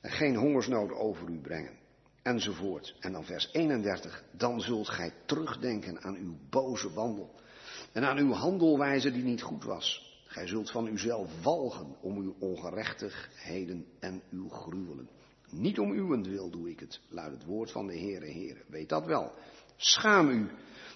En 0.02 0.12
geen 0.12 0.36
hongersnood 0.36 0.92
over 0.92 1.30
u 1.30 1.40
brengen. 1.40 1.80
Enzovoort. 2.22 2.96
En 3.00 3.12
dan 3.12 3.24
vers 3.24 3.50
31. 3.52 4.24
Dan 4.32 4.62
zult 4.62 4.90
gij 4.90 5.14
terugdenken 5.26 6.02
aan 6.02 6.16
uw 6.16 6.36
boze 6.50 6.94
wandel. 6.94 7.36
En 7.92 8.06
aan 8.06 8.18
uw 8.18 8.32
handelwijze 8.32 9.12
die 9.12 9.24
niet 9.24 9.42
goed 9.42 9.64
was. 9.64 10.10
Gij 10.26 10.48
zult 10.48 10.72
van 10.72 10.88
uzelf 10.88 11.44
walgen 11.44 11.96
om 12.02 12.18
uw 12.18 12.36
ongerechtigheden 12.40 13.86
en 14.00 14.22
uw 14.32 14.50
gruwelen. 14.50 15.10
Niet 15.50 15.80
om 15.80 15.92
uwentwil 15.92 16.50
doe 16.50 16.70
ik 16.70 16.80
het, 16.80 17.00
luidt 17.10 17.34
het 17.34 17.46
woord 17.46 17.72
van 17.72 17.88
de 17.88 17.98
Heere 17.98 18.32
Heere. 18.32 18.62
Weet 18.68 18.90
dat 18.90 19.06
wel. 19.06 19.32
Schaam 19.76 20.30
u 20.30 20.50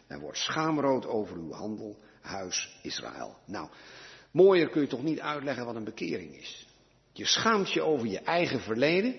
en 0.07 0.19
wordt 0.19 0.38
schaamrood 0.38 1.05
over 1.05 1.38
uw 1.38 1.51
handel, 1.51 1.97
huis 2.21 2.80
Israël. 2.82 3.36
Nou, 3.45 3.69
mooier 4.36 4.70
kun 4.70 4.82
je 4.82 4.88
toch 4.88 5.04
niet 5.04 5.20
uitleggen 5.20 5.66
wat 5.66 5.76
een 5.76 5.84
bekering 5.84 6.38
is. 6.38 6.68
Je 7.12 7.26
schaamt 7.26 7.72
je 7.72 7.82
over 7.82 8.08
je 8.08 8.20
eigen 8.20 8.60
verleden. 8.60 9.16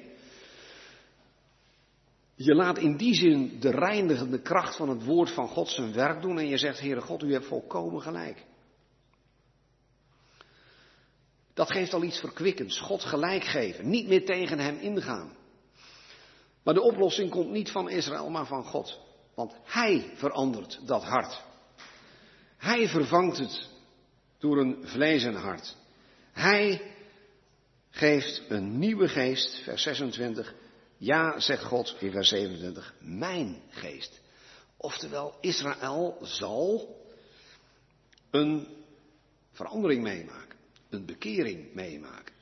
Je 2.34 2.54
laat 2.54 2.78
in 2.78 2.96
die 2.96 3.14
zin 3.14 3.60
de 3.60 3.70
reinigende 3.70 4.42
kracht 4.42 4.76
van 4.76 4.88
het 4.88 5.04
woord 5.04 5.30
van 5.30 5.48
God 5.48 5.68
zijn 5.68 5.92
werk 5.92 6.22
doen 6.22 6.38
en 6.38 6.48
je 6.48 6.58
zegt, 6.58 6.80
Heere 6.80 7.00
God, 7.00 7.22
u 7.22 7.32
hebt 7.32 7.46
volkomen 7.46 8.02
gelijk. 8.02 8.44
Dat 11.54 11.70
geeft 11.70 11.94
al 11.94 12.02
iets 12.02 12.18
verkwikkends. 12.18 12.80
God 12.80 13.02
gelijk 13.02 13.44
geven. 13.44 13.88
Niet 13.88 14.08
meer 14.08 14.24
tegen 14.24 14.58
hem 14.58 14.78
ingaan. 14.78 15.36
Maar 16.62 16.74
de 16.74 16.82
oplossing 16.82 17.30
komt 17.30 17.50
niet 17.50 17.70
van 17.70 17.88
Israël, 17.88 18.30
maar 18.30 18.46
van 18.46 18.64
God. 18.64 19.00
Want 19.34 19.54
Hij 19.64 20.10
verandert 20.14 20.80
dat 20.86 21.04
hart. 21.04 21.42
Hij 22.56 22.88
vervangt 22.88 23.38
het 23.38 23.74
door 24.46 24.58
een 24.58 24.78
vlees 24.82 25.24
en 25.24 25.34
hart. 25.34 25.76
Hij 26.32 26.94
geeft 27.90 28.42
een 28.48 28.78
nieuwe 28.78 29.08
geest, 29.08 29.62
vers 29.62 29.82
26. 29.82 30.54
Ja, 30.96 31.40
zegt 31.40 31.64
God 31.64 31.96
in 31.98 32.10
vers 32.10 32.28
27, 32.28 32.94
mijn 33.00 33.62
geest. 33.68 34.20
Oftewel, 34.76 35.34
Israël 35.40 36.18
zal 36.22 36.96
een 38.30 38.68
verandering 39.52 40.02
meemaken, 40.02 40.58
een 40.88 41.06
bekering 41.06 41.74
meemaken. 41.74 42.34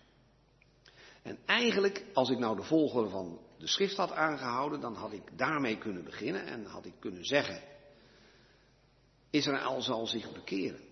En 1.22 1.38
eigenlijk, 1.46 2.04
als 2.12 2.30
ik 2.30 2.38
nou 2.38 2.56
de 2.56 2.62
volgorde 2.62 3.08
van 3.08 3.40
de 3.58 3.66
schrift 3.66 3.96
had 3.96 4.12
aangehouden, 4.12 4.80
dan 4.80 4.94
had 4.94 5.12
ik 5.12 5.38
daarmee 5.38 5.78
kunnen 5.78 6.04
beginnen 6.04 6.46
en 6.46 6.64
had 6.64 6.86
ik 6.86 6.94
kunnen 6.98 7.24
zeggen, 7.24 7.62
Israël 9.30 9.82
zal 9.82 10.06
zich 10.06 10.32
bekeren. 10.32 10.83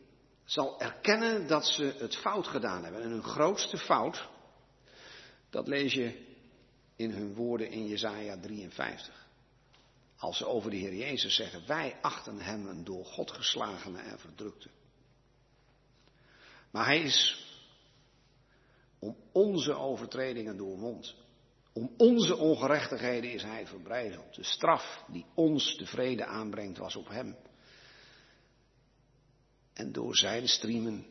Zal 0.44 0.80
erkennen 0.80 1.46
dat 1.46 1.66
ze 1.66 1.94
het 1.98 2.16
fout 2.16 2.46
gedaan 2.46 2.84
hebben. 2.84 3.02
En 3.02 3.10
hun 3.10 3.22
grootste 3.22 3.78
fout, 3.78 4.28
dat 5.50 5.68
lees 5.68 5.92
je 5.92 6.30
in 6.96 7.10
hun 7.10 7.34
woorden 7.34 7.70
in 7.70 7.86
Jesaja 7.86 8.38
53. 8.40 9.26
Als 10.16 10.36
ze 10.36 10.46
over 10.46 10.70
de 10.70 10.76
Heer 10.76 10.94
Jezus 10.94 11.34
zeggen, 11.34 11.66
wij 11.66 11.96
achten 12.00 12.38
hem 12.38 12.66
een 12.66 12.84
door 12.84 13.04
God 13.04 13.30
geslagene 13.30 13.98
en 13.98 14.18
verdrukte. 14.18 14.68
Maar 16.70 16.84
hij 16.84 17.00
is 17.00 17.46
om 18.98 19.16
onze 19.32 19.74
overtredingen 19.74 20.56
doorwond. 20.56 21.14
Om 21.72 21.94
onze 21.96 22.36
ongerechtigheden 22.36 23.32
is 23.32 23.42
hij 23.42 23.66
verbrijzeld. 23.66 24.34
De 24.34 24.44
straf 24.44 25.04
die 25.08 25.26
ons 25.34 25.76
de 25.76 25.86
vrede 25.86 26.24
aanbrengt 26.24 26.78
was 26.78 26.96
op 26.96 27.08
hem. 27.08 27.36
En 29.72 29.92
door 29.92 30.16
zijn 30.16 30.48
striemen 30.48 31.06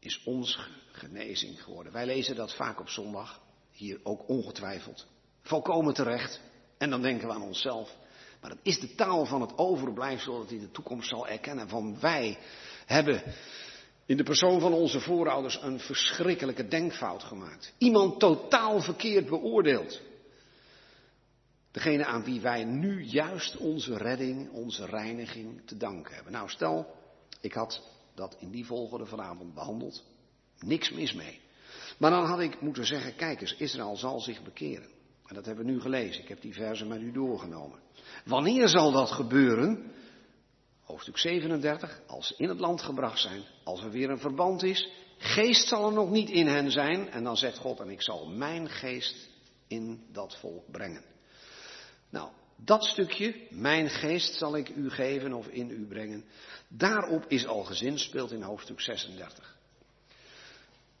is 0.00 0.22
ons 0.24 0.58
genezing 0.92 1.62
geworden. 1.62 1.92
Wij 1.92 2.06
lezen 2.06 2.36
dat 2.36 2.54
vaak 2.54 2.80
op 2.80 2.88
zondag, 2.88 3.40
hier 3.70 4.00
ook 4.02 4.28
ongetwijfeld. 4.28 5.06
Volkomen 5.42 5.94
terecht. 5.94 6.40
En 6.78 6.90
dan 6.90 7.02
denken 7.02 7.28
we 7.28 7.34
aan 7.34 7.42
onszelf. 7.42 7.96
Maar 8.40 8.50
het 8.50 8.60
is 8.62 8.80
de 8.80 8.94
taal 8.94 9.24
van 9.24 9.40
het 9.40 9.58
overblijfsel 9.58 10.38
dat 10.38 10.50
in 10.50 10.60
de 10.60 10.70
toekomst 10.70 11.08
zal 11.08 11.28
erkennen 11.28 11.68
van 11.68 12.00
wij 12.00 12.38
hebben 12.86 13.22
in 14.06 14.16
de 14.16 14.22
persoon 14.22 14.60
van 14.60 14.72
onze 14.72 15.00
voorouders 15.00 15.62
een 15.62 15.78
verschrikkelijke 15.78 16.68
denkfout 16.68 17.22
gemaakt. 17.22 17.74
Iemand 17.78 18.20
totaal 18.20 18.80
verkeerd 18.80 19.28
beoordeeld. 19.28 20.00
Degene 21.70 22.04
aan 22.04 22.24
wie 22.24 22.40
wij 22.40 22.64
nu 22.64 23.02
juist 23.04 23.56
onze 23.56 23.96
redding, 23.96 24.50
onze 24.50 24.86
reiniging 24.86 25.60
te 25.66 25.76
danken 25.76 26.14
hebben. 26.14 26.32
Nou, 26.32 26.48
stel, 26.48 26.94
ik 27.42 27.52
had 27.52 27.82
dat 28.14 28.36
in 28.38 28.50
die 28.50 28.66
volgorde 28.66 29.06
vanavond 29.06 29.54
behandeld. 29.54 30.04
Niks 30.58 30.90
mis 30.90 31.12
mee. 31.12 31.40
Maar 31.98 32.10
dan 32.10 32.24
had 32.24 32.40
ik 32.40 32.60
moeten 32.60 32.86
zeggen, 32.86 33.16
kijk 33.16 33.40
eens, 33.40 33.56
Israël 33.56 33.96
zal 33.96 34.20
zich 34.20 34.42
bekeren. 34.42 34.88
En 35.26 35.34
dat 35.34 35.46
hebben 35.46 35.64
we 35.64 35.70
nu 35.70 35.80
gelezen. 35.80 36.22
Ik 36.22 36.28
heb 36.28 36.40
die 36.40 36.54
versen 36.54 36.88
met 36.88 37.00
u 37.00 37.12
doorgenomen. 37.12 37.78
Wanneer 38.24 38.68
zal 38.68 38.92
dat 38.92 39.10
gebeuren? 39.10 39.92
hoofdstuk 40.82 41.18
37, 41.18 42.00
als 42.06 42.26
ze 42.26 42.34
in 42.36 42.48
het 42.48 42.60
land 42.60 42.82
gebracht 42.82 43.20
zijn, 43.20 43.42
als 43.64 43.82
er 43.82 43.90
weer 43.90 44.10
een 44.10 44.18
verband 44.18 44.62
is, 44.62 44.88
geest 45.18 45.68
zal 45.68 45.86
er 45.86 45.92
nog 45.92 46.10
niet 46.10 46.30
in 46.30 46.46
hen 46.46 46.70
zijn. 46.70 47.10
En 47.10 47.24
dan 47.24 47.36
zegt 47.36 47.58
God, 47.58 47.80
en 47.80 47.90
ik 47.90 48.02
zal 48.02 48.26
mijn 48.26 48.68
geest 48.68 49.28
in 49.66 50.06
dat 50.12 50.36
volk 50.36 50.70
brengen. 50.70 51.04
Nou, 52.10 52.30
dat 52.64 52.84
stukje, 52.84 53.46
mijn 53.50 53.90
geest 53.90 54.34
zal 54.34 54.56
ik 54.56 54.68
u 54.68 54.90
geven 54.90 55.32
of 55.32 55.46
in 55.46 55.70
u 55.70 55.86
brengen, 55.86 56.24
daarop 56.68 57.24
is 57.28 57.46
al 57.46 57.62
gezinspeeld 57.64 58.32
in 58.32 58.42
hoofdstuk 58.42 58.80
36. 58.80 59.56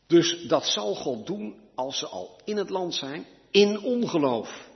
Dus 0.06 0.46
dat 0.46 0.66
zal 0.66 0.94
God 0.94 1.26
doen 1.26 1.60
als 1.74 1.98
ze 1.98 2.06
al 2.06 2.40
in 2.44 2.56
het 2.56 2.70
land 2.70 2.94
zijn, 2.94 3.26
in 3.50 3.80
ongeloof. 3.80 4.68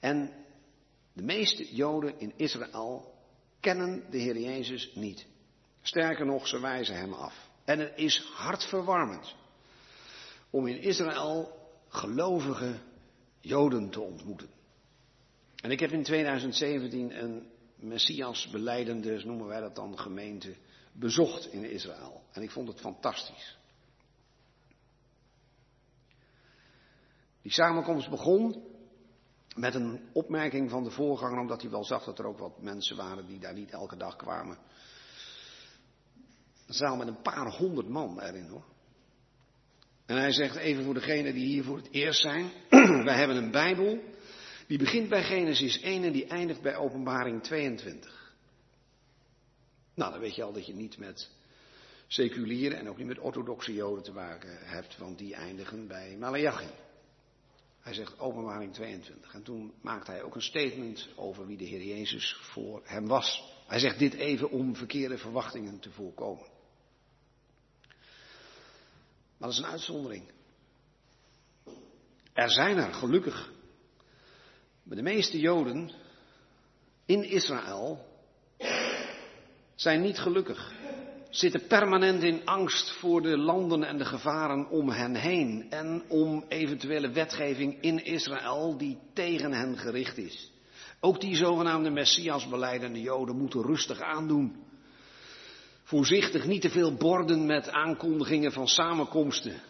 En 0.00 0.32
de 1.12 1.22
meeste 1.22 1.74
Joden 1.74 2.20
in 2.20 2.32
Israël 2.36 3.14
kennen 3.60 4.04
de 4.10 4.18
Heer 4.18 4.38
Jezus 4.38 4.90
niet. 4.94 5.26
Sterker 5.82 6.26
nog, 6.26 6.48
ze 6.48 6.60
wijzen 6.60 6.96
hem 6.96 7.12
af. 7.12 7.48
En 7.64 7.78
het 7.78 7.92
is 7.96 8.18
hartverwarmend 8.34 9.34
om 10.50 10.66
in 10.66 10.80
Israël 10.80 11.58
gelovige 11.88 12.78
Joden 13.40 13.90
te 13.90 14.00
ontmoeten. 14.00 14.55
En 15.56 15.70
ik 15.70 15.80
heb 15.80 15.90
in 15.90 16.02
2017 16.02 17.22
een 17.22 17.50
Messias 17.76 18.48
beleidende, 18.48 19.24
noemen 19.24 19.46
wij 19.46 19.60
dat 19.60 19.74
dan, 19.74 19.98
gemeente 19.98 20.56
bezocht 20.92 21.52
in 21.52 21.70
Israël. 21.70 22.22
En 22.32 22.42
ik 22.42 22.50
vond 22.50 22.68
het 22.68 22.80
fantastisch. 22.80 23.56
Die 27.42 27.52
samenkomst 27.52 28.10
begon 28.10 28.64
met 29.56 29.74
een 29.74 30.00
opmerking 30.12 30.70
van 30.70 30.84
de 30.84 30.90
voorganger, 30.90 31.40
omdat 31.40 31.62
hij 31.62 31.70
wel 31.70 31.84
zag 31.84 32.04
dat 32.04 32.18
er 32.18 32.26
ook 32.26 32.38
wat 32.38 32.62
mensen 32.62 32.96
waren 32.96 33.26
die 33.26 33.38
daar 33.38 33.54
niet 33.54 33.70
elke 33.70 33.96
dag 33.96 34.16
kwamen. 34.16 34.58
Een 36.66 36.74
zaal 36.74 36.96
met 36.96 37.08
een 37.08 37.22
paar 37.22 37.56
honderd 37.56 37.88
man 37.88 38.20
erin 38.20 38.48
hoor. 38.48 38.64
En 40.06 40.16
hij 40.16 40.32
zegt 40.32 40.56
even 40.56 40.84
voor 40.84 40.94
degenen 40.94 41.34
die 41.34 41.46
hier 41.46 41.64
voor 41.64 41.76
het 41.76 41.88
eerst 41.90 42.20
zijn, 42.20 42.50
wij 43.08 43.16
hebben 43.16 43.36
een 43.36 43.50
Bijbel 43.50 43.98
die 44.66 44.78
begint 44.78 45.08
bij 45.08 45.22
Genesis 45.22 45.80
1 45.80 46.04
en 46.04 46.12
die 46.12 46.26
eindigt 46.26 46.62
bij 46.62 46.76
Openbaring 46.76 47.42
22. 47.42 48.34
Nou, 49.94 50.12
dan 50.12 50.20
weet 50.20 50.34
je 50.34 50.42
al 50.42 50.52
dat 50.52 50.66
je 50.66 50.74
niet 50.74 50.98
met 50.98 51.30
seculiere 52.06 52.74
en 52.74 52.88
ook 52.88 52.96
niet 52.96 53.06
met 53.06 53.18
orthodoxe 53.18 53.74
joden 53.74 54.04
te 54.04 54.12
maken 54.12 54.58
hebt, 54.58 54.98
want 54.98 55.18
die 55.18 55.34
eindigen 55.34 55.86
bij 55.86 56.16
Malachi. 56.18 56.70
Hij 57.80 57.94
zegt 57.94 58.18
openbaring 58.18 58.72
22. 58.72 59.34
En 59.34 59.42
toen 59.42 59.72
maakte 59.80 60.10
hij 60.10 60.22
ook 60.22 60.34
een 60.34 60.42
statement 60.42 61.08
over 61.16 61.46
wie 61.46 61.56
de 61.56 61.64
Heer 61.64 61.82
Jezus 61.82 62.36
voor 62.40 62.82
hem 62.84 63.06
was. 63.06 63.54
Hij 63.66 63.78
zegt 63.78 63.98
dit 63.98 64.14
even 64.14 64.50
om 64.50 64.76
verkeerde 64.76 65.18
verwachtingen 65.18 65.78
te 65.80 65.90
voorkomen. 65.90 66.46
Maar 69.36 69.48
dat 69.48 69.50
is 69.50 69.58
een 69.58 69.70
uitzondering. 69.70 70.30
Er 72.32 72.50
zijn 72.50 72.76
er, 72.76 72.92
gelukkig. 72.92 73.54
Maar 74.86 74.96
de 74.96 75.02
meeste 75.02 75.38
Joden 75.38 75.90
in 77.06 77.24
Israël 77.24 78.06
zijn 79.74 80.00
niet 80.00 80.18
gelukkig 80.18 80.74
zitten 81.30 81.66
permanent 81.66 82.22
in 82.22 82.44
angst 82.44 82.90
voor 82.90 83.22
de 83.22 83.38
landen 83.38 83.82
en 83.84 83.98
de 83.98 84.04
gevaren 84.04 84.68
om 84.68 84.88
hen 84.88 85.14
heen 85.14 85.70
en 85.70 86.02
om 86.08 86.44
eventuele 86.48 87.10
wetgeving 87.10 87.80
in 87.80 88.04
Israël 88.04 88.76
die 88.76 88.98
tegen 89.12 89.52
hen 89.52 89.78
gericht 89.78 90.18
is. 90.18 90.52
Ook 91.00 91.20
die 91.20 91.36
zogenaamde 91.36 91.90
Messias 91.90 92.48
beleidende 92.48 93.00
Joden 93.00 93.36
moeten 93.36 93.62
rustig 93.62 94.00
aandoen. 94.00 94.64
Voorzichtig, 95.82 96.46
niet 96.46 96.60
te 96.60 96.70
veel 96.70 96.94
borden 96.94 97.46
met 97.46 97.68
aankondigingen 97.68 98.52
van 98.52 98.68
samenkomsten. 98.68 99.60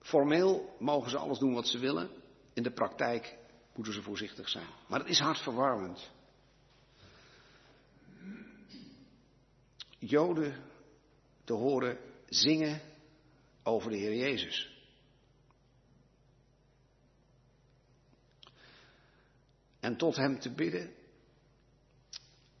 Formeel 0.00 0.76
mogen 0.78 1.10
ze 1.10 1.18
alles 1.18 1.38
doen 1.38 1.54
wat 1.54 1.68
ze 1.68 1.78
willen. 1.78 2.17
In 2.58 2.64
de 2.64 2.70
praktijk 2.70 3.36
moeten 3.74 3.94
ze 3.94 4.02
voorzichtig 4.02 4.48
zijn. 4.48 4.66
Maar 4.88 4.98
het 4.98 5.08
is 5.08 5.18
hartverwarmend. 5.18 6.10
Joden 9.98 10.64
te 11.44 11.52
horen 11.52 11.98
zingen 12.28 12.80
over 13.62 13.90
de 13.90 13.96
Heer 13.96 14.14
Jezus. 14.14 14.86
En 19.80 19.96
tot 19.96 20.16
Hem 20.16 20.38
te 20.38 20.50
bidden 20.50 20.94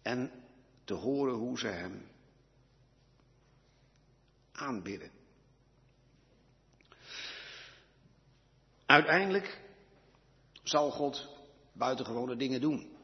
en 0.02 0.30
te 0.84 0.94
horen 0.94 1.34
hoe 1.34 1.58
ze 1.58 1.66
Hem 1.66 2.08
aanbidden. 4.52 5.10
Uiteindelijk 8.86 9.66
zal 10.68 10.90
God 10.90 11.28
buitengewone 11.72 12.36
dingen 12.36 12.60
doen. 12.60 12.96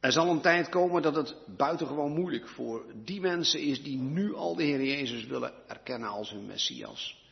Er 0.00 0.12
zal 0.12 0.30
een 0.30 0.40
tijd 0.40 0.68
komen 0.68 1.02
dat 1.02 1.14
het 1.14 1.36
buitengewoon 1.56 2.12
moeilijk 2.12 2.48
voor 2.48 2.84
die 3.04 3.20
mensen 3.20 3.60
is 3.60 3.82
die 3.82 3.98
nu 3.98 4.34
al 4.34 4.54
de 4.54 4.62
Heer 4.62 4.84
Jezus 4.84 5.26
willen 5.26 5.52
erkennen 5.68 6.08
als 6.08 6.30
hun 6.30 6.46
Messias. 6.46 7.22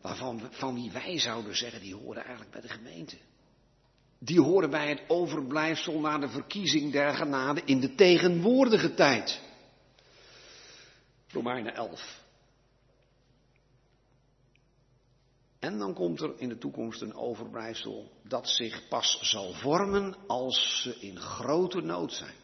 Waarvan 0.00 0.48
van 0.50 0.74
wie 0.74 0.90
wij 0.90 1.18
zouden 1.18 1.56
zeggen, 1.56 1.80
die 1.80 1.94
horen 1.94 2.22
eigenlijk 2.22 2.50
bij 2.50 2.60
de 2.60 2.68
gemeente. 2.68 3.16
Die 4.18 4.40
horen 4.40 4.70
bij 4.70 4.88
het 4.88 5.02
overblijfsel 5.08 6.00
na 6.00 6.18
de 6.18 6.28
verkiezing 6.28 6.92
der 6.92 7.14
genade 7.14 7.62
in 7.64 7.80
de 7.80 7.94
tegenwoordige 7.94 8.94
tijd. 8.94 9.40
Romeinen 11.28 11.74
11. 11.74 12.23
En 15.64 15.78
dan 15.78 15.94
komt 15.94 16.20
er 16.20 16.32
in 16.36 16.48
de 16.48 16.58
toekomst 16.58 17.00
een 17.00 17.14
overblijfsel 17.14 18.10
dat 18.22 18.48
zich 18.48 18.88
pas 18.88 19.18
zal 19.22 19.52
vormen 19.52 20.16
als 20.26 20.80
ze 20.82 20.96
in 21.00 21.18
grote 21.18 21.80
nood 21.80 22.12
zijn. 22.12 22.34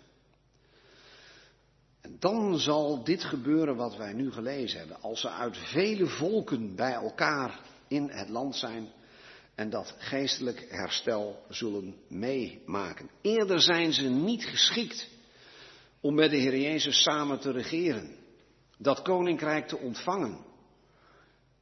En 2.00 2.16
dan 2.18 2.58
zal 2.58 3.04
dit 3.04 3.24
gebeuren 3.24 3.76
wat 3.76 3.96
wij 3.96 4.12
nu 4.12 4.32
gelezen 4.32 4.78
hebben. 4.78 5.00
Als 5.02 5.20
ze 5.20 5.30
uit 5.30 5.56
vele 5.56 6.06
volken 6.06 6.74
bij 6.74 6.92
elkaar 6.92 7.60
in 7.88 8.08
het 8.10 8.28
land 8.28 8.56
zijn 8.56 8.88
en 9.54 9.70
dat 9.70 9.94
geestelijk 9.98 10.66
herstel 10.68 11.44
zullen 11.48 11.96
meemaken. 12.08 13.10
Eerder 13.20 13.60
zijn 13.60 13.92
ze 13.92 14.08
niet 14.08 14.44
geschikt 14.44 15.08
om 16.00 16.14
met 16.14 16.30
de 16.30 16.36
Heer 16.36 16.58
Jezus 16.58 17.02
samen 17.02 17.40
te 17.40 17.50
regeren, 17.50 18.16
dat 18.78 19.02
koninkrijk 19.02 19.68
te 19.68 19.76
ontvangen 19.76 20.48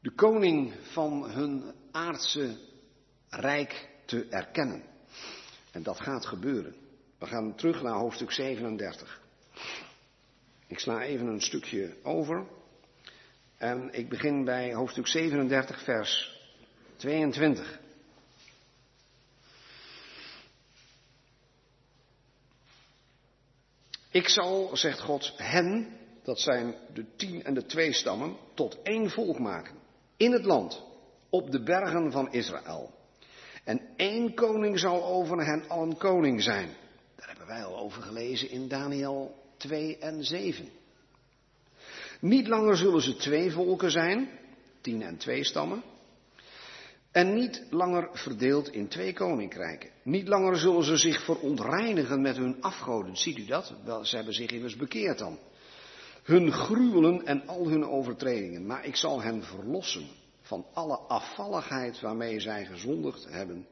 de 0.00 0.10
koning 0.10 0.74
van 0.82 1.30
hun 1.30 1.72
aardse 1.90 2.58
rijk 3.28 3.88
te 4.04 4.26
erkennen. 4.30 4.82
En 5.72 5.82
dat 5.82 6.00
gaat 6.00 6.26
gebeuren. 6.26 6.74
We 7.18 7.26
gaan 7.26 7.54
terug 7.54 7.82
naar 7.82 7.94
hoofdstuk 7.94 8.30
37. 8.30 9.20
Ik 10.66 10.78
sla 10.78 11.02
even 11.02 11.26
een 11.26 11.40
stukje 11.40 11.96
over. 12.02 12.46
En 13.56 13.92
ik 13.92 14.08
begin 14.08 14.44
bij 14.44 14.74
hoofdstuk 14.74 15.06
37, 15.06 15.82
vers 15.82 16.40
22. 16.96 17.80
Ik 24.10 24.28
zal, 24.28 24.76
zegt 24.76 25.00
God, 25.00 25.32
hen, 25.36 25.98
dat 26.22 26.40
zijn 26.40 26.74
de 26.94 27.04
tien 27.16 27.44
en 27.44 27.54
de 27.54 27.66
twee 27.66 27.92
stammen, 27.92 28.36
tot 28.54 28.82
één 28.82 29.10
volk 29.10 29.38
maken 29.38 29.77
in 30.18 30.32
het 30.32 30.44
land, 30.44 30.82
op 31.30 31.50
de 31.50 31.62
bergen 31.62 32.12
van 32.12 32.32
Israël. 32.32 32.90
En 33.64 33.80
één 33.96 34.34
koning 34.34 34.78
zal 34.78 35.04
over 35.04 35.46
hen 35.46 35.68
allen 35.68 35.96
koning 35.96 36.42
zijn. 36.42 36.68
Daar 37.16 37.28
hebben 37.28 37.46
wij 37.46 37.64
al 37.64 37.78
over 37.78 38.02
gelezen 38.02 38.50
in 38.50 38.68
Daniel 38.68 39.34
2 39.56 39.98
en 39.98 40.24
7. 40.24 40.68
Niet 42.20 42.48
langer 42.48 42.76
zullen 42.76 43.00
ze 43.00 43.16
twee 43.16 43.50
volken 43.50 43.90
zijn, 43.90 44.28
tien 44.80 45.02
en 45.02 45.16
twee 45.16 45.44
stammen. 45.44 45.82
En 47.12 47.34
niet 47.34 47.66
langer 47.70 48.08
verdeeld 48.12 48.68
in 48.68 48.88
twee 48.88 49.12
koninkrijken. 49.12 49.90
Niet 50.02 50.28
langer 50.28 50.56
zullen 50.56 50.84
ze 50.84 50.96
zich 50.96 51.24
verontreinigen 51.24 52.20
met 52.20 52.36
hun 52.36 52.62
afgoden. 52.62 53.16
Ziet 53.16 53.38
u 53.38 53.44
dat? 53.44 53.74
Wel, 53.84 54.04
ze 54.04 54.16
hebben 54.16 54.34
zich 54.34 54.50
immers 54.50 54.76
bekeerd 54.76 55.18
dan 55.18 55.38
hun 56.28 56.52
gruwelen 56.52 57.26
en 57.26 57.46
al 57.46 57.68
hun 57.68 57.84
overtredingen. 57.84 58.66
Maar 58.66 58.84
ik 58.84 58.96
zal 58.96 59.22
hen 59.22 59.42
verlossen 59.42 60.08
van 60.40 60.66
alle 60.72 60.96
afvalligheid 60.96 62.00
waarmee 62.00 62.40
zij 62.40 62.64
gezondigd 62.64 63.26
hebben 63.28 63.66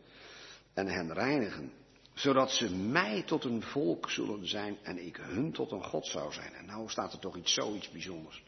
en 0.75 0.87
hen 0.87 1.13
reinigen. 1.13 1.73
Zodat 2.15 2.51
ze 2.51 2.75
mij 2.75 3.23
tot 3.23 3.45
een 3.45 3.63
volk 3.63 4.11
zullen 4.11 4.49
zijn 4.49 4.77
en 4.83 5.07
ik 5.07 5.17
hun 5.17 5.53
tot 5.53 5.71
een 5.71 5.85
God 5.85 6.07
zou 6.07 6.33
zijn. 6.33 6.53
En 6.53 6.67
nou 6.67 6.89
staat 6.89 7.13
er 7.13 7.19
toch 7.19 7.37
iets 7.37 7.55
zoiets 7.55 7.91
bijzonders. 7.91 8.43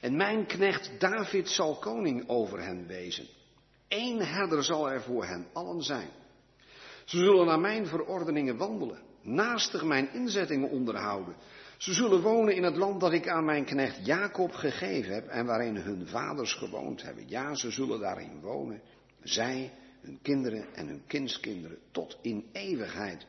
En 0.00 0.16
mijn 0.16 0.46
knecht 0.46 0.90
David 1.00 1.48
zal 1.48 1.76
koning 1.76 2.28
over 2.28 2.64
hen 2.64 2.86
wezen. 2.86 3.26
Eén 3.88 4.18
herder 4.18 4.64
zal 4.64 4.90
er 4.90 5.02
voor 5.02 5.24
hen 5.24 5.46
allen 5.52 5.82
zijn. 5.82 6.08
Ze 7.04 7.16
zullen 7.18 7.46
naar 7.46 7.60
mijn 7.60 7.86
verordeningen 7.86 8.56
wandelen, 8.56 9.02
naastig 9.22 9.84
mijn 9.84 10.12
inzettingen 10.12 10.70
onderhouden. 10.70 11.36
Ze 11.82 11.92
zullen 11.92 12.20
wonen 12.20 12.54
in 12.54 12.62
het 12.62 12.76
land 12.76 13.00
dat 13.00 13.12
ik 13.12 13.28
aan 13.28 13.44
mijn 13.44 13.64
knecht 13.64 14.06
Jacob 14.06 14.52
gegeven 14.52 15.14
heb 15.14 15.28
en 15.28 15.46
waarin 15.46 15.76
hun 15.76 16.06
vaders 16.06 16.54
gewoond 16.54 17.02
hebben. 17.02 17.28
Ja, 17.28 17.54
ze 17.54 17.70
zullen 17.70 18.00
daarin 18.00 18.40
wonen. 18.40 18.82
Zij, 19.22 19.72
hun 20.00 20.18
kinderen 20.22 20.74
en 20.74 20.86
hun 20.86 21.02
kindskinderen 21.06 21.78
tot 21.90 22.18
in 22.20 22.48
eeuwigheid. 22.52 23.26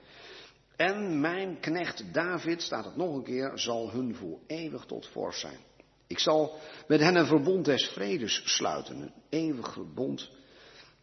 En 0.76 1.20
mijn 1.20 1.60
knecht 1.60 2.14
David, 2.14 2.62
staat 2.62 2.86
het 2.86 2.96
nog 2.96 3.16
een 3.16 3.24
keer, 3.24 3.52
zal 3.56 3.92
hun 3.92 4.16
voor 4.16 4.40
eeuwig 4.48 4.86
tot 4.86 5.08
vorst 5.08 5.40
zijn. 5.40 5.60
Ik 6.08 6.20
zal 6.20 6.60
met 6.88 7.00
hen 7.00 7.16
een 7.16 7.28
verbond 7.28 7.66
des 7.66 7.88
vredes 7.88 8.42
sluiten. 8.46 9.02
Een 9.02 9.14
eeuwig 9.30 9.74
verbond 9.74 10.32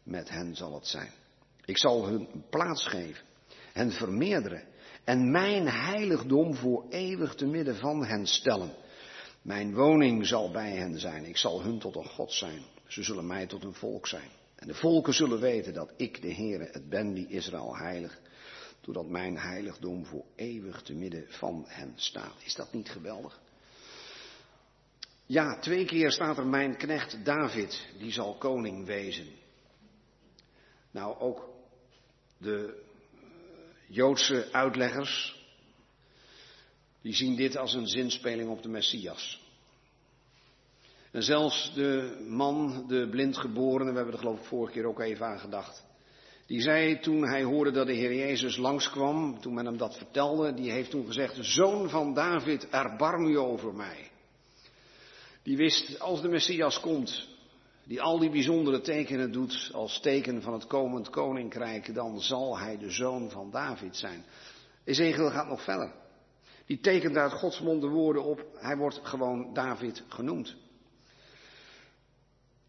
met 0.02 0.28
hen 0.28 0.56
zal 0.56 0.74
het 0.74 0.86
zijn. 0.86 1.12
Ik 1.64 1.78
zal 1.78 2.06
hun 2.06 2.44
plaats 2.50 2.86
geven, 2.86 3.24
hen 3.72 3.92
vermeerderen 3.92 4.68
en 5.04 5.30
mijn 5.30 5.68
heiligdom 5.68 6.54
voor 6.54 6.84
eeuwig 6.88 7.34
te 7.34 7.46
midden 7.46 7.76
van 7.76 8.04
hen 8.04 8.26
stellen. 8.26 8.74
Mijn 9.42 9.74
woning 9.74 10.26
zal 10.26 10.50
bij 10.50 10.70
hen 10.70 10.98
zijn. 10.98 11.24
Ik 11.24 11.36
zal 11.36 11.62
hun 11.62 11.78
tot 11.78 11.96
een 11.96 12.08
God 12.08 12.32
zijn. 12.32 12.62
Ze 12.86 13.02
zullen 13.02 13.26
mij 13.26 13.46
tot 13.46 13.64
een 13.64 13.74
volk 13.74 14.06
zijn. 14.06 14.28
En 14.54 14.66
de 14.66 14.74
volken 14.74 15.14
zullen 15.14 15.40
weten 15.40 15.74
dat 15.74 15.92
ik, 15.96 16.22
de 16.22 16.34
Heere, 16.34 16.68
het 16.72 16.88
ben 16.88 17.14
die 17.14 17.28
Israël 17.28 17.76
heilig. 17.76 18.20
Doordat 18.80 19.08
mijn 19.08 19.38
heiligdom 19.38 20.04
voor 20.04 20.24
eeuwig 20.36 20.82
te 20.82 20.94
midden 20.94 21.24
van 21.28 21.64
hen 21.66 21.92
staat. 21.96 22.34
Is 22.44 22.54
dat 22.54 22.72
niet 22.72 22.90
geweldig? 22.90 23.40
Ja, 25.26 25.58
twee 25.58 25.84
keer 25.84 26.10
staat 26.10 26.38
er 26.38 26.46
mijn 26.46 26.76
knecht 26.76 27.24
David, 27.24 27.86
die 27.98 28.12
zal 28.12 28.34
koning 28.34 28.86
wezen. 28.86 29.28
Nou, 30.90 31.18
ook 31.18 31.48
de 32.38 32.82
Joodse 33.92 34.48
uitleggers, 34.52 35.36
die 37.02 37.14
zien 37.14 37.36
dit 37.36 37.56
als 37.56 37.74
een 37.74 37.86
zinspeling 37.86 38.50
op 38.50 38.62
de 38.62 38.68
Messias. 38.68 39.40
En 41.10 41.22
zelfs 41.22 41.74
de 41.74 42.24
man, 42.28 42.84
de 42.88 43.08
blindgeborene, 43.10 43.90
we 43.90 43.96
hebben 43.96 44.14
er 44.14 44.20
geloof 44.20 44.38
ik 44.38 44.44
vorige 44.44 44.72
keer 44.72 44.86
ook 44.86 45.00
even 45.00 45.26
aan 45.26 45.38
gedacht. 45.38 45.84
Die 46.46 46.60
zei 46.60 47.00
toen 47.00 47.28
hij 47.28 47.42
hoorde 47.42 47.70
dat 47.70 47.86
de 47.86 47.92
Heer 47.92 48.14
Jezus 48.14 48.56
langskwam, 48.56 49.40
toen 49.40 49.54
men 49.54 49.64
hem 49.64 49.76
dat 49.76 49.96
vertelde, 49.96 50.54
die 50.54 50.70
heeft 50.70 50.90
toen 50.90 51.06
gezegd, 51.06 51.36
Zoon 51.40 51.88
van 51.88 52.14
David, 52.14 52.68
erbarm 52.68 53.26
u 53.26 53.38
over 53.38 53.74
mij. 53.74 54.10
Die 55.42 55.56
wist, 55.56 56.00
als 56.00 56.20
de 56.22 56.28
Messias 56.28 56.80
komt, 56.80 57.28
die 57.90 58.02
al 58.02 58.18
die 58.18 58.30
bijzondere 58.30 58.80
tekenen 58.80 59.32
doet 59.32 59.70
als 59.72 60.00
teken 60.00 60.42
van 60.42 60.52
het 60.52 60.66
komend 60.66 61.10
koninkrijk, 61.10 61.94
dan 61.94 62.20
zal 62.20 62.58
hij 62.58 62.78
de 62.78 62.90
zoon 62.90 63.30
van 63.30 63.50
David 63.50 63.96
zijn. 63.96 64.24
Ezekiel 64.84 65.30
gaat 65.30 65.48
nog 65.48 65.64
verder. 65.64 65.92
Die 66.66 66.80
tekent 66.80 67.16
uit 67.16 67.32
Gods 67.32 67.60
mond 67.60 67.80
de 67.80 67.88
woorden 67.88 68.24
op, 68.24 68.46
hij 68.54 68.76
wordt 68.76 69.00
gewoon 69.02 69.54
David 69.54 70.04
genoemd. 70.08 70.56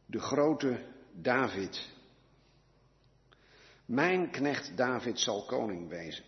De 0.05 0.19
grote 0.19 0.85
David. 1.13 1.89
Mijn 3.85 4.31
knecht 4.31 4.77
David 4.77 5.19
zal 5.19 5.45
koning 5.45 5.89
wezen. 5.89 6.23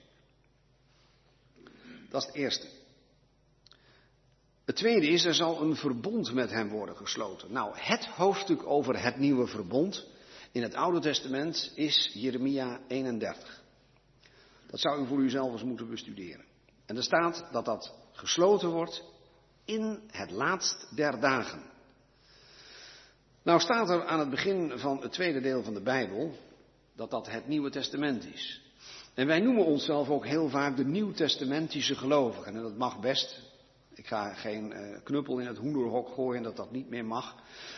Dat 2.09 2.21
is 2.21 2.27
het 2.27 2.35
eerste. 2.35 2.72
Het 4.65 4.75
tweede 4.75 5.07
is, 5.07 5.25
er 5.25 5.33
zal 5.33 5.61
een 5.61 5.75
verbond 5.75 6.33
met 6.33 6.49
hem 6.49 6.69
worden 6.69 6.97
gesloten. 6.97 7.51
Nou, 7.51 7.71
het 7.77 8.05
hoofdstuk 8.05 8.65
over 8.65 9.03
het 9.03 9.17
nieuwe 9.17 9.47
verbond 9.47 10.07
in 10.51 10.61
het 10.61 10.73
Oude 10.73 10.99
Testament 10.99 11.71
is 11.75 12.11
Jeremia 12.13 12.79
31. 12.87 13.61
Dat 14.67 14.79
zou 14.79 15.03
u 15.03 15.07
voor 15.07 15.19
uzelf 15.19 15.51
eens 15.51 15.63
moeten 15.63 15.89
bestuderen. 15.89 16.45
En 16.85 16.97
er 16.97 17.03
staat 17.03 17.45
dat 17.51 17.65
dat 17.65 17.93
gesloten 18.11 18.69
wordt 18.69 19.03
in 19.65 19.99
het 20.11 20.31
laatst 20.31 20.87
der 20.95 21.19
dagen. 21.19 21.63
Nou 23.43 23.59
staat 23.59 23.89
er 23.89 24.05
aan 24.05 24.19
het 24.19 24.29
begin 24.29 24.79
van 24.79 25.01
het 25.01 25.11
tweede 25.11 25.41
deel 25.41 25.63
van 25.63 25.73
de 25.73 25.81
Bijbel 25.81 26.37
dat 26.95 27.11
dat 27.11 27.29
het 27.29 27.47
Nieuwe 27.47 27.69
Testament 27.69 28.25
is. 28.25 28.61
En 29.13 29.27
wij 29.27 29.39
noemen 29.39 29.65
onszelf 29.65 30.09
ook 30.09 30.25
heel 30.25 30.49
vaak 30.49 30.77
de 30.77 30.85
Nieuw-testamentische 30.85 31.95
gelovigen. 31.95 32.55
En 32.55 32.61
dat 32.61 32.77
mag 32.77 32.99
best, 32.99 33.41
ik 33.95 34.07
ga 34.07 34.33
geen 34.33 34.71
uh, 34.71 34.97
knuppel 35.03 35.39
in 35.39 35.47
het 35.47 35.57
hoenderhok 35.57 36.13
gooien 36.13 36.43
dat 36.43 36.55
dat 36.55 36.71
niet 36.71 36.89
meer 36.89 37.05
mag. 37.05 37.35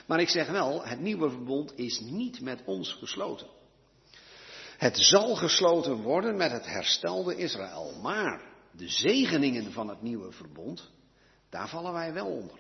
Maar 0.08 0.20
ik 0.20 0.30
zeg 0.30 0.48
wel, 0.48 0.86
het 0.86 1.00
nieuwe 1.00 1.30
verbond 1.30 1.78
is 1.78 2.00
niet 2.00 2.42
met 2.42 2.62
ons 2.66 2.94
gesloten. 2.94 3.48
Het 4.78 4.98
zal 4.98 5.36
gesloten 5.36 6.02
worden 6.02 6.38
met 6.38 6.52
het 6.52 6.66
herstelde 6.66 7.36
Israël. 7.36 8.00
Maar 8.02 8.42
de 8.72 8.90
zegeningen 8.90 9.72
van 9.72 9.88
het 9.88 10.02
nieuwe 10.02 10.32
verbond, 10.32 10.92
daar 11.50 11.70
vallen 11.70 11.94
wij 11.94 12.14
wel 12.14 12.28
onder. 12.28 12.60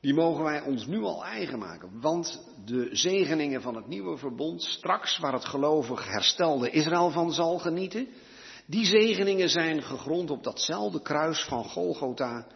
Die 0.00 0.14
mogen 0.14 0.44
wij 0.44 0.62
ons 0.62 0.86
nu 0.86 1.02
al 1.02 1.24
eigen 1.24 1.58
maken. 1.58 2.00
Want 2.00 2.44
de 2.64 2.88
zegeningen 2.92 3.62
van 3.62 3.76
het 3.76 3.86
nieuwe 3.86 4.16
verbond, 4.16 4.62
straks 4.62 5.18
waar 5.18 5.32
het 5.32 5.44
gelovig 5.44 6.08
herstelde 6.08 6.70
Israël 6.70 7.10
van 7.10 7.32
zal 7.32 7.58
genieten, 7.58 8.08
Die 8.66 8.84
zegeningen 8.84 9.48
zijn 9.48 9.82
gegrond 9.82 10.30
op 10.30 10.42
datzelfde 10.42 11.02
kruis 11.02 11.44
van 11.44 11.64
Golgotha, 11.64 12.46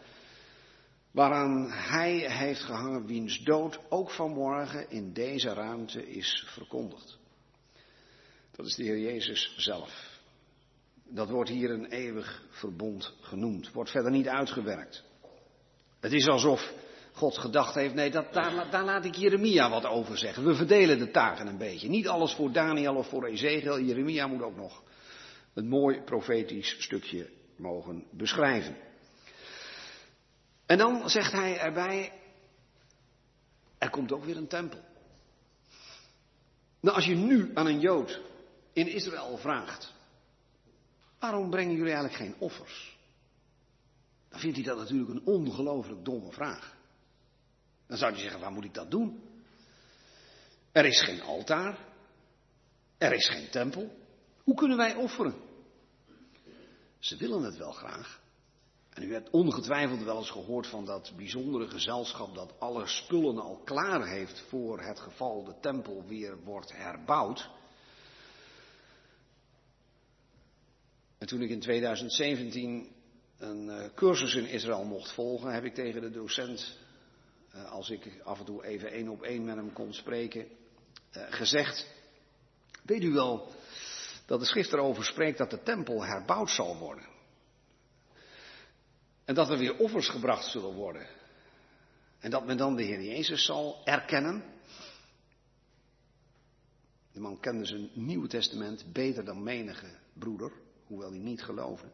waaraan 1.10 1.70
hij 1.70 2.32
heeft 2.32 2.60
gehangen, 2.60 3.06
wiens 3.06 3.38
dood 3.38 3.80
ook 3.88 4.10
vanmorgen 4.10 4.90
in 4.90 5.12
deze 5.12 5.52
ruimte 5.52 6.10
is 6.10 6.46
verkondigd. 6.48 7.18
Dat 8.56 8.66
is 8.66 8.74
de 8.74 8.82
Heer 8.82 8.98
Jezus 8.98 9.54
zelf. 9.56 10.20
Dat 11.08 11.28
wordt 11.28 11.50
hier 11.50 11.70
een 11.70 11.86
eeuwig 11.86 12.42
verbond 12.50 13.14
genoemd, 13.20 13.72
wordt 13.72 13.90
verder 13.90 14.10
niet 14.10 14.28
uitgewerkt. 14.28 15.04
Het 16.00 16.12
is 16.12 16.26
alsof 16.26 16.72
God 17.12 17.38
gedacht 17.38 17.74
heeft, 17.74 17.94
nee, 17.94 18.10
dat, 18.10 18.32
daar, 18.32 18.84
laat 18.84 19.04
ik 19.04 19.14
Jeremia 19.14 19.70
wat 19.70 19.84
over 19.84 20.18
zeggen. 20.18 20.44
We 20.44 20.54
verdelen 20.54 20.98
de 20.98 21.10
taken 21.10 21.46
een 21.46 21.58
beetje. 21.58 21.88
Niet 21.88 22.08
alles 22.08 22.32
voor 22.32 22.52
Daniel 22.52 22.94
of 22.94 23.08
voor 23.08 23.26
Ezekiel. 23.26 23.80
Jeremia 23.80 24.26
moet 24.26 24.42
ook 24.42 24.56
nog 24.56 24.82
een 25.58 25.68
mooi 25.68 26.00
profetisch 26.00 26.82
stukje 26.82 27.30
mogen 27.56 28.04
beschrijven. 28.10 28.76
En 30.66 30.78
dan 30.78 31.10
zegt 31.10 31.32
hij 31.32 31.58
erbij, 31.58 32.12
er 33.78 33.90
komt 33.90 34.12
ook 34.12 34.24
weer 34.24 34.36
een 34.36 34.48
tempel. 34.48 34.80
Nou, 36.80 36.96
als 36.96 37.04
je 37.04 37.14
nu 37.14 37.50
aan 37.54 37.66
een 37.66 37.80
Jood 37.80 38.20
in 38.72 38.86
Israël 38.86 39.36
vraagt, 39.36 39.94
waarom 41.18 41.50
brengen 41.50 41.76
jullie 41.76 41.92
eigenlijk 41.92 42.22
geen 42.22 42.34
offers? 42.38 42.98
Dan 44.28 44.40
vindt 44.40 44.56
hij 44.56 44.64
dat 44.64 44.78
natuurlijk 44.78 45.10
een 45.10 45.26
ongelooflijk 45.26 46.04
domme 46.04 46.32
vraag. 46.32 46.76
Dan 47.86 47.98
zou 47.98 48.12
hij 48.12 48.20
zeggen, 48.20 48.40
waar 48.40 48.52
moet 48.52 48.64
ik 48.64 48.74
dat 48.74 48.90
doen? 48.90 49.22
Er 50.72 50.84
is 50.84 51.02
geen 51.02 51.22
altaar. 51.22 51.78
Er 52.98 53.12
is 53.12 53.28
geen 53.28 53.50
tempel. 53.50 53.96
Hoe 54.42 54.54
kunnen 54.54 54.76
wij 54.76 54.94
offeren? 54.94 55.47
Ze 56.98 57.16
willen 57.16 57.42
het 57.42 57.56
wel 57.56 57.72
graag. 57.72 58.20
En 58.90 59.02
u 59.02 59.12
hebt 59.12 59.30
ongetwijfeld 59.30 60.02
wel 60.02 60.16
eens 60.16 60.30
gehoord 60.30 60.66
van 60.66 60.84
dat 60.84 61.12
bijzondere 61.16 61.68
gezelschap 61.68 62.34
dat 62.34 62.54
alle 62.58 62.86
spullen 62.86 63.38
al 63.38 63.60
klaar 63.64 64.06
heeft 64.06 64.40
voor 64.40 64.80
het 64.80 65.00
geval 65.00 65.44
de 65.44 65.54
tempel 65.60 66.04
weer 66.06 66.38
wordt 66.44 66.72
herbouwd. 66.72 67.50
En 71.18 71.26
toen 71.26 71.42
ik 71.42 71.50
in 71.50 71.60
2017 71.60 72.88
een 73.38 73.70
eh, 73.70 73.88
cursus 73.94 74.34
in 74.34 74.48
Israël 74.48 74.84
mocht 74.84 75.12
volgen, 75.12 75.52
heb 75.52 75.64
ik 75.64 75.74
tegen 75.74 76.00
de 76.00 76.10
docent, 76.10 76.78
eh, 77.50 77.70
als 77.70 77.90
ik 77.90 78.20
af 78.24 78.38
en 78.38 78.44
toe 78.44 78.64
even 78.64 78.90
één 78.90 79.08
op 79.08 79.22
één 79.22 79.44
met 79.44 79.56
hem 79.56 79.72
kon 79.72 79.92
spreken, 79.92 80.46
eh, 81.10 81.22
gezegd, 81.28 81.86
weet 82.82 83.02
u 83.02 83.12
wel 83.12 83.52
dat 84.28 84.40
de 84.40 84.46
schrift 84.46 84.72
erover 84.72 85.04
spreekt 85.04 85.38
dat 85.38 85.50
de 85.50 85.62
tempel 85.62 86.04
herbouwd 86.04 86.50
zal 86.50 86.76
worden? 86.76 87.06
En 89.24 89.34
dat 89.34 89.50
er 89.50 89.58
weer 89.58 89.78
offers 89.78 90.08
gebracht 90.08 90.44
zullen 90.44 90.74
worden. 90.74 91.06
En 92.18 92.30
dat 92.30 92.46
men 92.46 92.56
dan 92.56 92.76
de 92.76 92.82
Heer 92.82 93.02
Jezus 93.02 93.44
zal 93.44 93.80
erkennen. 93.84 94.44
De 97.12 97.20
man 97.20 97.40
kende 97.40 97.64
zijn 97.64 97.90
Nieuwe 97.94 98.28
Testament 98.28 98.92
beter 98.92 99.24
dan 99.24 99.42
menige 99.42 99.98
broeder, 100.12 100.52
hoewel 100.86 101.10
hij 101.10 101.18
niet 101.18 101.42
geloofde. 101.42 101.90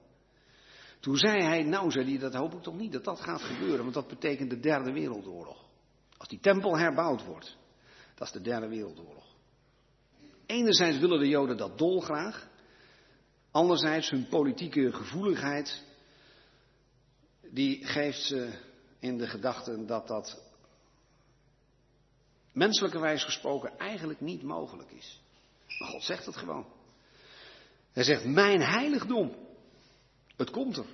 Toen 1.01 1.17
zei 1.17 1.43
hij, 1.43 1.63
nou 1.63 1.91
zei 1.91 2.05
hij, 2.05 2.19
dat 2.19 2.35
hoop 2.35 2.55
ik 2.55 2.63
toch 2.63 2.77
niet 2.77 2.93
dat 2.93 3.05
dat 3.05 3.21
gaat 3.21 3.43
gebeuren, 3.43 3.83
want 3.83 3.95
dat 3.95 4.09
betekent 4.09 4.51
de 4.51 4.61
derde 4.61 4.93
wereldoorlog. 4.93 5.65
Als 6.17 6.29
die 6.29 6.41
tempel 6.41 6.79
herbouwd 6.79 7.25
wordt, 7.25 7.57
dat 8.15 8.27
is 8.27 8.33
de 8.33 8.41
derde 8.41 8.69
wereldoorlog. 8.69 9.34
Enerzijds 10.47 10.99
willen 10.99 11.19
de 11.19 11.29
Joden 11.29 11.57
dat 11.57 11.79
dolgraag, 11.79 12.49
anderzijds 13.51 14.11
hun 14.11 14.29
politieke 14.29 14.93
gevoeligheid, 14.93 15.83
die 17.51 17.87
geeft 17.87 18.23
ze 18.23 18.59
in 18.99 19.19
de 19.19 19.27
gedachte 19.27 19.85
dat 19.85 20.09
dat 20.09 20.43
menselijkerwijs 22.53 23.25
gesproken 23.25 23.79
eigenlijk 23.79 24.21
niet 24.21 24.43
mogelijk 24.43 24.91
is. 24.91 25.21
Maar 25.79 25.89
God 25.89 26.03
zegt 26.03 26.27
het 26.27 26.37
gewoon. 26.37 26.67
Hij 27.93 28.03
zegt, 28.05 28.25
mijn 28.25 28.61
heiligdom, 28.61 29.35
het 30.37 30.51
komt 30.51 30.77
er. 30.77 30.87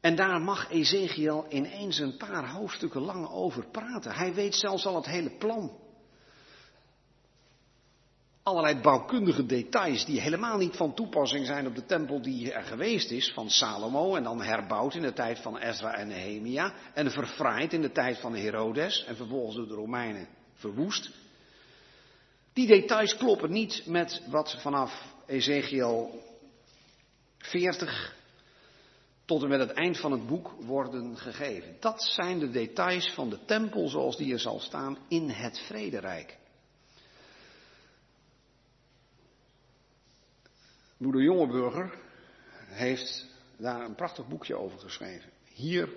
En 0.00 0.16
daar 0.16 0.40
mag 0.40 0.70
Ezekiel 0.70 1.46
ineens 1.48 1.98
een 1.98 2.16
paar 2.16 2.50
hoofdstukken 2.50 3.00
lang 3.00 3.28
over 3.28 3.66
praten. 3.66 4.14
Hij 4.14 4.34
weet 4.34 4.54
zelfs 4.54 4.86
al 4.86 4.94
het 4.94 5.06
hele 5.06 5.30
plan. 5.30 5.83
Allerlei 8.44 8.80
bouwkundige 8.80 9.46
details 9.46 10.04
die 10.04 10.20
helemaal 10.20 10.58
niet 10.58 10.76
van 10.76 10.94
toepassing 10.94 11.46
zijn 11.46 11.66
op 11.66 11.74
de 11.74 11.84
tempel 11.84 12.22
die 12.22 12.52
er 12.52 12.62
geweest 12.62 13.10
is 13.10 13.32
van 13.32 13.50
Salomo 13.50 14.16
en 14.16 14.22
dan 14.22 14.42
herbouwd 14.42 14.94
in 14.94 15.02
de 15.02 15.12
tijd 15.12 15.38
van 15.38 15.58
Ezra 15.58 15.94
en 15.94 16.08
Nehemia 16.08 16.74
en 16.94 17.10
verfraaid 17.10 17.72
in 17.72 17.80
de 17.80 17.92
tijd 17.92 18.18
van 18.18 18.34
Herodes 18.34 19.04
en 19.04 19.16
vervolgens 19.16 19.56
door 19.56 19.68
de 19.68 19.74
Romeinen 19.74 20.28
verwoest. 20.54 21.10
Die 22.52 22.66
details 22.66 23.16
kloppen 23.16 23.50
niet 23.50 23.82
met 23.86 24.22
wat 24.26 24.56
vanaf 24.60 25.14
Ezekiel 25.26 26.22
40 27.38 28.16
tot 29.24 29.42
en 29.42 29.48
met 29.48 29.60
het 29.60 29.72
eind 29.72 29.98
van 29.98 30.12
het 30.12 30.26
boek 30.26 30.50
worden 30.58 31.16
gegeven. 31.16 31.76
Dat 31.80 32.02
zijn 32.02 32.38
de 32.38 32.50
details 32.50 33.10
van 33.10 33.30
de 33.30 33.38
tempel 33.44 33.88
zoals 33.88 34.16
die 34.16 34.32
er 34.32 34.40
zal 34.40 34.60
staan 34.60 34.98
in 35.08 35.28
het 35.28 35.58
vrederijk. 35.58 36.42
Moeder 41.04 41.22
Jongeburger 41.22 41.98
heeft 42.66 43.26
daar 43.56 43.84
een 43.84 43.94
prachtig 43.94 44.28
boekje 44.28 44.56
over 44.56 44.78
geschreven. 44.78 45.30
Hier 45.44 45.88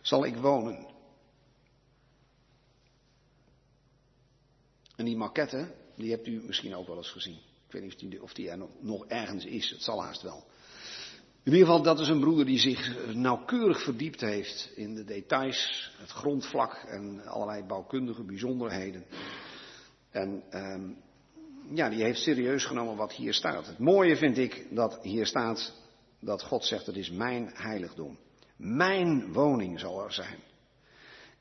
zal 0.00 0.24
ik 0.24 0.36
wonen. 0.36 0.86
En 4.96 5.04
die 5.04 5.16
maquette, 5.16 5.74
die 5.96 6.10
hebt 6.10 6.26
u 6.26 6.42
misschien 6.46 6.74
ook 6.74 6.86
wel 6.86 6.96
eens 6.96 7.10
gezien. 7.10 7.38
Ik 7.66 7.72
weet 7.72 7.82
niet 7.82 7.92
of 7.92 7.98
die, 7.98 8.22
of 8.22 8.32
die 8.32 8.50
er 8.50 8.68
nog, 8.80 9.06
ergens 9.06 9.44
is, 9.44 9.70
het 9.70 9.82
zal 9.82 10.02
haast 10.02 10.22
wel. 10.22 10.44
In 11.42 11.52
ieder 11.52 11.66
geval, 11.66 11.82
dat 11.82 12.00
is 12.00 12.08
een 12.08 12.20
broeder 12.20 12.46
die 12.46 12.58
zich 12.58 13.14
nauwkeurig 13.14 13.82
verdiept 13.82 14.20
heeft 14.20 14.72
in 14.74 14.94
de 14.94 15.04
details, 15.04 15.90
het 15.98 16.10
grondvlak 16.10 16.72
en 16.72 17.26
allerlei 17.26 17.62
bouwkundige 17.62 18.24
bijzonderheden. 18.24 19.04
En 20.10 20.42
um, 20.50 21.03
ja, 21.72 21.88
die 21.88 22.02
heeft 22.02 22.20
serieus 22.20 22.64
genomen 22.64 22.96
wat 22.96 23.12
hier 23.12 23.34
staat. 23.34 23.66
Het 23.66 23.78
mooie 23.78 24.16
vind 24.16 24.38
ik 24.38 24.66
dat 24.70 24.98
hier 25.02 25.26
staat 25.26 25.72
dat 26.20 26.42
God 26.42 26.64
zegt, 26.64 26.86
het 26.86 26.96
is 26.96 27.10
mijn 27.10 27.50
heiligdom. 27.54 28.18
Mijn 28.56 29.32
woning 29.32 29.80
zal 29.80 30.04
er 30.04 30.12
zijn. 30.12 30.38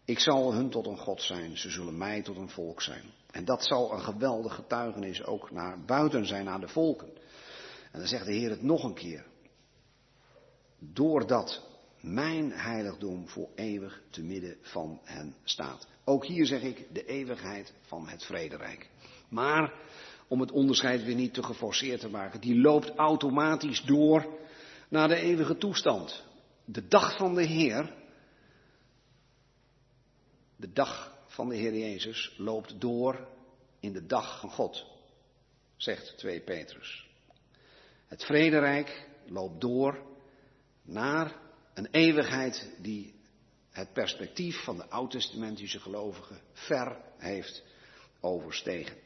Ik 0.06 0.20
zal 0.20 0.54
hun 0.54 0.70
tot 0.70 0.86
een 0.86 0.98
God 0.98 1.22
zijn, 1.22 1.58
ze 1.58 1.70
zullen 1.70 1.98
mij 1.98 2.22
tot 2.22 2.38
een 2.38 2.50
volk 2.50 2.82
zijn. 2.82 3.04
En 3.32 3.46
dat 3.46 3.66
zal 3.66 3.94
een 3.94 4.02
geweldig 4.02 4.56
getuigenis 4.56 5.24
ook 5.24 5.52
naar 5.52 5.86
buiten 5.86 6.26
zijn, 6.26 6.46
naar 6.46 6.60
de 6.60 6.68
volken. 6.68 7.10
En 7.92 8.00
dan 8.00 8.08
zegt 8.08 8.26
de 8.26 8.34
Heer 8.34 8.50
het 8.50 8.62
nog 8.62 8.84
een 8.84 8.94
keer. 8.94 9.26
Doordat 10.80 11.62
mijn 12.00 12.52
heiligdom 12.52 13.28
voor 13.28 13.50
eeuwig 13.56 14.02
te 14.10 14.24
midden 14.24 14.58
van 14.62 15.00
hen 15.04 15.36
staat. 15.44 15.88
Ook 16.04 16.26
hier 16.26 16.46
zeg 16.46 16.62
ik 16.62 16.88
de 16.94 17.06
eeuwigheid 17.06 17.74
van 17.82 18.08
het 18.08 18.24
vrederijk. 18.24 18.90
Maar 19.30 19.74
om 20.28 20.40
het 20.40 20.52
onderscheid 20.52 21.04
weer 21.04 21.16
niet 21.16 21.34
te 21.34 21.44
geforceerd 21.44 22.00
te 22.00 22.10
maken, 22.10 22.42
die 22.42 22.56
loopt 22.56 22.96
automatisch 22.96 23.82
door 23.82 24.40
naar 24.90 25.08
de 25.08 25.16
eeuwige 25.16 25.58
toestand. 25.58 26.24
De 26.66 26.88
dag 26.88 27.18
van 27.18 27.36
de 27.36 27.44
Heer, 27.44 27.94
de 30.56 30.74
dag 30.74 31.18
van 31.28 31.50
de 31.50 31.56
Heer 31.56 31.78
Jezus 31.78 32.34
loopt 32.38 32.82
door 32.82 33.28
in 33.80 33.94
de 33.94 34.06
dag 34.06 34.40
van 34.40 34.50
God, 34.50 34.86
zegt 35.76 36.18
2 36.18 36.42
Petrus. 36.42 37.08
Het 38.08 38.26
vrederijk 38.26 39.10
loopt 39.26 39.62
door 39.62 40.02
naar 40.82 41.36
een 41.74 41.88
eeuwigheid 41.92 42.74
die 42.78 43.16
het 43.70 43.94
perspectief 43.94 44.64
van 44.64 44.78
de 44.78 44.90
oud-testamentische 44.90 45.80
gelovigen 45.80 46.42
ver 46.52 46.98
heeft 47.18 47.64
overstegen. 48.20 49.03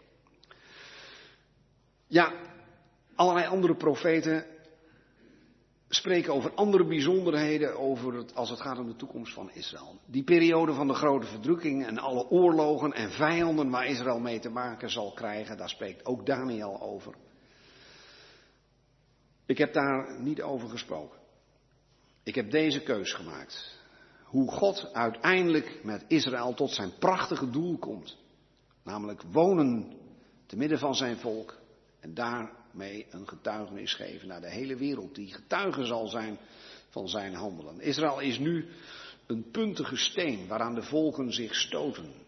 Ja, 2.07 2.33
allerlei 3.15 3.47
andere 3.47 3.75
profeten 3.75 4.45
spreken 5.89 6.33
over 6.33 6.53
andere 6.53 6.85
bijzonderheden 6.85 7.79
over 7.79 8.13
het, 8.13 8.35
als 8.35 8.49
het 8.49 8.61
gaat 8.61 8.77
om 8.77 8.87
de 8.87 8.95
toekomst 8.95 9.33
van 9.33 9.51
Israël. 9.51 9.99
Die 10.05 10.23
periode 10.23 10.73
van 10.73 10.87
de 10.87 10.93
grote 10.93 11.27
verdrukking 11.27 11.85
en 11.85 11.97
alle 11.97 12.29
oorlogen 12.29 12.93
en 12.93 13.11
vijanden 13.11 13.69
waar 13.69 13.85
Israël 13.85 14.19
mee 14.19 14.39
te 14.39 14.49
maken 14.49 14.89
zal 14.89 15.11
krijgen, 15.11 15.57
daar 15.57 15.69
spreekt 15.69 16.05
ook 16.05 16.25
Daniel 16.25 16.81
over. 16.81 17.15
Ik 19.45 19.57
heb 19.57 19.73
daar 19.73 20.21
niet 20.21 20.41
over 20.41 20.69
gesproken. 20.69 21.19
Ik 22.23 22.35
heb 22.35 22.51
deze 22.51 22.83
keus 22.83 23.13
gemaakt. 23.13 23.79
Hoe 24.23 24.51
God 24.51 24.93
uiteindelijk 24.93 25.83
met 25.83 26.05
Israël 26.07 26.53
tot 26.53 26.71
zijn 26.71 26.91
prachtige 26.99 27.49
doel 27.49 27.77
komt. 27.77 28.17
Namelijk 28.83 29.21
wonen 29.31 29.97
te 30.45 30.57
midden 30.57 30.79
van 30.79 30.95
zijn 30.95 31.17
volk 31.17 31.57
En 31.99 32.13
daarmee 32.13 33.05
een 33.09 33.27
getuigenis 33.27 33.93
geven 33.93 34.27
naar 34.27 34.41
de 34.41 34.49
hele 34.49 34.75
wereld, 34.75 35.15
die 35.15 35.33
getuige 35.33 35.85
zal 35.85 36.07
zijn 36.07 36.37
van 36.89 37.07
zijn 37.07 37.33
handelen. 37.33 37.79
Israël 37.79 38.19
is 38.19 38.39
nu 38.39 38.65
een 39.25 39.51
puntige 39.51 39.97
steen 39.97 40.47
waaraan 40.47 40.75
de 40.75 40.83
volken 40.83 41.33
zich 41.33 41.55
stoten. 41.55 42.25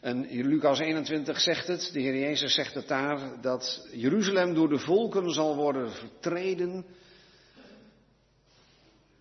En 0.00 0.26
Lucas 0.30 0.78
21 0.78 1.40
zegt 1.40 1.66
het, 1.66 1.90
de 1.92 2.00
Heer 2.00 2.18
Jezus 2.18 2.54
zegt 2.54 2.74
het 2.74 2.88
daar, 2.88 3.40
dat 3.40 3.88
Jeruzalem 3.92 4.54
door 4.54 4.68
de 4.68 4.78
volken 4.78 5.30
zal 5.30 5.56
worden 5.56 5.92
vertreden 5.92 6.84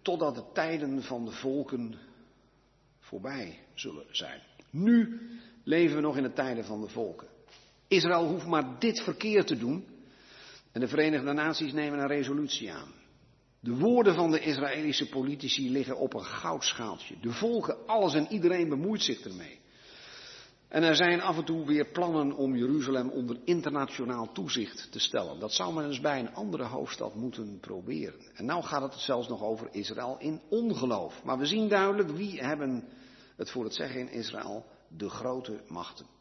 totdat 0.01 0.35
de 0.35 0.43
tijden 0.53 1.03
van 1.03 1.25
de 1.25 1.31
volken 1.31 1.95
voorbij 2.99 3.59
zullen 3.73 4.05
zijn. 4.11 4.41
Nu 4.69 5.21
leven 5.63 5.95
we 5.95 6.01
nog 6.01 6.17
in 6.17 6.23
de 6.23 6.33
tijden 6.33 6.65
van 6.65 6.81
de 6.81 6.89
volken. 6.89 7.27
Israël 7.91 8.27
hoeft 8.27 8.45
maar 8.45 8.79
dit 8.79 9.01
verkeer 9.01 9.45
te 9.45 9.57
doen 9.57 9.85
en 10.71 10.79
de 10.79 10.87
Verenigde 10.87 11.33
Naties 11.33 11.73
nemen 11.73 11.99
een 11.99 12.07
resolutie 12.07 12.71
aan. 12.71 12.93
De 13.59 13.75
woorden 13.75 14.15
van 14.15 14.31
de 14.31 14.39
Israëlische 14.39 15.09
politici 15.09 15.71
liggen 15.71 15.97
op 15.97 16.13
een 16.13 16.25
goudschaaltje. 16.25 17.15
De 17.21 17.31
volken, 17.31 17.87
alles 17.87 18.13
en 18.13 18.27
iedereen 18.29 18.69
bemoeit 18.69 19.01
zich 19.01 19.21
ermee. 19.21 19.59
En 20.67 20.83
er 20.83 20.95
zijn 20.95 21.21
af 21.21 21.37
en 21.37 21.43
toe 21.43 21.65
weer 21.65 21.91
plannen 21.91 22.35
om 22.35 22.55
Jeruzalem 22.55 23.09
onder 23.09 23.37
internationaal 23.43 24.31
toezicht 24.31 24.91
te 24.91 24.99
stellen. 24.99 25.39
Dat 25.39 25.53
zou 25.53 25.73
men 25.73 25.85
eens 25.85 26.01
bij 26.01 26.19
een 26.19 26.33
andere 26.33 26.63
hoofdstad 26.63 27.15
moeten 27.15 27.59
proberen. 27.59 28.19
En 28.33 28.45
nou 28.45 28.63
gaat 28.63 28.81
het 28.81 29.01
zelfs 29.01 29.27
nog 29.27 29.43
over 29.43 29.67
Israël 29.71 30.15
in 30.19 30.41
ongeloof. 30.49 31.23
Maar 31.23 31.37
we 31.37 31.45
zien 31.45 31.67
duidelijk 31.67 32.09
wie 32.09 32.39
hebben 32.39 32.83
het 33.35 33.51
voor 33.51 33.63
het 33.63 33.73
zeggen 33.73 33.99
in 33.99 34.11
Israël 34.11 34.65
de 34.87 35.09
grote 35.09 35.61
machten. 35.67 36.19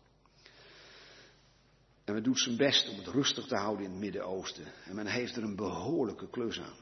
En 2.11 2.16
men 2.16 2.24
doet 2.24 2.40
zijn 2.40 2.56
best 2.56 2.88
om 2.88 2.96
het 2.96 3.06
rustig 3.06 3.46
te 3.46 3.56
houden 3.56 3.84
in 3.84 3.90
het 3.90 4.00
Midden-Oosten. 4.00 4.64
En 4.84 4.94
men 4.94 5.06
heeft 5.06 5.36
er 5.36 5.42
een 5.42 5.56
behoorlijke 5.56 6.30
klus 6.30 6.61
aan. 6.61 6.76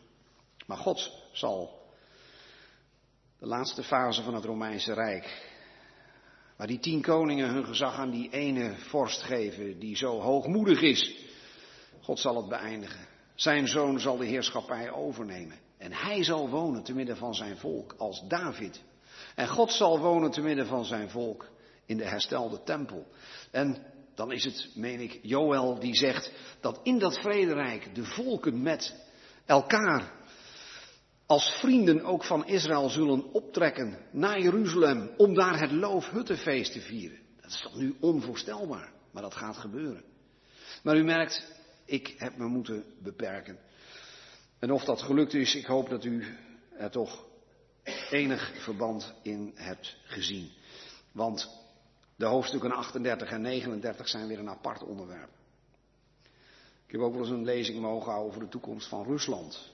Maar 0.67 0.77
God 0.77 1.13
zal 1.33 1.83
de 3.39 3.47
laatste 3.47 3.83
fase 3.83 4.23
van 4.23 4.35
het 4.35 4.45
Romeinse 4.45 4.93
Rijk, 4.93 5.53
waar 6.57 6.67
die 6.67 6.79
tien 6.79 7.03
koningen 7.03 7.49
hun 7.49 7.65
gezag 7.65 7.95
aan 7.95 8.11
die 8.11 8.31
ene 8.31 8.75
vorst 8.77 9.23
geven 9.23 9.79
die 9.79 9.97
zo 9.97 10.21
hoogmoedig 10.21 10.81
is, 10.81 11.17
God 12.01 12.19
zal 12.19 12.37
het 12.37 12.49
beëindigen. 12.49 13.07
Zijn 13.35 13.69
zoon 13.69 14.01
zal 14.01 14.17
de 14.17 14.27
heerschappij 14.27 14.91
overnemen. 14.91 15.59
En 15.79 15.93
hij 15.93 16.25
zal 16.25 16.49
wonen 16.49 16.83
te 16.83 16.95
midden 16.95 17.17
van 17.17 17.35
zijn 17.35 17.57
volk 17.57 17.95
als 17.99 18.25
David. 18.29 18.83
En 19.35 19.49
God 19.49 19.73
zal 19.73 19.99
wonen 19.99 20.31
te 20.31 20.41
midden 20.41 20.67
van 20.67 20.85
zijn 20.85 21.11
volk 21.11 21.49
in 21.87 21.97
de 21.97 22.05
herstelde 22.09 22.63
tempel. 22.63 23.07
En 23.51 23.97
dan 24.19 24.33
is 24.33 24.45
het, 24.45 24.69
meen 24.75 25.01
ik, 25.01 25.19
Joël 25.23 25.79
die 25.79 25.95
zegt 25.95 26.33
dat 26.61 26.81
in 26.83 26.99
dat 26.99 27.19
vrederijk 27.19 27.95
de 27.95 28.05
volken 28.05 28.63
met 28.63 28.95
elkaar 29.47 30.13
als 31.27 31.59
vrienden 31.61 32.05
ook 32.05 32.25
van 32.25 32.47
Israël 32.47 32.89
zullen 32.89 33.33
optrekken 33.33 33.99
naar 34.13 34.41
Jeruzalem 34.41 35.11
om 35.17 35.35
daar 35.35 35.61
het 35.61 35.73
loofhuttenfeest 35.73 36.73
te 36.73 36.81
vieren. 36.81 37.19
Dat 37.41 37.51
is 37.51 37.61
toch 37.61 37.77
nu 37.77 37.97
onvoorstelbaar, 38.01 38.93
maar 39.13 39.23
dat 39.23 39.35
gaat 39.35 39.57
gebeuren. 39.57 40.05
Maar 40.83 40.97
u 40.97 41.05
merkt, 41.05 41.53
ik 41.85 42.15
heb 42.17 42.37
me 42.37 42.47
moeten 42.47 42.85
beperken. 43.03 43.59
En 44.59 44.73
of 44.73 44.85
dat 44.85 45.03
gelukt 45.03 45.35
is, 45.35 45.55
ik 45.55 45.67
hoop 45.67 45.89
dat 45.89 46.05
u 46.05 46.25
er 46.79 46.91
toch 46.91 47.25
enig 48.11 48.63
verband 48.63 49.15
in 49.23 49.53
hebt 49.55 49.97
gezien. 50.05 50.51
Want 51.13 51.58
de 52.19 52.27
hoofdstukken 52.27 52.73
38 52.73 53.31
en 53.31 53.41
39 53.41 54.09
zijn 54.09 54.27
weer 54.27 54.39
een 54.39 54.49
apart 54.49 54.83
onderwerp. 54.83 55.31
Ik 56.87 56.95
heb 56.95 57.01
ook 57.01 57.13
wel 57.13 57.21
eens 57.21 57.31
een 57.31 57.45
lezing 57.45 57.81
mogen 57.81 58.11
houden 58.11 58.29
over 58.29 58.41
de 58.41 58.49
toekomst 58.49 58.89
van 58.89 59.05
Rusland. 59.05 59.73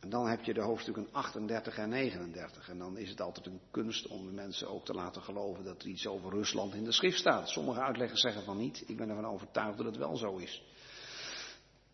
En 0.00 0.10
dan 0.10 0.28
heb 0.28 0.44
je 0.44 0.54
de 0.54 0.62
hoofdstukken 0.62 1.08
38 1.12 1.76
en 1.76 1.88
39. 1.88 2.68
En 2.68 2.78
dan 2.78 2.96
is 2.96 3.08
het 3.08 3.20
altijd 3.20 3.46
een 3.46 3.60
kunst 3.70 4.06
om 4.06 4.26
de 4.26 4.32
mensen 4.32 4.68
ook 4.68 4.84
te 4.84 4.92
laten 4.92 5.22
geloven 5.22 5.64
dat 5.64 5.82
er 5.82 5.88
iets 5.88 6.06
over 6.06 6.30
Rusland 6.30 6.74
in 6.74 6.84
de 6.84 6.92
schrift 6.92 7.18
staat. 7.18 7.48
Sommige 7.48 7.80
uitleggers 7.80 8.20
zeggen 8.20 8.44
van 8.44 8.56
niet. 8.56 8.84
Ik 8.86 8.96
ben 8.96 9.08
ervan 9.08 9.26
overtuigd 9.26 9.76
dat 9.76 9.86
het 9.86 9.96
wel 9.96 10.16
zo 10.16 10.36
is. 10.36 10.62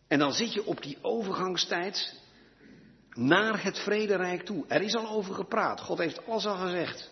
En 0.07 0.19
dan 0.19 0.33
zit 0.33 0.53
je 0.53 0.67
op 0.67 0.83
die 0.83 0.99
overgangstijd 1.03 2.21
naar 3.15 3.63
het 3.63 3.79
vrederijk 3.79 4.43
toe. 4.43 4.65
Er 4.69 4.83
is 4.83 4.95
al 4.95 5.09
over 5.09 5.35
gepraat. 5.35 5.81
God 5.81 5.99
heeft 5.99 6.27
alles 6.27 6.47
al 6.47 6.57
gezegd. 6.57 7.11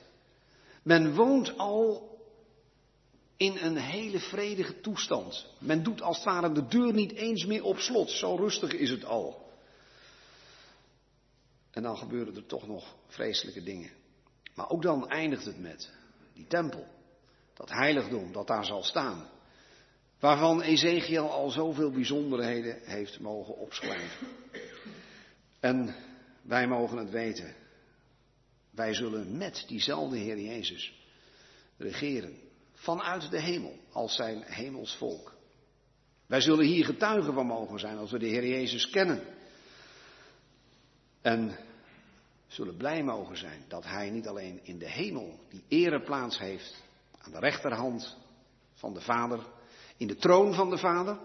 Men 0.82 1.14
woont 1.14 1.58
al 1.58 2.08
in 3.38 3.56
een 3.56 3.76
hele 3.76 4.20
vredige 4.20 4.80
toestand. 4.80 5.46
Men 5.58 5.82
doet 5.82 6.02
als 6.02 6.16
het 6.16 6.24
ware 6.24 6.52
de 6.52 6.66
deur 6.66 6.92
niet 6.92 7.12
eens 7.12 7.44
meer 7.44 7.64
op 7.64 7.78
slot. 7.78 8.10
Zo 8.10 8.34
rustig 8.34 8.72
is 8.72 8.90
het 8.90 9.04
al. 9.04 9.46
En 11.70 11.82
dan 11.82 11.96
gebeuren 11.96 12.36
er 12.36 12.46
toch 12.46 12.66
nog 12.66 12.94
vreselijke 13.06 13.62
dingen. 13.62 13.90
Maar 14.54 14.70
ook 14.70 14.82
dan 14.82 15.08
eindigt 15.08 15.44
het 15.44 15.58
met 15.58 15.90
die 16.34 16.46
tempel. 16.46 16.86
Dat 17.54 17.70
heiligdom 17.70 18.32
dat 18.32 18.46
daar 18.46 18.64
zal 18.64 18.82
staan. 18.82 19.28
Waarvan 20.18 20.60
Ezekiel 20.60 21.30
al 21.30 21.50
zoveel 21.50 21.90
bijzonderheden 21.90 22.80
heeft 22.84 23.20
mogen 23.20 23.56
opschrijven. 23.56 24.28
En 25.60 25.94
wij 26.42 26.66
mogen 26.66 26.98
het 26.98 27.10
weten. 27.10 27.54
Wij 28.70 28.94
zullen 28.94 29.36
met 29.36 29.64
diezelfde 29.68 30.16
Heer 30.16 30.40
Jezus 30.40 30.92
regeren. 31.76 32.47
Vanuit 32.78 33.30
de 33.30 33.40
hemel 33.40 33.78
als 33.92 34.14
zijn 34.14 34.42
hemels 34.42 34.96
volk. 34.96 35.36
Wij 36.26 36.40
zullen 36.40 36.64
hier 36.64 36.84
getuigen 36.84 37.34
van 37.34 37.46
mogen 37.46 37.78
zijn 37.78 37.98
als 37.98 38.10
we 38.10 38.18
de 38.18 38.26
Heer 38.26 38.46
Jezus 38.46 38.90
kennen. 38.90 39.24
En 41.22 41.58
zullen 42.46 42.76
blij 42.76 43.02
mogen 43.02 43.36
zijn 43.36 43.64
dat 43.68 43.84
Hij 43.84 44.10
niet 44.10 44.26
alleen 44.26 44.60
in 44.62 44.78
de 44.78 44.90
hemel 44.90 45.38
die 45.48 45.64
ereplaats 45.68 46.38
heeft 46.38 46.82
aan 47.18 47.32
de 47.32 47.38
rechterhand 47.38 48.16
van 48.74 48.94
de 48.94 49.00
Vader, 49.00 49.46
in 49.96 50.06
de 50.06 50.16
troon 50.16 50.54
van 50.54 50.70
de 50.70 50.78
Vader, 50.78 51.18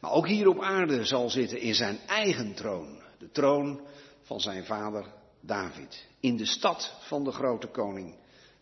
maar 0.00 0.10
ook 0.10 0.26
hier 0.26 0.48
op 0.48 0.60
aarde 0.60 1.04
zal 1.04 1.30
zitten 1.30 1.60
in 1.60 1.74
zijn 1.74 1.98
eigen 2.06 2.54
troon, 2.54 3.02
de 3.18 3.30
troon 3.30 3.80
van 4.22 4.40
zijn 4.40 4.64
vader 4.64 5.06
David, 5.40 6.06
in 6.20 6.36
de 6.36 6.46
stad 6.46 6.94
van 7.00 7.24
de 7.24 7.32
grote 7.32 7.66
koning, 7.66 8.14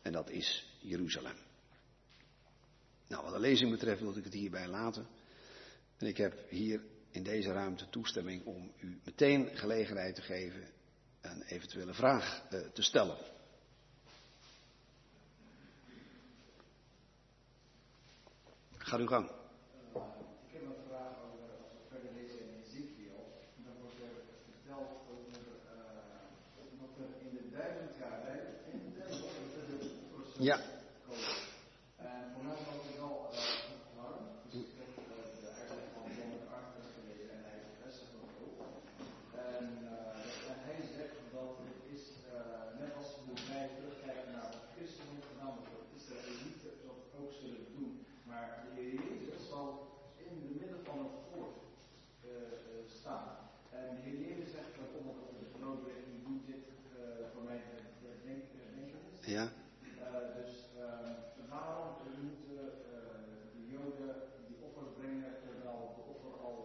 en 0.03 0.13
dat 0.13 0.31
is 0.31 0.67
Jeruzalem. 0.79 1.37
Nou, 3.11 3.25
wat 3.25 3.33
de 3.33 3.39
lezing 3.41 3.71
betreft 3.71 4.01
wil 4.01 4.17
ik 4.17 4.25
het 4.25 4.33
hierbij 4.33 4.67
laten. 4.69 5.07
En 5.99 6.07
ik 6.07 6.17
heb 6.17 6.49
hier 6.49 6.81
in 7.11 7.23
deze 7.23 7.53
ruimte 7.53 7.89
toestemming 7.89 8.45
om 8.45 8.73
u 8.81 9.01
meteen 9.05 9.57
gelegenheid 9.57 10.15
te 10.15 10.23
geven 10.23 10.69
een 11.21 11.43
eventuele 11.43 11.95
vraag 11.95 12.43
uh, 12.53 12.61
te 12.61 12.83
stellen. 12.83 13.17
Ga 18.77 18.99
uw 18.99 19.07
gang. 19.07 19.27
Ik 19.27 20.53
heb 20.53 20.63
een 20.63 20.83
vraag 20.89 21.15
over, 21.25 21.49
als 21.63 21.73
we 21.73 21.89
verder 21.89 22.13
lezen 22.15 22.41
in 22.41 22.63
Ezekiel, 22.63 23.33
dan 23.65 23.73
wordt 23.81 24.01
er 24.01 24.23
verteld 24.51 24.91
over 25.11 25.43
uh, 25.65 25.81
wat 26.81 26.99
er 26.99 27.27
in 27.27 27.31
de 27.37 27.51
duizend 27.57 27.97
jaar 27.99 28.21
tijd 28.25 28.49
in 28.73 28.79
de 28.79 28.99
duizend 28.99 30.39
Ja. 30.39 30.61
En 31.97 32.23
voor 32.33 32.45
mij 32.45 32.55
was 32.69 32.85
het 32.87 32.97
wel 33.03 33.17
uh, 33.33 33.39
warm, 33.97 34.25
dus 34.53 34.67
ik 34.73 34.79
heb 34.83 34.93
uh, 34.99 35.15
de 35.43 35.49
uitleg 35.61 35.85
van 35.95 36.05
John 36.17 36.31
de 36.35 36.41
Arthur 36.57 36.85
gelezen 36.97 37.31
en 37.37 37.43
hij 37.49 37.59
bevestigt 37.69 38.13
dat 38.17 38.31
ook. 38.45 38.59
En, 39.55 39.65
uh, 39.93 40.51
en 40.51 40.59
hij 40.69 40.81
zegt 40.97 41.19
dat 41.37 41.51
het 41.67 41.81
is, 41.97 42.05
uh, 42.33 42.81
net 42.81 42.93
als 43.01 43.11
hoe 43.25 43.39
wij 43.53 43.67
terugkijken 43.77 44.31
naar 44.37 44.49
wat 44.55 44.67
Christus 44.75 45.07
heeft 45.13 45.29
gedaan, 45.33 45.55
dat 45.59 45.69
de 45.73 45.81
Israëlieten 46.01 46.73
dat 46.87 47.01
ook 47.21 47.33
zullen 47.41 47.65
doen. 47.77 47.93
Maar 48.31 48.49
de 48.65 48.71
Heer 48.79 48.95
Jezus 49.09 49.43
zal 49.53 49.69
in 50.25 50.33
het 50.43 50.53
midden 50.61 50.83
van 50.89 50.99
het 51.05 51.17
volk 51.29 51.57
uh, 52.25 52.31
staan. 53.01 53.31
En 53.81 53.87
de 53.97 54.01
Heer 54.07 54.19
Jezus 54.27 54.51
zegt 54.57 54.73
bijvoorbeeld 54.81 55.21
op 55.31 55.37
de 55.43 55.49
broodweg, 55.57 55.99
u 56.13 56.17
doet 56.27 56.43
dit 56.53 56.65
uh, 56.69 56.99
voor 57.33 57.45
mij 57.49 57.61
denken. 58.29 59.01
Ja. 59.39 59.47
Uh, 60.01 60.35
dus 60.39 60.53
uh, 60.77 61.49
waarom 61.49 61.89
moeten 62.23 62.65
uh, 62.91 63.09
de 63.55 63.63
Joden 63.73 64.15
die 64.49 64.57
offers 64.67 64.91
brengen 64.99 65.33
terwijl 65.45 65.81
de 65.97 66.03
offer 66.15 66.35
al 66.47 66.57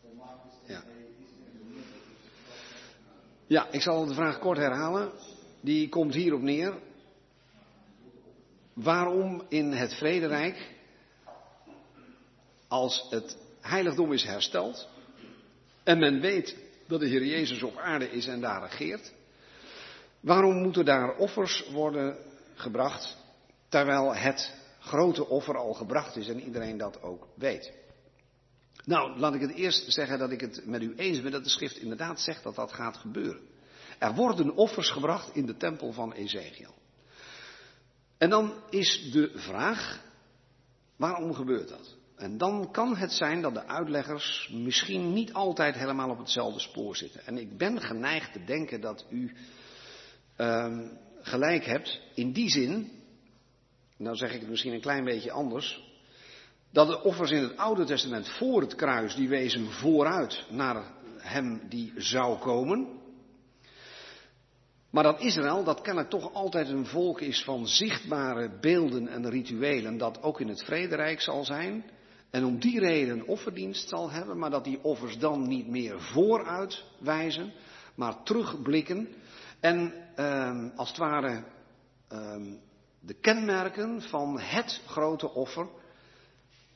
volmaakt 0.00 0.44
is 0.50 0.56
en 0.66 0.72
Ja. 0.74 0.80
hij 0.90 1.02
is 1.24 1.30
in 1.44 1.50
de 1.56 1.64
midden? 1.72 2.00
Dus 2.08 2.24
dat 3.08 3.22
is 3.30 3.37
Ja, 3.48 3.68
ik 3.70 3.80
zal 3.80 4.06
de 4.06 4.14
vraag 4.14 4.38
kort 4.38 4.58
herhalen. 4.58 5.12
Die 5.60 5.88
komt 5.88 6.14
hierop 6.14 6.40
neer. 6.40 6.74
Waarom 8.72 9.42
in 9.48 9.72
het 9.72 9.94
vrederijk, 9.94 10.70
als 12.68 13.06
het 13.10 13.36
heiligdom 13.60 14.12
is 14.12 14.24
hersteld 14.24 14.88
en 15.84 15.98
men 15.98 16.20
weet 16.20 16.56
dat 16.86 17.00
de 17.00 17.06
Heer 17.06 17.24
Jezus 17.24 17.62
op 17.62 17.76
aarde 17.76 18.10
is 18.10 18.26
en 18.26 18.40
daar 18.40 18.62
regeert, 18.62 19.12
waarom 20.20 20.62
moeten 20.62 20.84
daar 20.84 21.16
offers 21.16 21.68
worden 21.72 22.16
gebracht 22.54 23.16
terwijl 23.68 24.14
het 24.14 24.54
grote 24.78 25.26
offer 25.26 25.56
al 25.56 25.74
gebracht 25.74 26.16
is 26.16 26.28
en 26.28 26.40
iedereen 26.40 26.76
dat 26.76 27.02
ook 27.02 27.26
weet? 27.34 27.72
Nou, 28.84 29.18
laat 29.18 29.34
ik 29.34 29.40
het 29.40 29.54
eerst 29.54 29.92
zeggen 29.92 30.18
dat 30.18 30.30
ik 30.30 30.40
het 30.40 30.66
met 30.66 30.82
u 30.82 30.94
eens 30.96 31.22
ben 31.22 31.32
dat 31.32 31.44
de 31.44 31.50
schrift 31.50 31.76
inderdaad 31.76 32.20
zegt 32.20 32.42
dat 32.42 32.54
dat 32.54 32.72
gaat 32.72 32.96
gebeuren. 32.96 33.40
Er 33.98 34.14
worden 34.14 34.54
offers 34.54 34.90
gebracht 34.90 35.34
in 35.34 35.46
de 35.46 35.56
tempel 35.56 35.92
van 35.92 36.12
Ezekiel. 36.12 36.74
En 38.18 38.30
dan 38.30 38.54
is 38.70 39.10
de 39.12 39.32
vraag, 39.34 40.04
waarom 40.96 41.34
gebeurt 41.34 41.68
dat? 41.68 41.96
En 42.16 42.38
dan 42.38 42.70
kan 42.70 42.96
het 42.96 43.12
zijn 43.12 43.42
dat 43.42 43.54
de 43.54 43.66
uitleggers 43.66 44.50
misschien 44.52 45.12
niet 45.12 45.32
altijd 45.32 45.74
helemaal 45.74 46.10
op 46.10 46.18
hetzelfde 46.18 46.60
spoor 46.60 46.96
zitten. 46.96 47.26
En 47.26 47.38
ik 47.38 47.56
ben 47.56 47.80
geneigd 47.80 48.32
te 48.32 48.44
denken 48.44 48.80
dat 48.80 49.06
u 49.10 49.32
uh, 50.38 50.78
gelijk 51.20 51.64
hebt 51.64 52.00
in 52.14 52.32
die 52.32 52.50
zin, 52.50 52.90
nou 53.96 54.16
zeg 54.16 54.34
ik 54.34 54.40
het 54.40 54.50
misschien 54.50 54.72
een 54.72 54.80
klein 54.80 55.04
beetje 55.04 55.30
anders, 55.30 55.87
dat 56.70 56.88
de 56.88 57.02
offers 57.02 57.30
in 57.30 57.42
het 57.42 57.56
Oude 57.56 57.84
Testament 57.84 58.28
voor 58.28 58.60
het 58.60 58.74
kruis, 58.74 59.14
die 59.14 59.28
wezen 59.28 59.70
vooruit 59.70 60.44
naar 60.50 60.92
hem 61.18 61.60
die 61.68 61.92
zou 61.96 62.38
komen. 62.38 62.88
Maar 64.90 65.02
dat 65.02 65.20
Israël, 65.20 65.64
dat 65.64 65.80
kennelijk 65.80 66.10
toch 66.10 66.32
altijd 66.32 66.68
een 66.68 66.86
volk 66.86 67.20
is 67.20 67.44
van 67.44 67.66
zichtbare 67.66 68.58
beelden 68.60 69.08
en 69.08 69.30
rituelen, 69.30 69.98
dat 69.98 70.22
ook 70.22 70.40
in 70.40 70.48
het 70.48 70.64
vrederijk 70.64 71.20
zal 71.20 71.44
zijn. 71.44 71.84
En 72.30 72.44
om 72.44 72.58
die 72.58 72.80
reden 72.80 73.26
offerdienst 73.26 73.88
zal 73.88 74.10
hebben, 74.10 74.38
maar 74.38 74.50
dat 74.50 74.64
die 74.64 74.82
offers 74.82 75.18
dan 75.18 75.48
niet 75.48 75.68
meer 75.68 76.00
vooruit 76.00 76.84
wijzen, 76.98 77.52
maar 77.94 78.22
terugblikken. 78.22 79.08
En 79.60 79.92
eh, 80.14 80.64
als 80.76 80.88
het 80.88 80.98
ware 80.98 81.44
eh, 82.08 82.36
de 83.00 83.14
kenmerken 83.14 84.02
van 84.02 84.40
het 84.40 84.82
grote 84.86 85.30
offer 85.30 85.68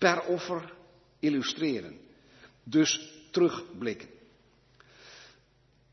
per 0.03 0.25
offer 0.25 0.73
illustreren. 1.19 1.99
Dus 2.65 3.13
terugblikken. 3.31 4.09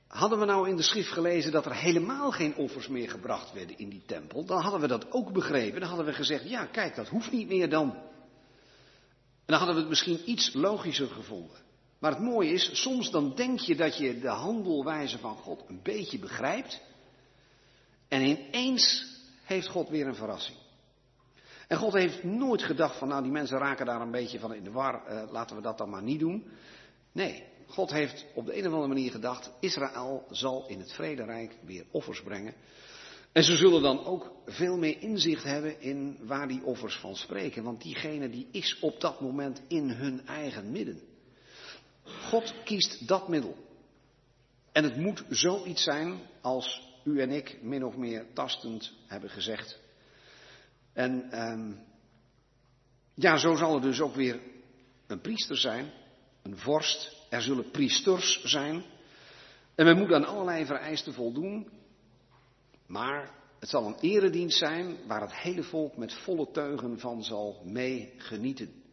Hadden 0.07 0.39
we 0.39 0.45
nou 0.45 0.70
in 0.70 0.76
de 0.76 0.82
schrift 0.82 1.12
gelezen 1.12 1.51
dat 1.51 1.66
er 1.66 1.76
helemaal 1.76 2.32
geen 2.32 2.55
offers 2.55 2.88
meer 2.88 3.10
gebracht 3.10 3.53
werden 3.53 3.78
in 3.78 3.89
die 3.89 4.03
tempel, 4.05 4.45
dan 4.45 4.62
hadden 4.62 4.82
we 4.82 4.88
dat 4.88 5.12
ook 5.12 5.32
begrepen. 5.32 5.80
Dan 5.80 5.89
hadden 5.89 6.05
we 6.05 6.14
gezegd, 6.14 6.49
ja 6.49 6.66
kijk, 6.66 6.95
dat 6.95 7.07
hoeft 7.07 7.32
niet 7.32 7.47
meer 7.47 7.70
dan. 7.70 7.91
En 7.91 9.55
dan 9.55 9.57
hadden 9.57 9.76
we 9.76 9.82
het 9.82 9.89
misschien 9.89 10.30
iets 10.30 10.53
logischer 10.53 11.07
gevonden. 11.07 11.57
Maar 11.99 12.12
het 12.12 12.22
mooie 12.22 12.51
is, 12.51 12.82
soms 12.82 13.12
dan 13.12 13.36
denk 13.36 13.60
je 13.60 13.76
dat 13.76 13.97
je 13.97 14.20
de 14.20 14.30
handelwijze 14.30 15.18
van 15.18 15.36
God 15.36 15.64
een 15.68 15.80
beetje 15.84 16.20
begrijpt. 16.20 16.82
En 18.07 18.22
ineens 18.22 19.05
heeft 19.43 19.68
God 19.68 19.89
weer 19.89 20.07
een 20.07 20.16
verrassing. 20.16 20.57
En 21.70 21.78
God 21.78 21.93
heeft 21.93 22.24
nooit 22.24 22.63
gedacht 22.63 22.97
van, 22.97 23.07
nou 23.07 23.24
die 23.24 23.32
mensen 23.32 23.57
raken 23.57 23.86
daar 23.86 24.01
een 24.01 24.11
beetje 24.11 24.39
van 24.39 24.53
in 24.53 24.63
de 24.63 24.72
war, 24.72 25.03
uh, 25.09 25.32
laten 25.32 25.55
we 25.55 25.61
dat 25.61 25.78
dan 25.78 25.89
maar 25.89 26.03
niet 26.03 26.20
doen. 26.20 26.47
Nee, 27.11 27.43
God 27.67 27.91
heeft 27.91 28.26
op 28.34 28.45
de 28.45 28.57
een 28.57 28.67
of 28.67 28.74
andere 28.74 28.88
manier 28.88 29.11
gedacht, 29.11 29.51
Israël 29.59 30.26
zal 30.30 30.67
in 30.67 30.80
het 30.80 30.93
vrederijk 30.93 31.57
weer 31.65 31.86
offers 31.91 32.22
brengen. 32.22 32.53
En 33.32 33.43
ze 33.43 33.55
zullen 33.55 33.82
dan 33.82 34.05
ook 34.05 34.32
veel 34.45 34.78
meer 34.78 35.01
inzicht 35.01 35.43
hebben 35.43 35.82
in 35.82 36.17
waar 36.22 36.47
die 36.47 36.63
offers 36.63 36.95
van 36.95 37.15
spreken. 37.15 37.63
Want 37.63 37.82
diegene 37.82 38.30
die 38.30 38.47
is 38.51 38.80
op 38.80 39.01
dat 39.01 39.22
moment 39.22 39.61
in 39.67 39.89
hun 39.89 40.26
eigen 40.26 40.72
midden. 40.72 41.01
God 42.03 42.53
kiest 42.63 43.07
dat 43.07 43.28
middel. 43.28 43.55
En 44.72 44.84
het 44.84 44.97
moet 44.97 45.24
zoiets 45.30 45.84
zijn 45.84 46.20
als 46.41 46.82
u 47.03 47.22
en 47.22 47.32
ik 47.32 47.57
min 47.61 47.86
of 47.86 47.95
meer 47.95 48.26
tastend 48.34 48.93
hebben 49.07 49.30
gezegd. 49.30 49.80
En 50.93 51.41
um, 51.51 51.87
ja, 53.13 53.37
zo 53.37 53.55
zal 53.55 53.75
er 53.75 53.81
dus 53.81 54.01
ook 54.01 54.15
weer 54.15 54.39
een 55.07 55.21
priester 55.21 55.57
zijn, 55.57 55.91
een 56.41 56.57
vorst. 56.57 57.17
Er 57.29 57.41
zullen 57.41 57.71
priesters 57.71 58.43
zijn. 58.43 58.83
En 59.75 59.85
men 59.85 59.97
moet 59.97 60.13
aan 60.13 60.25
allerlei 60.25 60.65
vereisten 60.65 61.13
voldoen. 61.13 61.69
Maar 62.87 63.31
het 63.59 63.69
zal 63.69 63.85
een 63.85 63.99
eredienst 63.99 64.57
zijn 64.57 64.97
waar 65.07 65.21
het 65.21 65.35
hele 65.35 65.63
volk 65.63 65.97
met 65.97 66.13
volle 66.13 66.51
teugen 66.51 66.99
van 66.99 67.23
zal 67.23 67.61
meegenieten. 67.65 68.83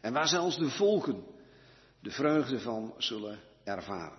En 0.00 0.12
waar 0.12 0.28
zelfs 0.28 0.58
de 0.58 0.70
volken 0.70 1.24
de 2.00 2.10
vreugde 2.10 2.60
van 2.60 2.94
zullen 2.98 3.40
ervaren. 3.64 4.18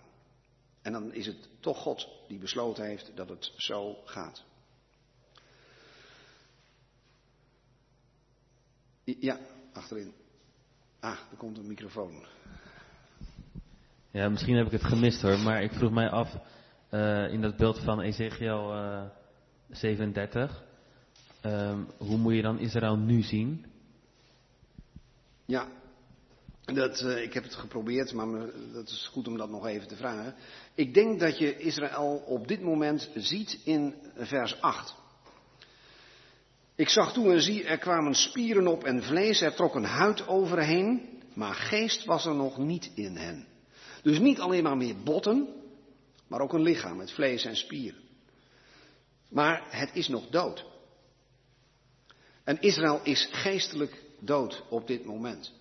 En 0.81 0.91
dan 0.91 1.13
is 1.13 1.25
het 1.25 1.49
toch 1.59 1.77
God 1.77 2.07
die 2.27 2.39
besloten 2.39 2.85
heeft 2.85 3.11
dat 3.15 3.29
het 3.29 3.53
zo 3.55 3.97
gaat. 4.05 4.43
Ja, 9.15 9.39
achterin. 9.73 10.13
Ah, 10.99 11.17
er 11.31 11.37
komt 11.37 11.57
een 11.57 11.67
microfoon. 11.67 12.25
Ja, 14.11 14.29
misschien 14.29 14.55
heb 14.55 14.65
ik 14.65 14.71
het 14.71 14.83
gemist 14.83 15.21
hoor, 15.21 15.39
maar 15.39 15.63
ik 15.63 15.71
vroeg 15.71 15.91
mij 15.91 16.09
af 16.09 16.37
uh, 16.91 17.31
in 17.33 17.41
dat 17.41 17.57
beeld 17.57 17.79
van 17.79 18.01
Ezekiel 18.01 18.75
uh, 18.75 19.03
37. 19.69 20.63
Um, 21.45 21.87
hoe 21.97 22.17
moet 22.17 22.33
je 22.33 22.41
dan 22.41 22.59
Israël 22.59 22.97
nu 22.97 23.21
zien? 23.21 23.65
Ja, 25.45 25.67
dat, 26.65 27.01
uh, 27.01 27.21
ik 27.21 27.33
heb 27.33 27.43
het 27.43 27.55
geprobeerd, 27.55 28.13
maar 28.13 28.27
me, 28.27 28.69
dat 28.73 28.87
is 28.89 29.09
goed 29.13 29.27
om 29.27 29.37
dat 29.37 29.49
nog 29.49 29.67
even 29.67 29.87
te 29.87 29.95
vragen. 29.95 30.35
Ik 30.75 30.93
denk 30.93 31.19
dat 31.19 31.37
je 31.37 31.57
Israël 31.57 32.23
op 32.25 32.47
dit 32.47 32.61
moment 32.61 33.09
ziet 33.15 33.61
in 33.63 33.95
vers 34.15 34.61
8. 34.61 34.95
Ik 36.77 36.89
zag 36.89 37.13
toen 37.13 37.31
en 37.31 37.41
zie, 37.41 37.63
er 37.63 37.77
kwamen 37.77 38.15
spieren 38.15 38.67
op 38.67 38.83
en 38.83 39.03
vlees, 39.03 39.41
er 39.41 39.53
trok 39.53 39.75
een 39.75 39.85
huid 39.85 40.27
overheen, 40.27 41.09
maar 41.33 41.53
geest 41.53 42.05
was 42.05 42.25
er 42.25 42.35
nog 42.35 42.57
niet 42.57 42.91
in 42.95 43.15
hen. 43.15 43.47
Dus 44.01 44.19
niet 44.19 44.39
alleen 44.39 44.63
maar 44.63 44.77
meer 44.77 45.03
botten, 45.03 45.47
maar 46.27 46.41
ook 46.41 46.53
een 46.53 46.61
lichaam 46.61 46.97
met 46.97 47.11
vlees 47.11 47.45
en 47.45 47.55
spieren. 47.55 48.01
Maar 49.29 49.63
het 49.69 49.89
is 49.93 50.07
nog 50.07 50.27
dood. 50.29 50.65
En 52.43 52.61
Israël 52.61 52.99
is 53.03 53.29
geestelijk 53.31 54.03
dood 54.19 54.63
op 54.69 54.87
dit 54.87 55.05
moment. 55.05 55.53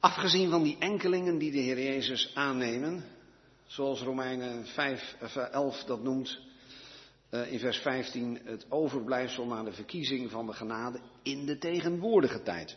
Afgezien 0.00 0.50
van 0.50 0.62
die 0.62 0.76
enkelingen 0.78 1.38
die 1.38 1.50
de 1.50 1.58
Heer 1.58 1.82
Jezus 1.82 2.30
aannemen, 2.34 3.04
zoals 3.66 4.00
Romeinen 4.00 4.66
5, 4.66 5.16
11 5.52 5.84
dat 5.84 6.02
noemt, 6.02 6.38
uh, 7.34 7.52
in 7.52 7.58
vers 7.58 7.78
15, 7.78 8.40
het 8.44 8.66
overblijfsel 8.68 9.46
na 9.46 9.62
de 9.62 9.72
verkiezing 9.72 10.30
van 10.30 10.46
de 10.46 10.52
genade 10.52 10.98
in 11.22 11.46
de 11.46 11.58
tegenwoordige 11.58 12.42
tijd. 12.42 12.76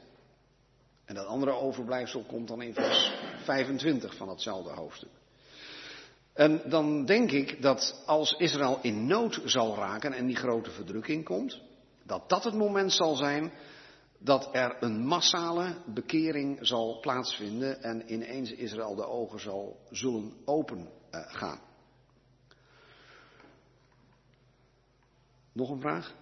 En 1.06 1.16
dat 1.16 1.26
andere 1.26 1.52
overblijfsel 1.52 2.24
komt 2.24 2.48
dan 2.48 2.62
in 2.62 2.74
vers 2.74 3.12
25 3.44 4.16
van 4.16 4.28
datzelfde 4.28 4.70
hoofdstuk. 4.70 5.10
En 6.34 6.62
dan 6.66 7.06
denk 7.06 7.32
ik 7.32 7.62
dat 7.62 8.04
als 8.06 8.32
Israël 8.32 8.80
in 8.82 9.08
nood 9.08 9.42
zal 9.46 9.76
raken 9.76 10.14
en 10.14 10.26
die 10.26 10.36
grote 10.36 10.72
verdrukking 10.72 11.26
komt, 11.26 11.62
dat 12.04 12.30
dat 12.30 12.44
het 12.44 12.54
moment 12.54 12.94
zal 12.94 13.16
zijn 13.16 13.52
dat 14.20 14.50
er 14.52 14.78
een 14.80 15.06
massale 15.06 15.76
bekering 15.86 16.58
zal 16.62 17.00
plaatsvinden 17.00 17.82
en 17.84 18.14
ineens 18.14 18.52
Israël 18.52 18.96
de 18.96 19.08
ogen 19.08 19.40
zal 19.40 19.78
zullen 19.90 20.34
open 20.46 20.90
gaan. 21.12 21.67
Nog 25.58 25.70
een 25.70 25.80
vraag? 25.80 26.16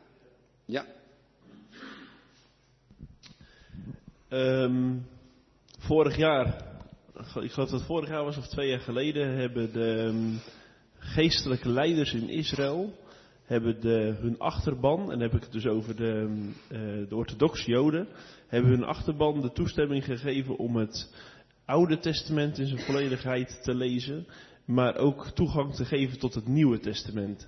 Ja. 0.65 0.86
Um, 4.29 5.07
vorig 5.79 6.17
jaar, 6.17 6.47
ik 7.17 7.51
geloof 7.51 7.53
dat 7.55 7.71
het 7.71 7.83
vorig 7.83 8.09
jaar 8.09 8.23
was 8.23 8.38
of 8.38 8.47
twee 8.47 8.69
jaar 8.69 8.79
geleden, 8.79 9.38
hebben 9.38 9.73
de 9.73 9.88
um, 9.88 10.39
geestelijke 10.97 11.69
leiders 11.69 12.13
in 12.13 12.29
Israël 12.29 12.95
hebben 13.43 13.81
de, 13.81 14.15
hun 14.19 14.39
achterban, 14.39 15.11
en 15.11 15.19
heb 15.19 15.33
ik 15.33 15.43
het 15.43 15.51
dus 15.51 15.65
over 15.65 15.95
de, 15.95 16.27
uh, 16.71 17.09
de 17.09 17.15
orthodoxe 17.15 17.69
joden, 17.69 18.07
hebben 18.47 18.71
hun 18.71 18.83
achterban 18.83 19.41
de 19.41 19.51
toestemming 19.51 20.05
gegeven 20.05 20.57
om 20.57 20.75
het 20.75 21.15
Oude 21.65 21.97
Testament 21.97 22.57
in 22.57 22.67
zijn 22.67 22.79
volledigheid 22.79 23.59
te 23.63 23.75
lezen, 23.75 24.27
maar 24.65 24.95
ook 24.95 25.27
toegang 25.27 25.73
te 25.73 25.86
geven 25.86 26.19
tot 26.19 26.33
het 26.33 26.47
Nieuwe 26.47 26.79
Testament. 26.79 27.47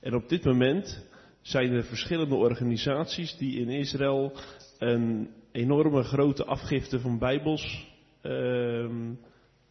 En 0.00 0.14
op 0.14 0.28
dit 0.28 0.44
moment 0.44 1.10
zijn 1.42 1.72
er 1.72 1.84
verschillende 1.84 2.34
organisaties 2.34 3.36
die 3.36 3.60
in 3.60 3.68
Israël 3.68 4.32
een 4.78 5.30
enorme 5.52 6.02
grote 6.02 6.44
afgifte 6.44 7.00
van 7.00 7.18
Bijbels 7.18 7.90
uh, 8.22 8.90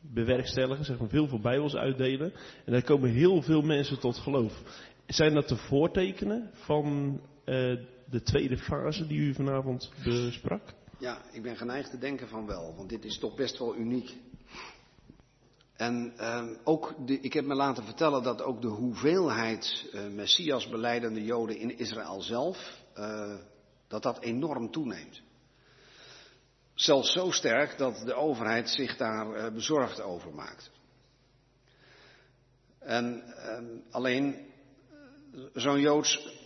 bewerkstelligen, 0.01 0.85
zeg 0.85 0.99
maar 0.99 1.09
veel 1.09 1.27
veel 1.27 1.39
Bijbels 1.39 1.75
uitdelen. 1.75 2.33
En 2.65 2.71
daar 2.71 2.83
komen 2.83 3.09
heel 3.09 3.41
veel 3.41 3.61
mensen 3.61 3.99
tot 3.99 4.17
geloof. 4.17 4.61
Zijn 5.07 5.33
dat 5.33 5.47
de 5.47 5.57
voortekenen 5.57 6.49
van 6.53 7.19
uh, 7.45 7.77
de 8.09 8.21
tweede 8.23 8.57
fase 8.57 9.07
die 9.07 9.19
u 9.19 9.33
vanavond 9.33 9.91
besprak? 10.03 10.73
Ja, 10.99 11.21
ik 11.31 11.41
ben 11.41 11.57
geneigd 11.57 11.91
te 11.91 11.97
denken 11.97 12.27
van 12.27 12.45
wel, 12.45 12.75
want 12.75 12.89
dit 12.89 13.05
is 13.05 13.19
toch 13.19 13.35
best 13.35 13.59
wel 13.59 13.75
uniek. 13.75 14.17
En 15.81 16.13
uh, 16.17 16.43
ook 16.63 16.93
de, 17.05 17.19
ik 17.19 17.33
heb 17.33 17.45
me 17.45 17.53
laten 17.55 17.83
vertellen 17.83 18.23
dat 18.23 18.41
ook 18.41 18.61
de 18.61 18.67
hoeveelheid 18.67 19.89
uh, 19.93 20.07
Messias 20.07 20.69
beleidende 20.69 21.23
Joden 21.23 21.57
in 21.57 21.77
Israël 21.77 22.21
zelf, 22.21 22.83
uh, 22.97 23.35
dat 23.87 24.03
dat 24.03 24.19
enorm 24.19 24.71
toeneemt. 24.71 25.21
Zelfs 26.73 27.11
zo 27.11 27.31
sterk 27.31 27.77
dat 27.77 28.01
de 28.05 28.13
overheid 28.13 28.69
zich 28.69 28.97
daar 28.97 29.33
eh, 29.33 29.53
bezorgd 29.53 30.01
over 30.01 30.33
maakt. 30.33 30.71
En 32.79 33.23
ehm, 33.35 33.65
alleen 33.91 34.35
zo'n 35.53 35.79
Joods 35.79 36.39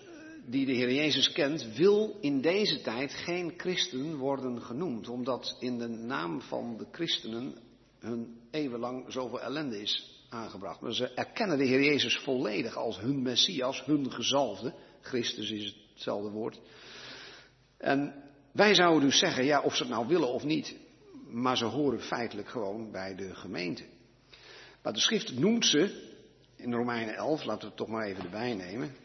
die 0.46 0.66
de 0.66 0.74
Heer 0.74 0.94
Jezus 0.94 1.32
kent, 1.32 1.76
wil 1.76 2.18
in 2.22 2.42
deze 2.42 2.82
tijd 2.82 3.14
geen 3.14 3.54
christen 3.58 4.16
worden 4.16 4.62
genoemd, 4.62 5.10
omdat 5.10 5.58
in 5.60 5.78
de 5.78 5.88
naam 5.88 6.42
van 6.42 6.78
de 6.78 6.88
christenen 6.92 7.64
hun 8.06 8.40
eeuwenlang 8.52 9.06
zoveel 9.12 9.42
ellende 9.42 9.82
is 9.82 10.24
aangebracht. 10.30 10.82
Maar 10.82 10.94
ze 10.94 11.14
erkennen 11.14 11.58
de 11.58 11.66
Heer 11.66 11.84
Jezus 11.84 12.18
volledig 12.18 12.76
als 12.76 13.00
hun 13.00 13.22
Messias, 13.22 13.86
hun 13.86 14.12
gezalfde. 14.12 14.74
Christus 15.02 15.52
is 15.52 15.76
hetzelfde 15.94 16.30
woord. 16.30 16.60
En 17.78 18.24
wij 18.52 18.74
zouden 18.74 19.10
dus 19.10 19.20
zeggen, 19.20 19.46
ja, 19.46 19.62
of 19.62 19.76
ze 19.76 19.84
het 19.84 19.92
nou 19.92 20.08
willen 20.08 20.28
of 20.28 20.44
niet, 20.44 20.76
maar 21.28 21.58
ze 21.58 21.66
horen 21.66 22.02
feitelijk 22.02 22.50
gewoon 22.50 22.92
bij 22.92 23.16
de 23.16 23.36
gemeente. 23.36 23.84
Maar 24.82 24.94
de 24.94 25.00
schrift 25.00 25.40
noemt 25.40 25.66
ze, 25.66 26.14
in 26.56 26.74
Romeinen 26.74 27.16
11, 27.16 27.44
laten 27.44 27.62
we 27.62 27.68
het 27.68 27.78
toch 27.78 27.88
maar 27.88 28.06
even 28.06 28.24
erbij 28.24 28.54
nemen. 28.54 28.96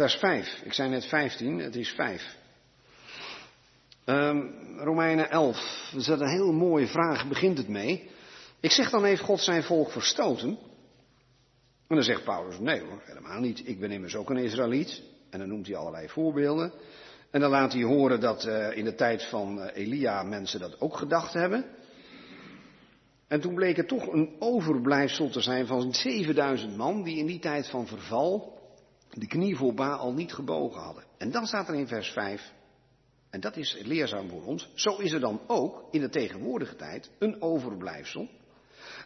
Vers 0.00 0.14
5. 0.14 0.60
Ik 0.64 0.72
zei 0.72 0.88
net 0.88 1.06
15, 1.06 1.58
het 1.58 1.76
is 1.76 1.90
5. 1.90 2.36
Um, 4.04 4.52
Romeinen 4.78 5.30
11. 5.30 5.90
Dat 5.92 6.00
is 6.00 6.06
een 6.06 6.28
heel 6.28 6.52
mooie 6.52 6.86
vraag, 6.86 7.28
begint 7.28 7.58
het 7.58 7.68
mee. 7.68 8.10
Ik 8.60 8.70
zeg 8.70 8.90
dan 8.90 9.04
heeft 9.04 9.22
God 9.22 9.40
zijn 9.40 9.62
volk 9.62 9.90
verstoten? 9.90 10.48
En 11.88 11.96
dan 11.96 12.02
zegt 12.02 12.24
Paulus, 12.24 12.58
nee 12.58 12.80
hoor, 12.80 13.02
helemaal 13.04 13.40
niet. 13.40 13.68
Ik 13.68 13.80
ben 13.80 13.90
immers 13.90 14.16
ook 14.16 14.30
een 14.30 14.36
Israëliet. 14.36 15.02
En 15.30 15.38
dan 15.38 15.48
noemt 15.48 15.66
hij 15.66 15.76
allerlei 15.76 16.08
voorbeelden. 16.08 16.72
En 17.30 17.40
dan 17.40 17.50
laat 17.50 17.72
hij 17.72 17.82
horen 17.82 18.20
dat 18.20 18.46
uh, 18.46 18.76
in 18.76 18.84
de 18.84 18.94
tijd 18.94 19.24
van 19.24 19.58
uh, 19.58 19.66
Elia 19.72 20.22
mensen 20.22 20.60
dat 20.60 20.80
ook 20.80 20.96
gedacht 20.96 21.32
hebben. 21.32 21.64
En 23.28 23.40
toen 23.40 23.54
bleek 23.54 23.76
het 23.76 23.88
toch 23.88 24.06
een 24.06 24.36
overblijfsel 24.38 25.30
te 25.30 25.40
zijn 25.40 25.66
van 25.66 25.94
7000 25.94 26.76
man 26.76 27.02
die 27.02 27.16
in 27.16 27.26
die 27.26 27.38
tijd 27.38 27.68
van 27.68 27.86
verval 27.86 28.58
de 29.12 29.26
knie 29.26 29.56
voor 29.56 29.74
Baal 29.74 30.12
niet 30.12 30.32
gebogen 30.32 30.80
hadden. 30.80 31.04
En 31.18 31.30
dan 31.30 31.46
staat 31.46 31.68
er 31.68 31.74
in 31.74 31.86
vers 31.86 32.10
5, 32.10 32.52
en 33.30 33.40
dat 33.40 33.56
is 33.56 33.80
leerzaam 33.82 34.28
voor 34.28 34.44
ons, 34.44 34.68
zo 34.74 34.96
is 34.96 35.12
er 35.12 35.20
dan 35.20 35.40
ook 35.46 35.88
in 35.90 36.00
de 36.00 36.08
tegenwoordige 36.08 36.76
tijd 36.76 37.10
een 37.18 37.42
overblijfsel 37.42 38.28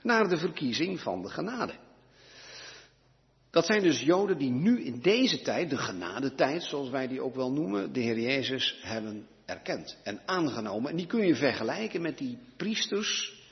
naar 0.03 0.29
de 0.29 0.37
verkiezing 0.37 1.01
van 1.01 1.23
de 1.23 1.29
genade. 1.29 1.75
Dat 3.51 3.67
zijn 3.67 3.83
dus 3.83 4.01
Joden 4.01 4.39
die 4.39 4.51
nu 4.51 4.85
in 4.85 5.01
deze 5.01 5.41
tijd, 5.41 5.71
de 5.71 5.79
genadetijd 5.79 6.63
zoals 6.63 6.91
wij 6.91 7.09
die 7.09 7.21
ook 7.21 7.35
wel 7.35 7.53
noemen, 7.53 7.93
de 7.93 8.01
Heer 8.01 8.21
Jezus 8.21 8.81
hebben 8.83 9.27
erkend 9.45 9.99
en 10.03 10.21
aangenomen. 10.27 10.91
En 10.91 10.97
die 10.97 11.07
kun 11.07 11.27
je 11.27 11.35
vergelijken 11.35 12.03
met 12.03 12.19
die 12.19 12.39
priesters, 12.57 13.43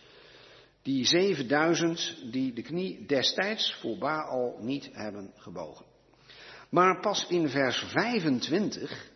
die 0.82 1.06
7000 1.06 2.16
die 2.32 2.52
de 2.52 2.62
knie 2.62 3.06
destijds 3.06 3.74
voor 3.80 3.98
Baal 3.98 4.56
niet 4.60 4.90
hebben 4.92 5.30
gebogen. 5.36 5.91
Maar 6.72 7.00
pas 7.00 7.26
in 7.28 7.48
vers 7.48 7.78
25 7.78 9.10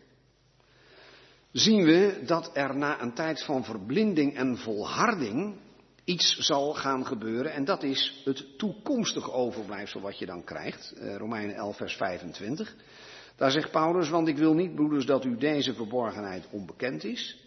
zien 1.52 1.84
we 1.84 2.22
dat 2.26 2.50
er 2.52 2.76
na 2.76 3.00
een 3.00 3.14
tijd 3.14 3.44
van 3.44 3.64
verblinding 3.64 4.36
en 4.36 4.58
volharding 4.58 5.56
iets 6.04 6.36
zal 6.38 6.74
gaan 6.74 7.06
gebeuren. 7.06 7.52
En 7.52 7.64
dat 7.64 7.82
is 7.82 8.22
het 8.24 8.58
toekomstige 8.58 9.32
overblijfsel 9.32 10.00
wat 10.00 10.18
je 10.18 10.26
dan 10.26 10.44
krijgt. 10.44 10.92
Eh, 10.92 11.16
Romeinen 11.16 11.54
11, 11.54 11.76
vers 11.76 11.96
25. 11.96 12.76
Daar 13.36 13.50
zegt 13.50 13.70
Paulus, 13.70 14.08
want 14.08 14.28
ik 14.28 14.36
wil 14.36 14.54
niet, 14.54 14.74
broeders, 14.74 15.06
dat 15.06 15.24
u 15.24 15.36
deze 15.36 15.74
verborgenheid 15.74 16.48
onbekend 16.50 17.04
is. 17.04 17.44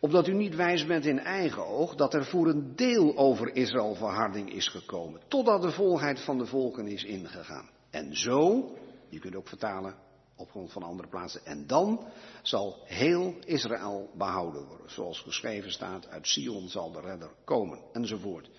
Opdat 0.00 0.28
u 0.28 0.34
niet 0.34 0.56
wijs 0.56 0.86
bent 0.86 1.04
in 1.04 1.18
eigen 1.18 1.66
oog 1.66 1.94
dat 1.94 2.14
er 2.14 2.24
voor 2.24 2.48
een 2.48 2.76
deel 2.76 3.16
over 3.16 3.56
Israël 3.56 3.94
verharding 3.94 4.52
is 4.52 4.68
gekomen. 4.68 5.20
Totdat 5.28 5.62
de 5.62 5.70
volheid 5.70 6.20
van 6.20 6.38
de 6.38 6.46
volken 6.46 6.86
is 6.86 7.04
ingegaan. 7.04 7.68
En 7.90 8.16
zo 8.16 8.70
je 9.12 9.18
kunt 9.18 9.36
ook 9.36 9.48
vertalen 9.48 9.94
op 10.36 10.50
grond 10.50 10.72
van 10.72 10.82
andere 10.82 11.08
plaatsen. 11.08 11.44
En 11.44 11.66
dan 11.66 12.06
zal 12.42 12.82
heel 12.84 13.34
Israël 13.44 14.10
behouden 14.14 14.66
worden. 14.66 14.90
Zoals 14.90 15.20
geschreven 15.20 15.72
staat, 15.72 16.08
uit 16.08 16.26
Sion 16.26 16.68
zal 16.68 16.92
de 16.92 17.00
redder 17.00 17.30
komen. 17.44 17.78
Enzovoort. 17.92 18.50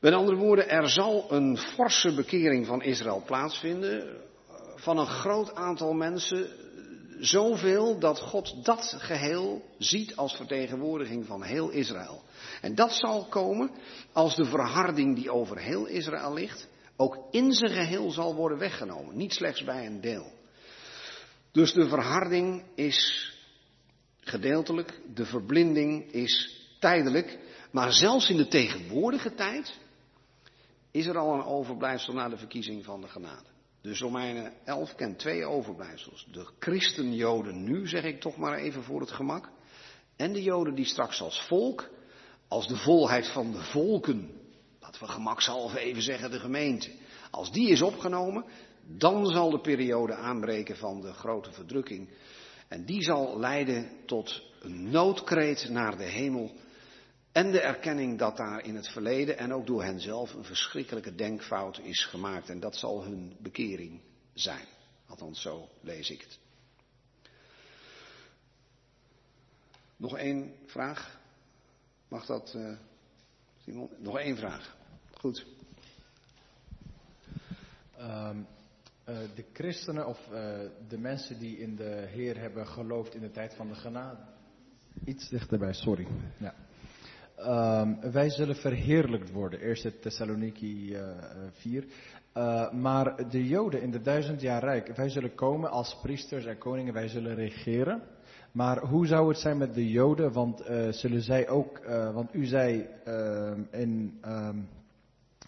Met 0.00 0.12
andere 0.12 0.36
woorden, 0.36 0.68
er 0.68 0.88
zal 0.88 1.32
een 1.32 1.56
forse 1.58 2.14
bekering 2.14 2.66
van 2.66 2.82
Israël 2.82 3.22
plaatsvinden. 3.26 4.16
Van 4.74 4.98
een 4.98 5.06
groot 5.06 5.54
aantal 5.54 5.92
mensen. 5.92 6.48
Zoveel 7.18 7.98
dat 7.98 8.20
God 8.20 8.64
dat 8.64 8.94
geheel 8.98 9.62
ziet 9.78 10.16
als 10.16 10.36
vertegenwoordiging 10.36 11.26
van 11.26 11.42
heel 11.42 11.68
Israël. 11.70 12.22
En 12.60 12.74
dat 12.74 12.92
zal 12.92 13.24
komen 13.24 13.70
als 14.12 14.36
de 14.36 14.44
verharding 14.44 15.16
die 15.16 15.30
over 15.30 15.58
heel 15.58 15.86
Israël 15.86 16.32
ligt, 16.32 16.68
ook 16.96 17.18
in 17.30 17.52
zijn 17.52 17.72
geheel 17.72 18.10
zal 18.10 18.34
worden 18.34 18.58
weggenomen, 18.58 19.16
niet 19.16 19.32
slechts 19.32 19.64
bij 19.64 19.86
een 19.86 20.00
deel. 20.00 20.32
Dus 21.52 21.72
de 21.72 21.88
verharding 21.88 22.64
is 22.74 23.32
gedeeltelijk, 24.20 25.00
de 25.14 25.24
verblinding 25.24 26.12
is 26.12 26.62
tijdelijk, 26.80 27.38
maar 27.70 27.92
zelfs 27.92 28.28
in 28.28 28.36
de 28.36 28.48
tegenwoordige 28.48 29.34
tijd 29.34 29.78
is 30.90 31.06
er 31.06 31.18
al 31.18 31.34
een 31.34 31.44
overblijfsel 31.44 32.14
na 32.14 32.28
de 32.28 32.36
verkiezing 32.36 32.84
van 32.84 33.00
de 33.00 33.08
genade. 33.08 33.52
Dus 33.80 34.00
Romeinen 34.00 34.52
11 34.64 34.94
kent 34.94 35.18
twee 35.18 35.44
overblijfsels. 35.44 36.26
De 36.32 36.48
christenjoden 36.58 37.64
nu, 37.64 37.88
zeg 37.88 38.04
ik 38.04 38.20
toch 38.20 38.36
maar 38.36 38.58
even 38.58 38.82
voor 38.82 39.00
het 39.00 39.10
gemak. 39.10 39.50
En 40.16 40.32
de 40.32 40.42
joden 40.42 40.74
die 40.74 40.84
straks 40.84 41.20
als 41.20 41.46
volk, 41.46 41.90
als 42.48 42.68
de 42.68 42.76
volheid 42.76 43.28
van 43.28 43.52
de 43.52 43.62
volken 43.62 44.43
laten 45.00 45.14
we 45.16 45.22
gemakshalve 45.22 45.78
even 45.78 46.02
zeggen 46.02 46.30
de 46.30 46.40
gemeente. 46.40 46.90
Als 47.30 47.52
die 47.52 47.68
is 47.68 47.82
opgenomen, 47.82 48.44
dan 48.86 49.26
zal 49.26 49.50
de 49.50 49.60
periode 49.60 50.14
aanbreken 50.14 50.76
van 50.76 51.00
de 51.00 51.12
grote 51.12 51.52
verdrukking. 51.52 52.08
En 52.68 52.84
die 52.84 53.02
zal 53.02 53.38
leiden 53.38 53.90
tot 54.06 54.42
een 54.60 54.90
noodkreet 54.90 55.68
naar 55.68 55.96
de 55.96 56.04
hemel. 56.04 56.52
En 57.32 57.50
de 57.50 57.60
erkenning 57.60 58.18
dat 58.18 58.36
daar 58.36 58.64
in 58.64 58.74
het 58.74 58.88
verleden 58.88 59.38
en 59.38 59.52
ook 59.52 59.66
door 59.66 59.82
hen 59.82 60.00
zelf 60.00 60.34
een 60.34 60.44
verschrikkelijke 60.44 61.14
denkfout 61.14 61.78
is 61.78 62.04
gemaakt. 62.04 62.48
En 62.48 62.60
dat 62.60 62.76
zal 62.76 63.02
hun 63.02 63.36
bekering 63.40 64.00
zijn. 64.34 64.66
Althans, 65.06 65.40
zo 65.40 65.68
lees 65.80 66.10
ik 66.10 66.20
het. 66.20 66.38
Nog 69.96 70.16
één 70.16 70.54
vraag? 70.66 71.20
Mag 72.08 72.26
dat, 72.26 72.54
uh, 72.56 72.76
Simon? 73.64 73.90
Nog 73.98 74.18
één 74.18 74.36
vraag. 74.36 74.82
Goed. 75.24 75.46
Um, 78.00 78.46
uh, 79.08 79.16
de 79.34 79.44
christenen 79.52 80.06
of 80.06 80.18
uh, 80.32 80.38
de 80.88 80.98
mensen 80.98 81.38
die 81.38 81.58
in 81.58 81.76
de 81.76 82.04
Heer 82.08 82.38
hebben 82.40 82.66
geloofd 82.66 83.14
in 83.14 83.20
de 83.20 83.30
tijd 83.30 83.54
van 83.54 83.68
de 83.68 83.74
genade. 83.74 84.20
Iets 85.04 85.28
dichterbij, 85.28 85.72
sorry. 85.72 86.06
Ja. 86.38 86.54
Um, 87.80 88.12
wij 88.12 88.30
zullen 88.30 88.56
verheerlijkt 88.56 89.30
worden. 89.30 89.60
Eerste 89.60 89.98
Thessaloniki 89.98 90.94
uh, 90.94 91.08
4. 91.52 91.84
maar 92.72 93.30
de 93.30 93.46
Joden 93.46 93.82
in 93.82 93.90
de 93.90 94.00
duizend 94.00 94.40
jaar 94.40 94.62
rijk, 94.62 94.96
wij 94.96 95.08
zullen 95.08 95.34
komen 95.34 95.70
als 95.70 95.98
priesters 96.02 96.44
en 96.44 96.58
koningen, 96.58 96.94
wij 96.94 97.08
zullen 97.08 97.34
regeren. 97.34 98.02
Maar 98.52 98.78
hoe 98.78 99.06
zou 99.06 99.28
het 99.28 99.38
zijn 99.38 99.58
met 99.58 99.74
de 99.74 99.90
Joden? 99.90 100.32
Want 100.32 100.62
zullen 100.90 101.22
zij 101.22 101.48
ook, 101.48 101.84
want 102.12 102.34
u 102.34 102.44
zei 102.44 102.88
ehm, 103.04 103.62
in 103.70 104.20
um, 104.24 104.68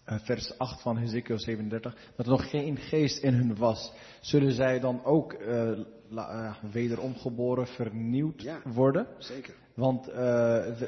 vers 0.06 0.58
8 0.58 0.80
van 0.80 0.98
Hezekiel 0.98 1.38
37, 1.38 1.96
dat 2.16 2.26
er 2.26 2.32
nog 2.32 2.50
geen 2.50 2.76
geest 2.76 3.22
in 3.22 3.34
hun 3.34 3.56
was. 3.56 3.92
Zullen 4.20 4.52
zij 4.52 4.80
dan 4.80 5.04
ook 5.04 5.32
uh, 5.32 5.70
uh, 6.12 6.54
wederom 6.72 7.14
geboren, 7.14 7.66
vernieuwd 7.66 8.42
ja, 8.42 8.60
worden? 8.64 9.06
Zeker. 9.18 9.54
Want 9.74 10.06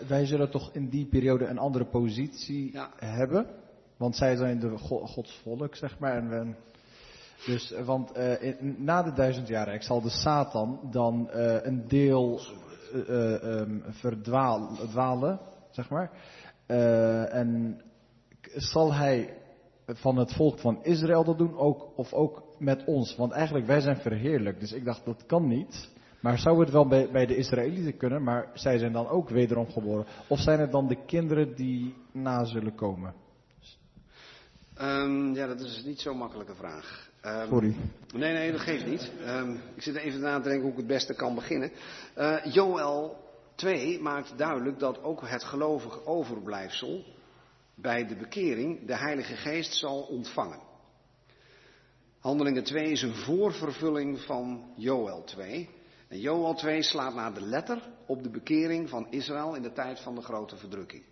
wij 0.09 0.27
zullen 0.27 0.51
toch 0.51 0.71
in 0.73 0.89
die 0.89 1.07
periode 1.07 1.47
een 1.47 1.59
andere 1.59 1.85
positie 1.85 2.73
ja. 2.73 2.91
hebben. 2.97 3.47
Want 3.97 4.17
zij 4.17 4.37
zijn 4.37 4.59
de 4.59 4.79
Gods 4.79 5.41
volk, 5.43 5.77
zeg 5.77 5.99
maar. 5.99 6.17
En 6.17 6.29
we, 6.29 6.55
dus, 7.47 7.75
want 7.85 8.17
in, 8.41 8.77
na 8.79 9.03
de 9.03 9.13
duizend 9.13 9.49
jaren 9.49 9.83
zal 9.83 10.01
de 10.01 10.11
Satan 10.11 10.81
dan 10.91 11.29
een 11.63 11.89
deel 11.89 12.41
um, 13.09 13.83
verdwalen, 13.89 15.41
zeg 15.71 15.91
maar. 15.91 16.11
en 17.31 17.81
zal 18.55 18.95
hij 18.95 19.37
van 19.87 20.17
het 20.17 20.33
volk 20.33 20.59
van 20.59 20.85
Israël 20.85 21.25
dat 21.25 21.39
doen, 21.39 21.59
ook, 21.59 21.89
of 21.97 22.13
ook 22.13 22.43
met 22.59 22.85
ons? 22.85 23.17
Want 23.17 23.33
eigenlijk, 23.33 23.67
wij 23.67 23.81
zijn 23.81 23.97
verheerlijk, 23.97 24.61
dus 24.61 24.73
ik 24.73 24.85
dacht, 24.85 25.05
dat 25.05 25.27
kan 25.27 25.47
niet. 25.47 25.89
Maar 26.21 26.39
zou 26.39 26.61
het 26.61 26.71
wel 26.71 26.89
bij, 26.89 27.11
bij 27.11 27.27
de 27.27 27.37
Israëlieten 27.37 27.97
kunnen, 27.97 28.23
maar 28.23 28.51
zij 28.55 28.79
zijn 28.79 28.93
dan 28.93 29.09
ook 29.09 29.29
wederom 29.29 29.71
geboren? 29.71 30.07
Of 30.29 30.39
zijn 30.39 30.61
het 30.61 30.73
dan 30.73 30.89
de 30.89 31.05
kinderen 31.07 31.55
die 31.55 31.95
na 32.13 32.45
zullen 32.45 32.75
komen? 32.75 33.15
Um, 34.81 35.35
ja, 35.35 35.47
dat 35.47 35.61
is 35.61 35.83
niet 35.85 36.01
zo'n 36.01 36.17
makkelijke 36.17 36.55
vraag. 36.55 37.11
Ehm, 37.21 37.49
Sorry. 37.49 37.77
Nee, 38.15 38.33
nee, 38.33 38.53
dat 38.53 38.61
geeft 38.61 38.87
niet. 38.87 39.13
Ehm, 39.25 39.51
ik 39.75 39.83
zit 39.83 39.95
even 39.97 40.21
na 40.21 40.37
te 40.37 40.49
denken 40.49 40.63
hoe 40.63 40.71
ik 40.71 40.77
het 40.77 40.87
beste 40.87 41.15
kan 41.15 41.35
beginnen. 41.35 41.71
Eh 42.15 42.37
Joel 42.45 43.17
2 43.55 44.01
maakt 44.01 44.33
duidelijk 44.37 44.79
dat 44.79 45.03
ook 45.03 45.29
het 45.29 45.45
gelovige 45.45 46.07
overblijfsel 46.07 47.05
bij 47.81 48.07
de 48.07 48.17
bekering 48.17 48.87
de 48.87 48.97
Heilige 48.97 49.37
Geest 49.37 49.75
zal 49.75 50.01
ontvangen. 50.01 50.61
Handelingen 52.19 52.65
2 52.65 52.91
is 52.91 53.03
een 53.03 53.15
voorvervulling 53.15 54.21
van 54.21 54.73
Joel 54.77 55.25
2. 55.25 55.69
En 56.09 56.21
Joel 56.21 56.55
2 56.55 56.83
slaat 56.83 57.15
naar 57.15 57.35
de 57.35 57.41
letter 57.41 57.83
op 58.07 58.23
de 58.23 58.31
bekering 58.31 58.89
van 58.89 59.07
Israël 59.11 59.55
in 59.55 59.63
de 59.63 59.73
tijd 59.73 60.01
van 60.01 60.15
de 60.15 60.23
grote 60.23 60.57
verdrukking. 60.57 61.03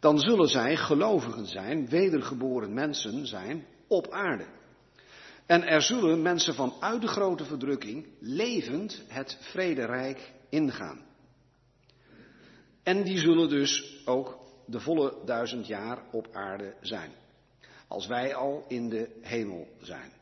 Dan 0.00 0.18
zullen 0.18 0.48
zij 0.48 0.76
gelovigen 0.76 1.46
zijn, 1.46 1.88
wedergeboren 1.88 2.74
mensen 2.74 3.26
zijn 3.26 3.66
op 3.86 4.10
aarde. 4.10 4.46
En 5.46 5.62
er 5.62 5.82
zullen 5.82 6.22
mensen 6.22 6.54
vanuit 6.54 7.00
de 7.00 7.08
grote 7.08 7.44
verdrukking 7.44 8.06
levend 8.18 9.02
het 9.08 9.38
vrederijk 9.40 10.32
ingaan. 10.48 11.00
En 12.82 13.02
die 13.02 13.18
zullen 13.18 13.48
dus 13.48 14.02
ook 14.04 14.43
de 14.66 14.80
volle 14.80 15.14
duizend 15.24 15.66
jaar 15.66 15.98
op 16.10 16.28
aarde 16.32 16.74
zijn. 16.80 17.10
Als 17.88 18.06
wij 18.06 18.34
al 18.34 18.64
in 18.68 18.88
de 18.88 19.08
hemel 19.20 19.68
zijn. 19.80 20.12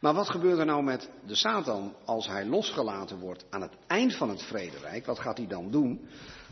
Maar 0.00 0.14
wat 0.14 0.30
gebeurt 0.30 0.58
er 0.58 0.66
nou 0.66 0.82
met 0.82 1.10
de 1.26 1.34
Satan 1.34 1.94
als 2.04 2.26
hij 2.26 2.46
losgelaten 2.46 3.18
wordt 3.18 3.44
aan 3.50 3.62
het 3.62 3.76
eind 3.86 4.16
van 4.16 4.28
het 4.28 4.42
vrederijk? 4.42 5.06
Wat 5.06 5.18
gaat 5.18 5.36
hij 5.36 5.46
dan 5.46 5.70
doen? 5.70 6.08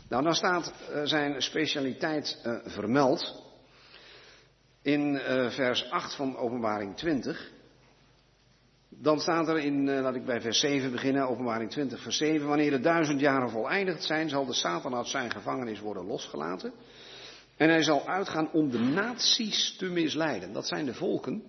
Nou, 0.09 0.23
dan 0.23 0.35
staat 0.35 0.73
uh, 0.73 1.01
zijn 1.03 1.41
specialiteit 1.41 2.41
uh, 2.45 2.57
vermeld 2.65 3.43
in 4.81 5.13
uh, 5.13 5.49
vers 5.49 5.89
8 5.91 6.15
van 6.15 6.37
Openbaring 6.37 6.95
20. 6.95 7.51
Dan 8.89 9.19
staat 9.19 9.47
er 9.47 9.57
in, 9.57 10.01
laat 10.01 10.15
ik 10.15 10.25
bij 10.25 10.41
vers 10.41 10.59
7 10.59 10.91
beginnen, 10.91 11.27
Openbaring 11.27 11.71
20, 11.71 12.01
vers 12.01 12.17
7. 12.17 12.47
Wanneer 12.47 12.71
de 12.71 12.79
duizend 12.79 13.19
jaren 13.19 13.49
voleindigd 13.49 14.03
zijn, 14.03 14.29
zal 14.29 14.45
de 14.45 14.53
Satan 14.53 14.95
uit 14.95 15.07
zijn 15.07 15.31
gevangenis 15.31 15.79
worden 15.79 16.05
losgelaten. 16.05 16.73
En 17.59 17.69
hij 17.69 17.83
zal 17.83 18.07
uitgaan 18.07 18.51
om 18.51 18.71
de 18.71 18.79
naties 18.79 19.75
te 19.77 19.85
misleiden. 19.85 20.53
Dat 20.53 20.67
zijn 20.67 20.85
de 20.85 20.93
volken. 20.93 21.43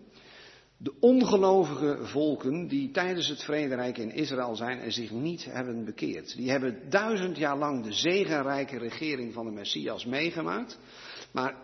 De 0.76 0.92
ongelovige 1.00 1.98
volken 2.02 2.66
die 2.66 2.90
tijdens 2.90 3.28
het 3.28 3.44
vrederijk 3.44 3.98
in 3.98 4.10
Israël 4.10 4.56
zijn 4.56 4.78
en 4.80 4.92
zich 4.92 5.10
niet 5.10 5.44
hebben 5.44 5.84
bekeerd. 5.84 6.36
Die 6.36 6.50
hebben 6.50 6.80
duizend 6.88 7.36
jaar 7.36 7.56
lang 7.56 7.84
de 7.84 7.92
zegenrijke 7.92 8.78
regering 8.78 9.32
van 9.32 9.44
de 9.44 9.52
Messias 9.52 10.04
meegemaakt. 10.04 10.78
Maar 11.32 11.54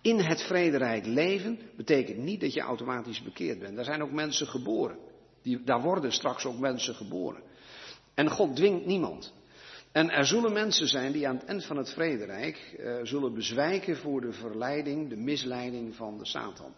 in 0.00 0.18
het 0.18 0.42
vrederijk 0.42 1.06
leven 1.06 1.58
betekent 1.76 2.18
niet 2.18 2.40
dat 2.40 2.52
je 2.52 2.60
automatisch 2.60 3.22
bekeerd 3.22 3.58
bent. 3.58 3.76
Daar 3.76 3.84
zijn 3.84 4.02
ook 4.02 4.12
mensen 4.12 4.46
geboren. 4.46 4.98
Die, 5.42 5.64
daar 5.64 5.82
worden 5.82 6.12
straks 6.12 6.44
ook 6.44 6.58
mensen 6.58 6.94
geboren. 6.94 7.42
En 8.14 8.30
God 8.30 8.56
dwingt 8.56 8.86
niemand. 8.86 9.32
En 9.92 10.10
er 10.10 10.26
zullen 10.26 10.52
mensen 10.52 10.88
zijn 10.88 11.12
die 11.12 11.28
aan 11.28 11.36
het 11.36 11.44
eind 11.44 11.64
van 11.64 11.76
het 11.76 11.92
vrederijk 11.92 12.76
uh, 12.78 12.98
zullen 13.02 13.34
bezwijken 13.34 13.96
voor 13.96 14.20
de 14.20 14.32
verleiding, 14.32 15.08
de 15.08 15.16
misleiding 15.16 15.94
van 15.94 16.18
de 16.18 16.26
Satan. 16.26 16.74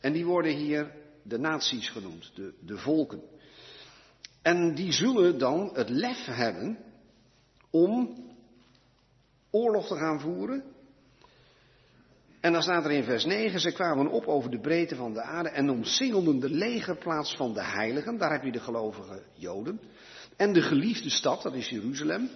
En 0.00 0.12
die 0.12 0.24
worden 0.24 0.56
hier 0.56 0.90
de 1.22 1.38
naties 1.38 1.88
genoemd, 1.88 2.30
de, 2.34 2.54
de 2.60 2.78
volken. 2.78 3.22
En 4.42 4.74
die 4.74 4.92
zullen 4.92 5.38
dan 5.38 5.70
het 5.72 5.88
lef 5.88 6.24
hebben 6.24 6.78
om 7.70 8.16
oorlog 9.50 9.86
te 9.86 9.96
gaan 9.96 10.20
voeren. 10.20 10.64
En 12.40 12.52
dan 12.52 12.62
staat 12.62 12.84
er 12.84 12.90
in 12.90 13.04
vers 13.04 13.24
9, 13.24 13.60
ze 13.60 13.72
kwamen 13.72 14.06
op 14.06 14.26
over 14.26 14.50
de 14.50 14.60
breedte 14.60 14.96
van 14.96 15.12
de 15.12 15.22
aarde 15.22 15.48
en 15.48 15.70
omsingelden 15.70 16.40
de 16.40 16.50
legerplaats 16.50 17.36
van 17.36 17.54
de 17.54 17.64
heiligen, 17.64 18.18
daar 18.18 18.32
heb 18.32 18.42
je 18.42 18.52
de 18.52 18.60
gelovige 18.60 19.22
Joden. 19.34 19.80
En 20.42 20.52
de 20.52 20.62
geliefde 20.62 21.10
stad, 21.10 21.42
dat 21.42 21.54
is 21.54 21.68
Jeruzalem. 21.68 22.30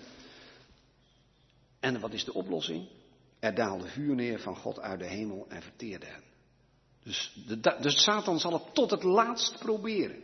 En 1.81 2.01
wat 2.01 2.13
is 2.13 2.25
de 2.25 2.35
oplossing? 2.35 2.89
Er 3.39 3.55
daalde 3.55 3.87
vuur 3.87 4.15
neer 4.15 4.41
van 4.41 4.57
God 4.57 4.81
uit 4.81 4.99
de 4.99 5.07
hemel 5.07 5.47
en 5.49 5.63
verteerde 5.63 6.07
hen. 6.07 6.23
Dus, 7.03 7.37
de, 7.47 7.77
dus 7.81 8.03
Satan 8.03 8.41
zal 8.41 8.53
het 8.53 8.75
tot 8.75 8.91
het 8.91 9.03
laatst 9.03 9.59
proberen. 9.59 10.23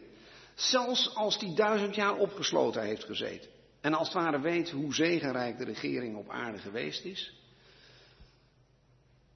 Zelfs 0.54 1.14
als 1.14 1.38
hij 1.38 1.54
duizend 1.54 1.94
jaar 1.94 2.16
opgesloten 2.16 2.82
heeft 2.82 3.04
gezeten. 3.04 3.50
En 3.80 3.94
als 3.94 4.09
het 4.09 4.16
ware 4.16 4.40
weet 4.40 4.70
hoe 4.70 4.94
zegenrijk 4.94 5.59
de 5.59 5.64
regering 5.64 6.16
op 6.16 6.30
aarde 6.30 6.59
geweest 6.59 7.04
is. 7.04 7.34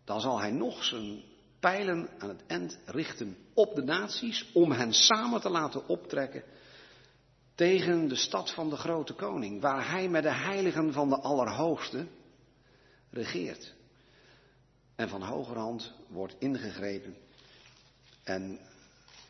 Dan 0.04 0.20
zal 0.20 0.40
hij 0.40 0.50
nog 0.50 0.84
zijn 0.84 1.22
pijlen 1.60 2.08
aan 2.18 2.28
het 2.28 2.42
eind 2.46 2.78
richten 2.84 3.36
op 3.54 3.74
de 3.74 3.82
naties. 3.82 4.52
Om 4.52 4.72
hen 4.72 4.92
samen 4.92 5.40
te 5.40 5.50
laten 5.50 5.88
optrekken 5.88 6.42
tegen 7.56 8.08
de 8.08 8.16
stad 8.16 8.54
van 8.54 8.70
de 8.70 8.76
grote 8.76 9.12
koning, 9.12 9.60
waar 9.60 9.90
hij 9.90 10.08
met 10.08 10.22
de 10.22 10.34
heiligen 10.34 10.92
van 10.92 11.08
de 11.08 11.20
Allerhoogste 11.20 12.06
regeert. 13.10 13.74
En 14.96 15.08
van 15.08 15.22
hogerhand 15.22 15.92
wordt 16.08 16.36
ingegrepen 16.38 17.16
en 18.24 18.58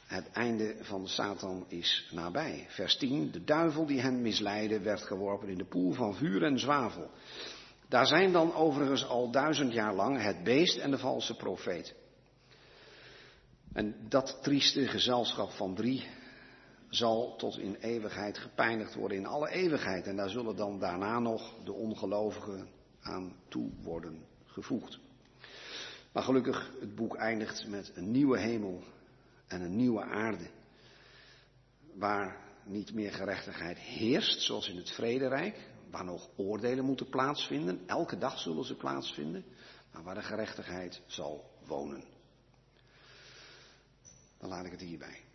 het 0.06 0.30
einde 0.30 0.76
van 0.80 1.08
Satan 1.08 1.64
is 1.68 2.08
nabij. 2.10 2.66
Vers 2.68 2.96
10, 2.96 3.30
de 3.30 3.44
duivel 3.44 3.86
die 3.86 4.00
hen 4.00 4.22
misleidde 4.22 4.80
werd 4.80 5.02
geworpen 5.02 5.48
in 5.48 5.58
de 5.58 5.64
poel 5.64 5.92
van 5.92 6.14
vuur 6.14 6.42
en 6.42 6.58
zwavel. 6.58 7.10
Daar 7.88 8.06
zijn 8.06 8.32
dan 8.32 8.54
overigens 8.54 9.06
al 9.06 9.30
duizend 9.30 9.72
jaar 9.72 9.94
lang 9.94 10.22
het 10.22 10.44
beest 10.44 10.76
en 10.76 10.90
de 10.90 10.98
valse 10.98 11.36
profeet. 11.36 11.94
En 13.72 13.96
dat 14.08 14.38
trieste 14.42 14.86
gezelschap 14.86 15.50
van 15.50 15.74
drie 15.74 16.06
zal 16.96 17.36
tot 17.36 17.58
in 17.58 17.74
eeuwigheid 17.74 18.38
gepijnigd 18.38 18.94
worden, 18.94 19.18
in 19.18 19.26
alle 19.26 19.50
eeuwigheid. 19.50 20.06
En 20.06 20.16
daar 20.16 20.30
zullen 20.30 20.56
dan 20.56 20.78
daarna 20.78 21.18
nog 21.18 21.54
de 21.64 21.72
ongelovigen 21.72 22.68
aan 23.00 23.36
toe 23.48 23.70
worden 23.82 24.24
gevoegd. 24.44 24.98
Maar 26.12 26.22
gelukkig, 26.22 26.72
het 26.80 26.94
boek 26.94 27.16
eindigt 27.16 27.66
met 27.66 27.92
een 27.94 28.10
nieuwe 28.10 28.38
hemel 28.38 28.82
en 29.46 29.60
een 29.60 29.76
nieuwe 29.76 30.02
aarde. 30.02 30.50
Waar 31.94 32.36
niet 32.64 32.94
meer 32.94 33.12
gerechtigheid 33.12 33.78
heerst, 33.78 34.42
zoals 34.42 34.68
in 34.68 34.76
het 34.76 34.90
vrederijk. 34.90 35.68
Waar 35.90 36.04
nog 36.04 36.28
oordelen 36.36 36.84
moeten 36.84 37.08
plaatsvinden. 37.08 37.82
Elke 37.86 38.18
dag 38.18 38.38
zullen 38.38 38.64
ze 38.64 38.74
plaatsvinden. 38.74 39.44
Maar 39.92 40.02
waar 40.02 40.14
de 40.14 40.22
gerechtigheid 40.22 41.02
zal 41.06 41.50
wonen. 41.66 42.04
Dan 44.38 44.48
laat 44.48 44.64
ik 44.64 44.70
het 44.70 44.80
hierbij. 44.80 45.25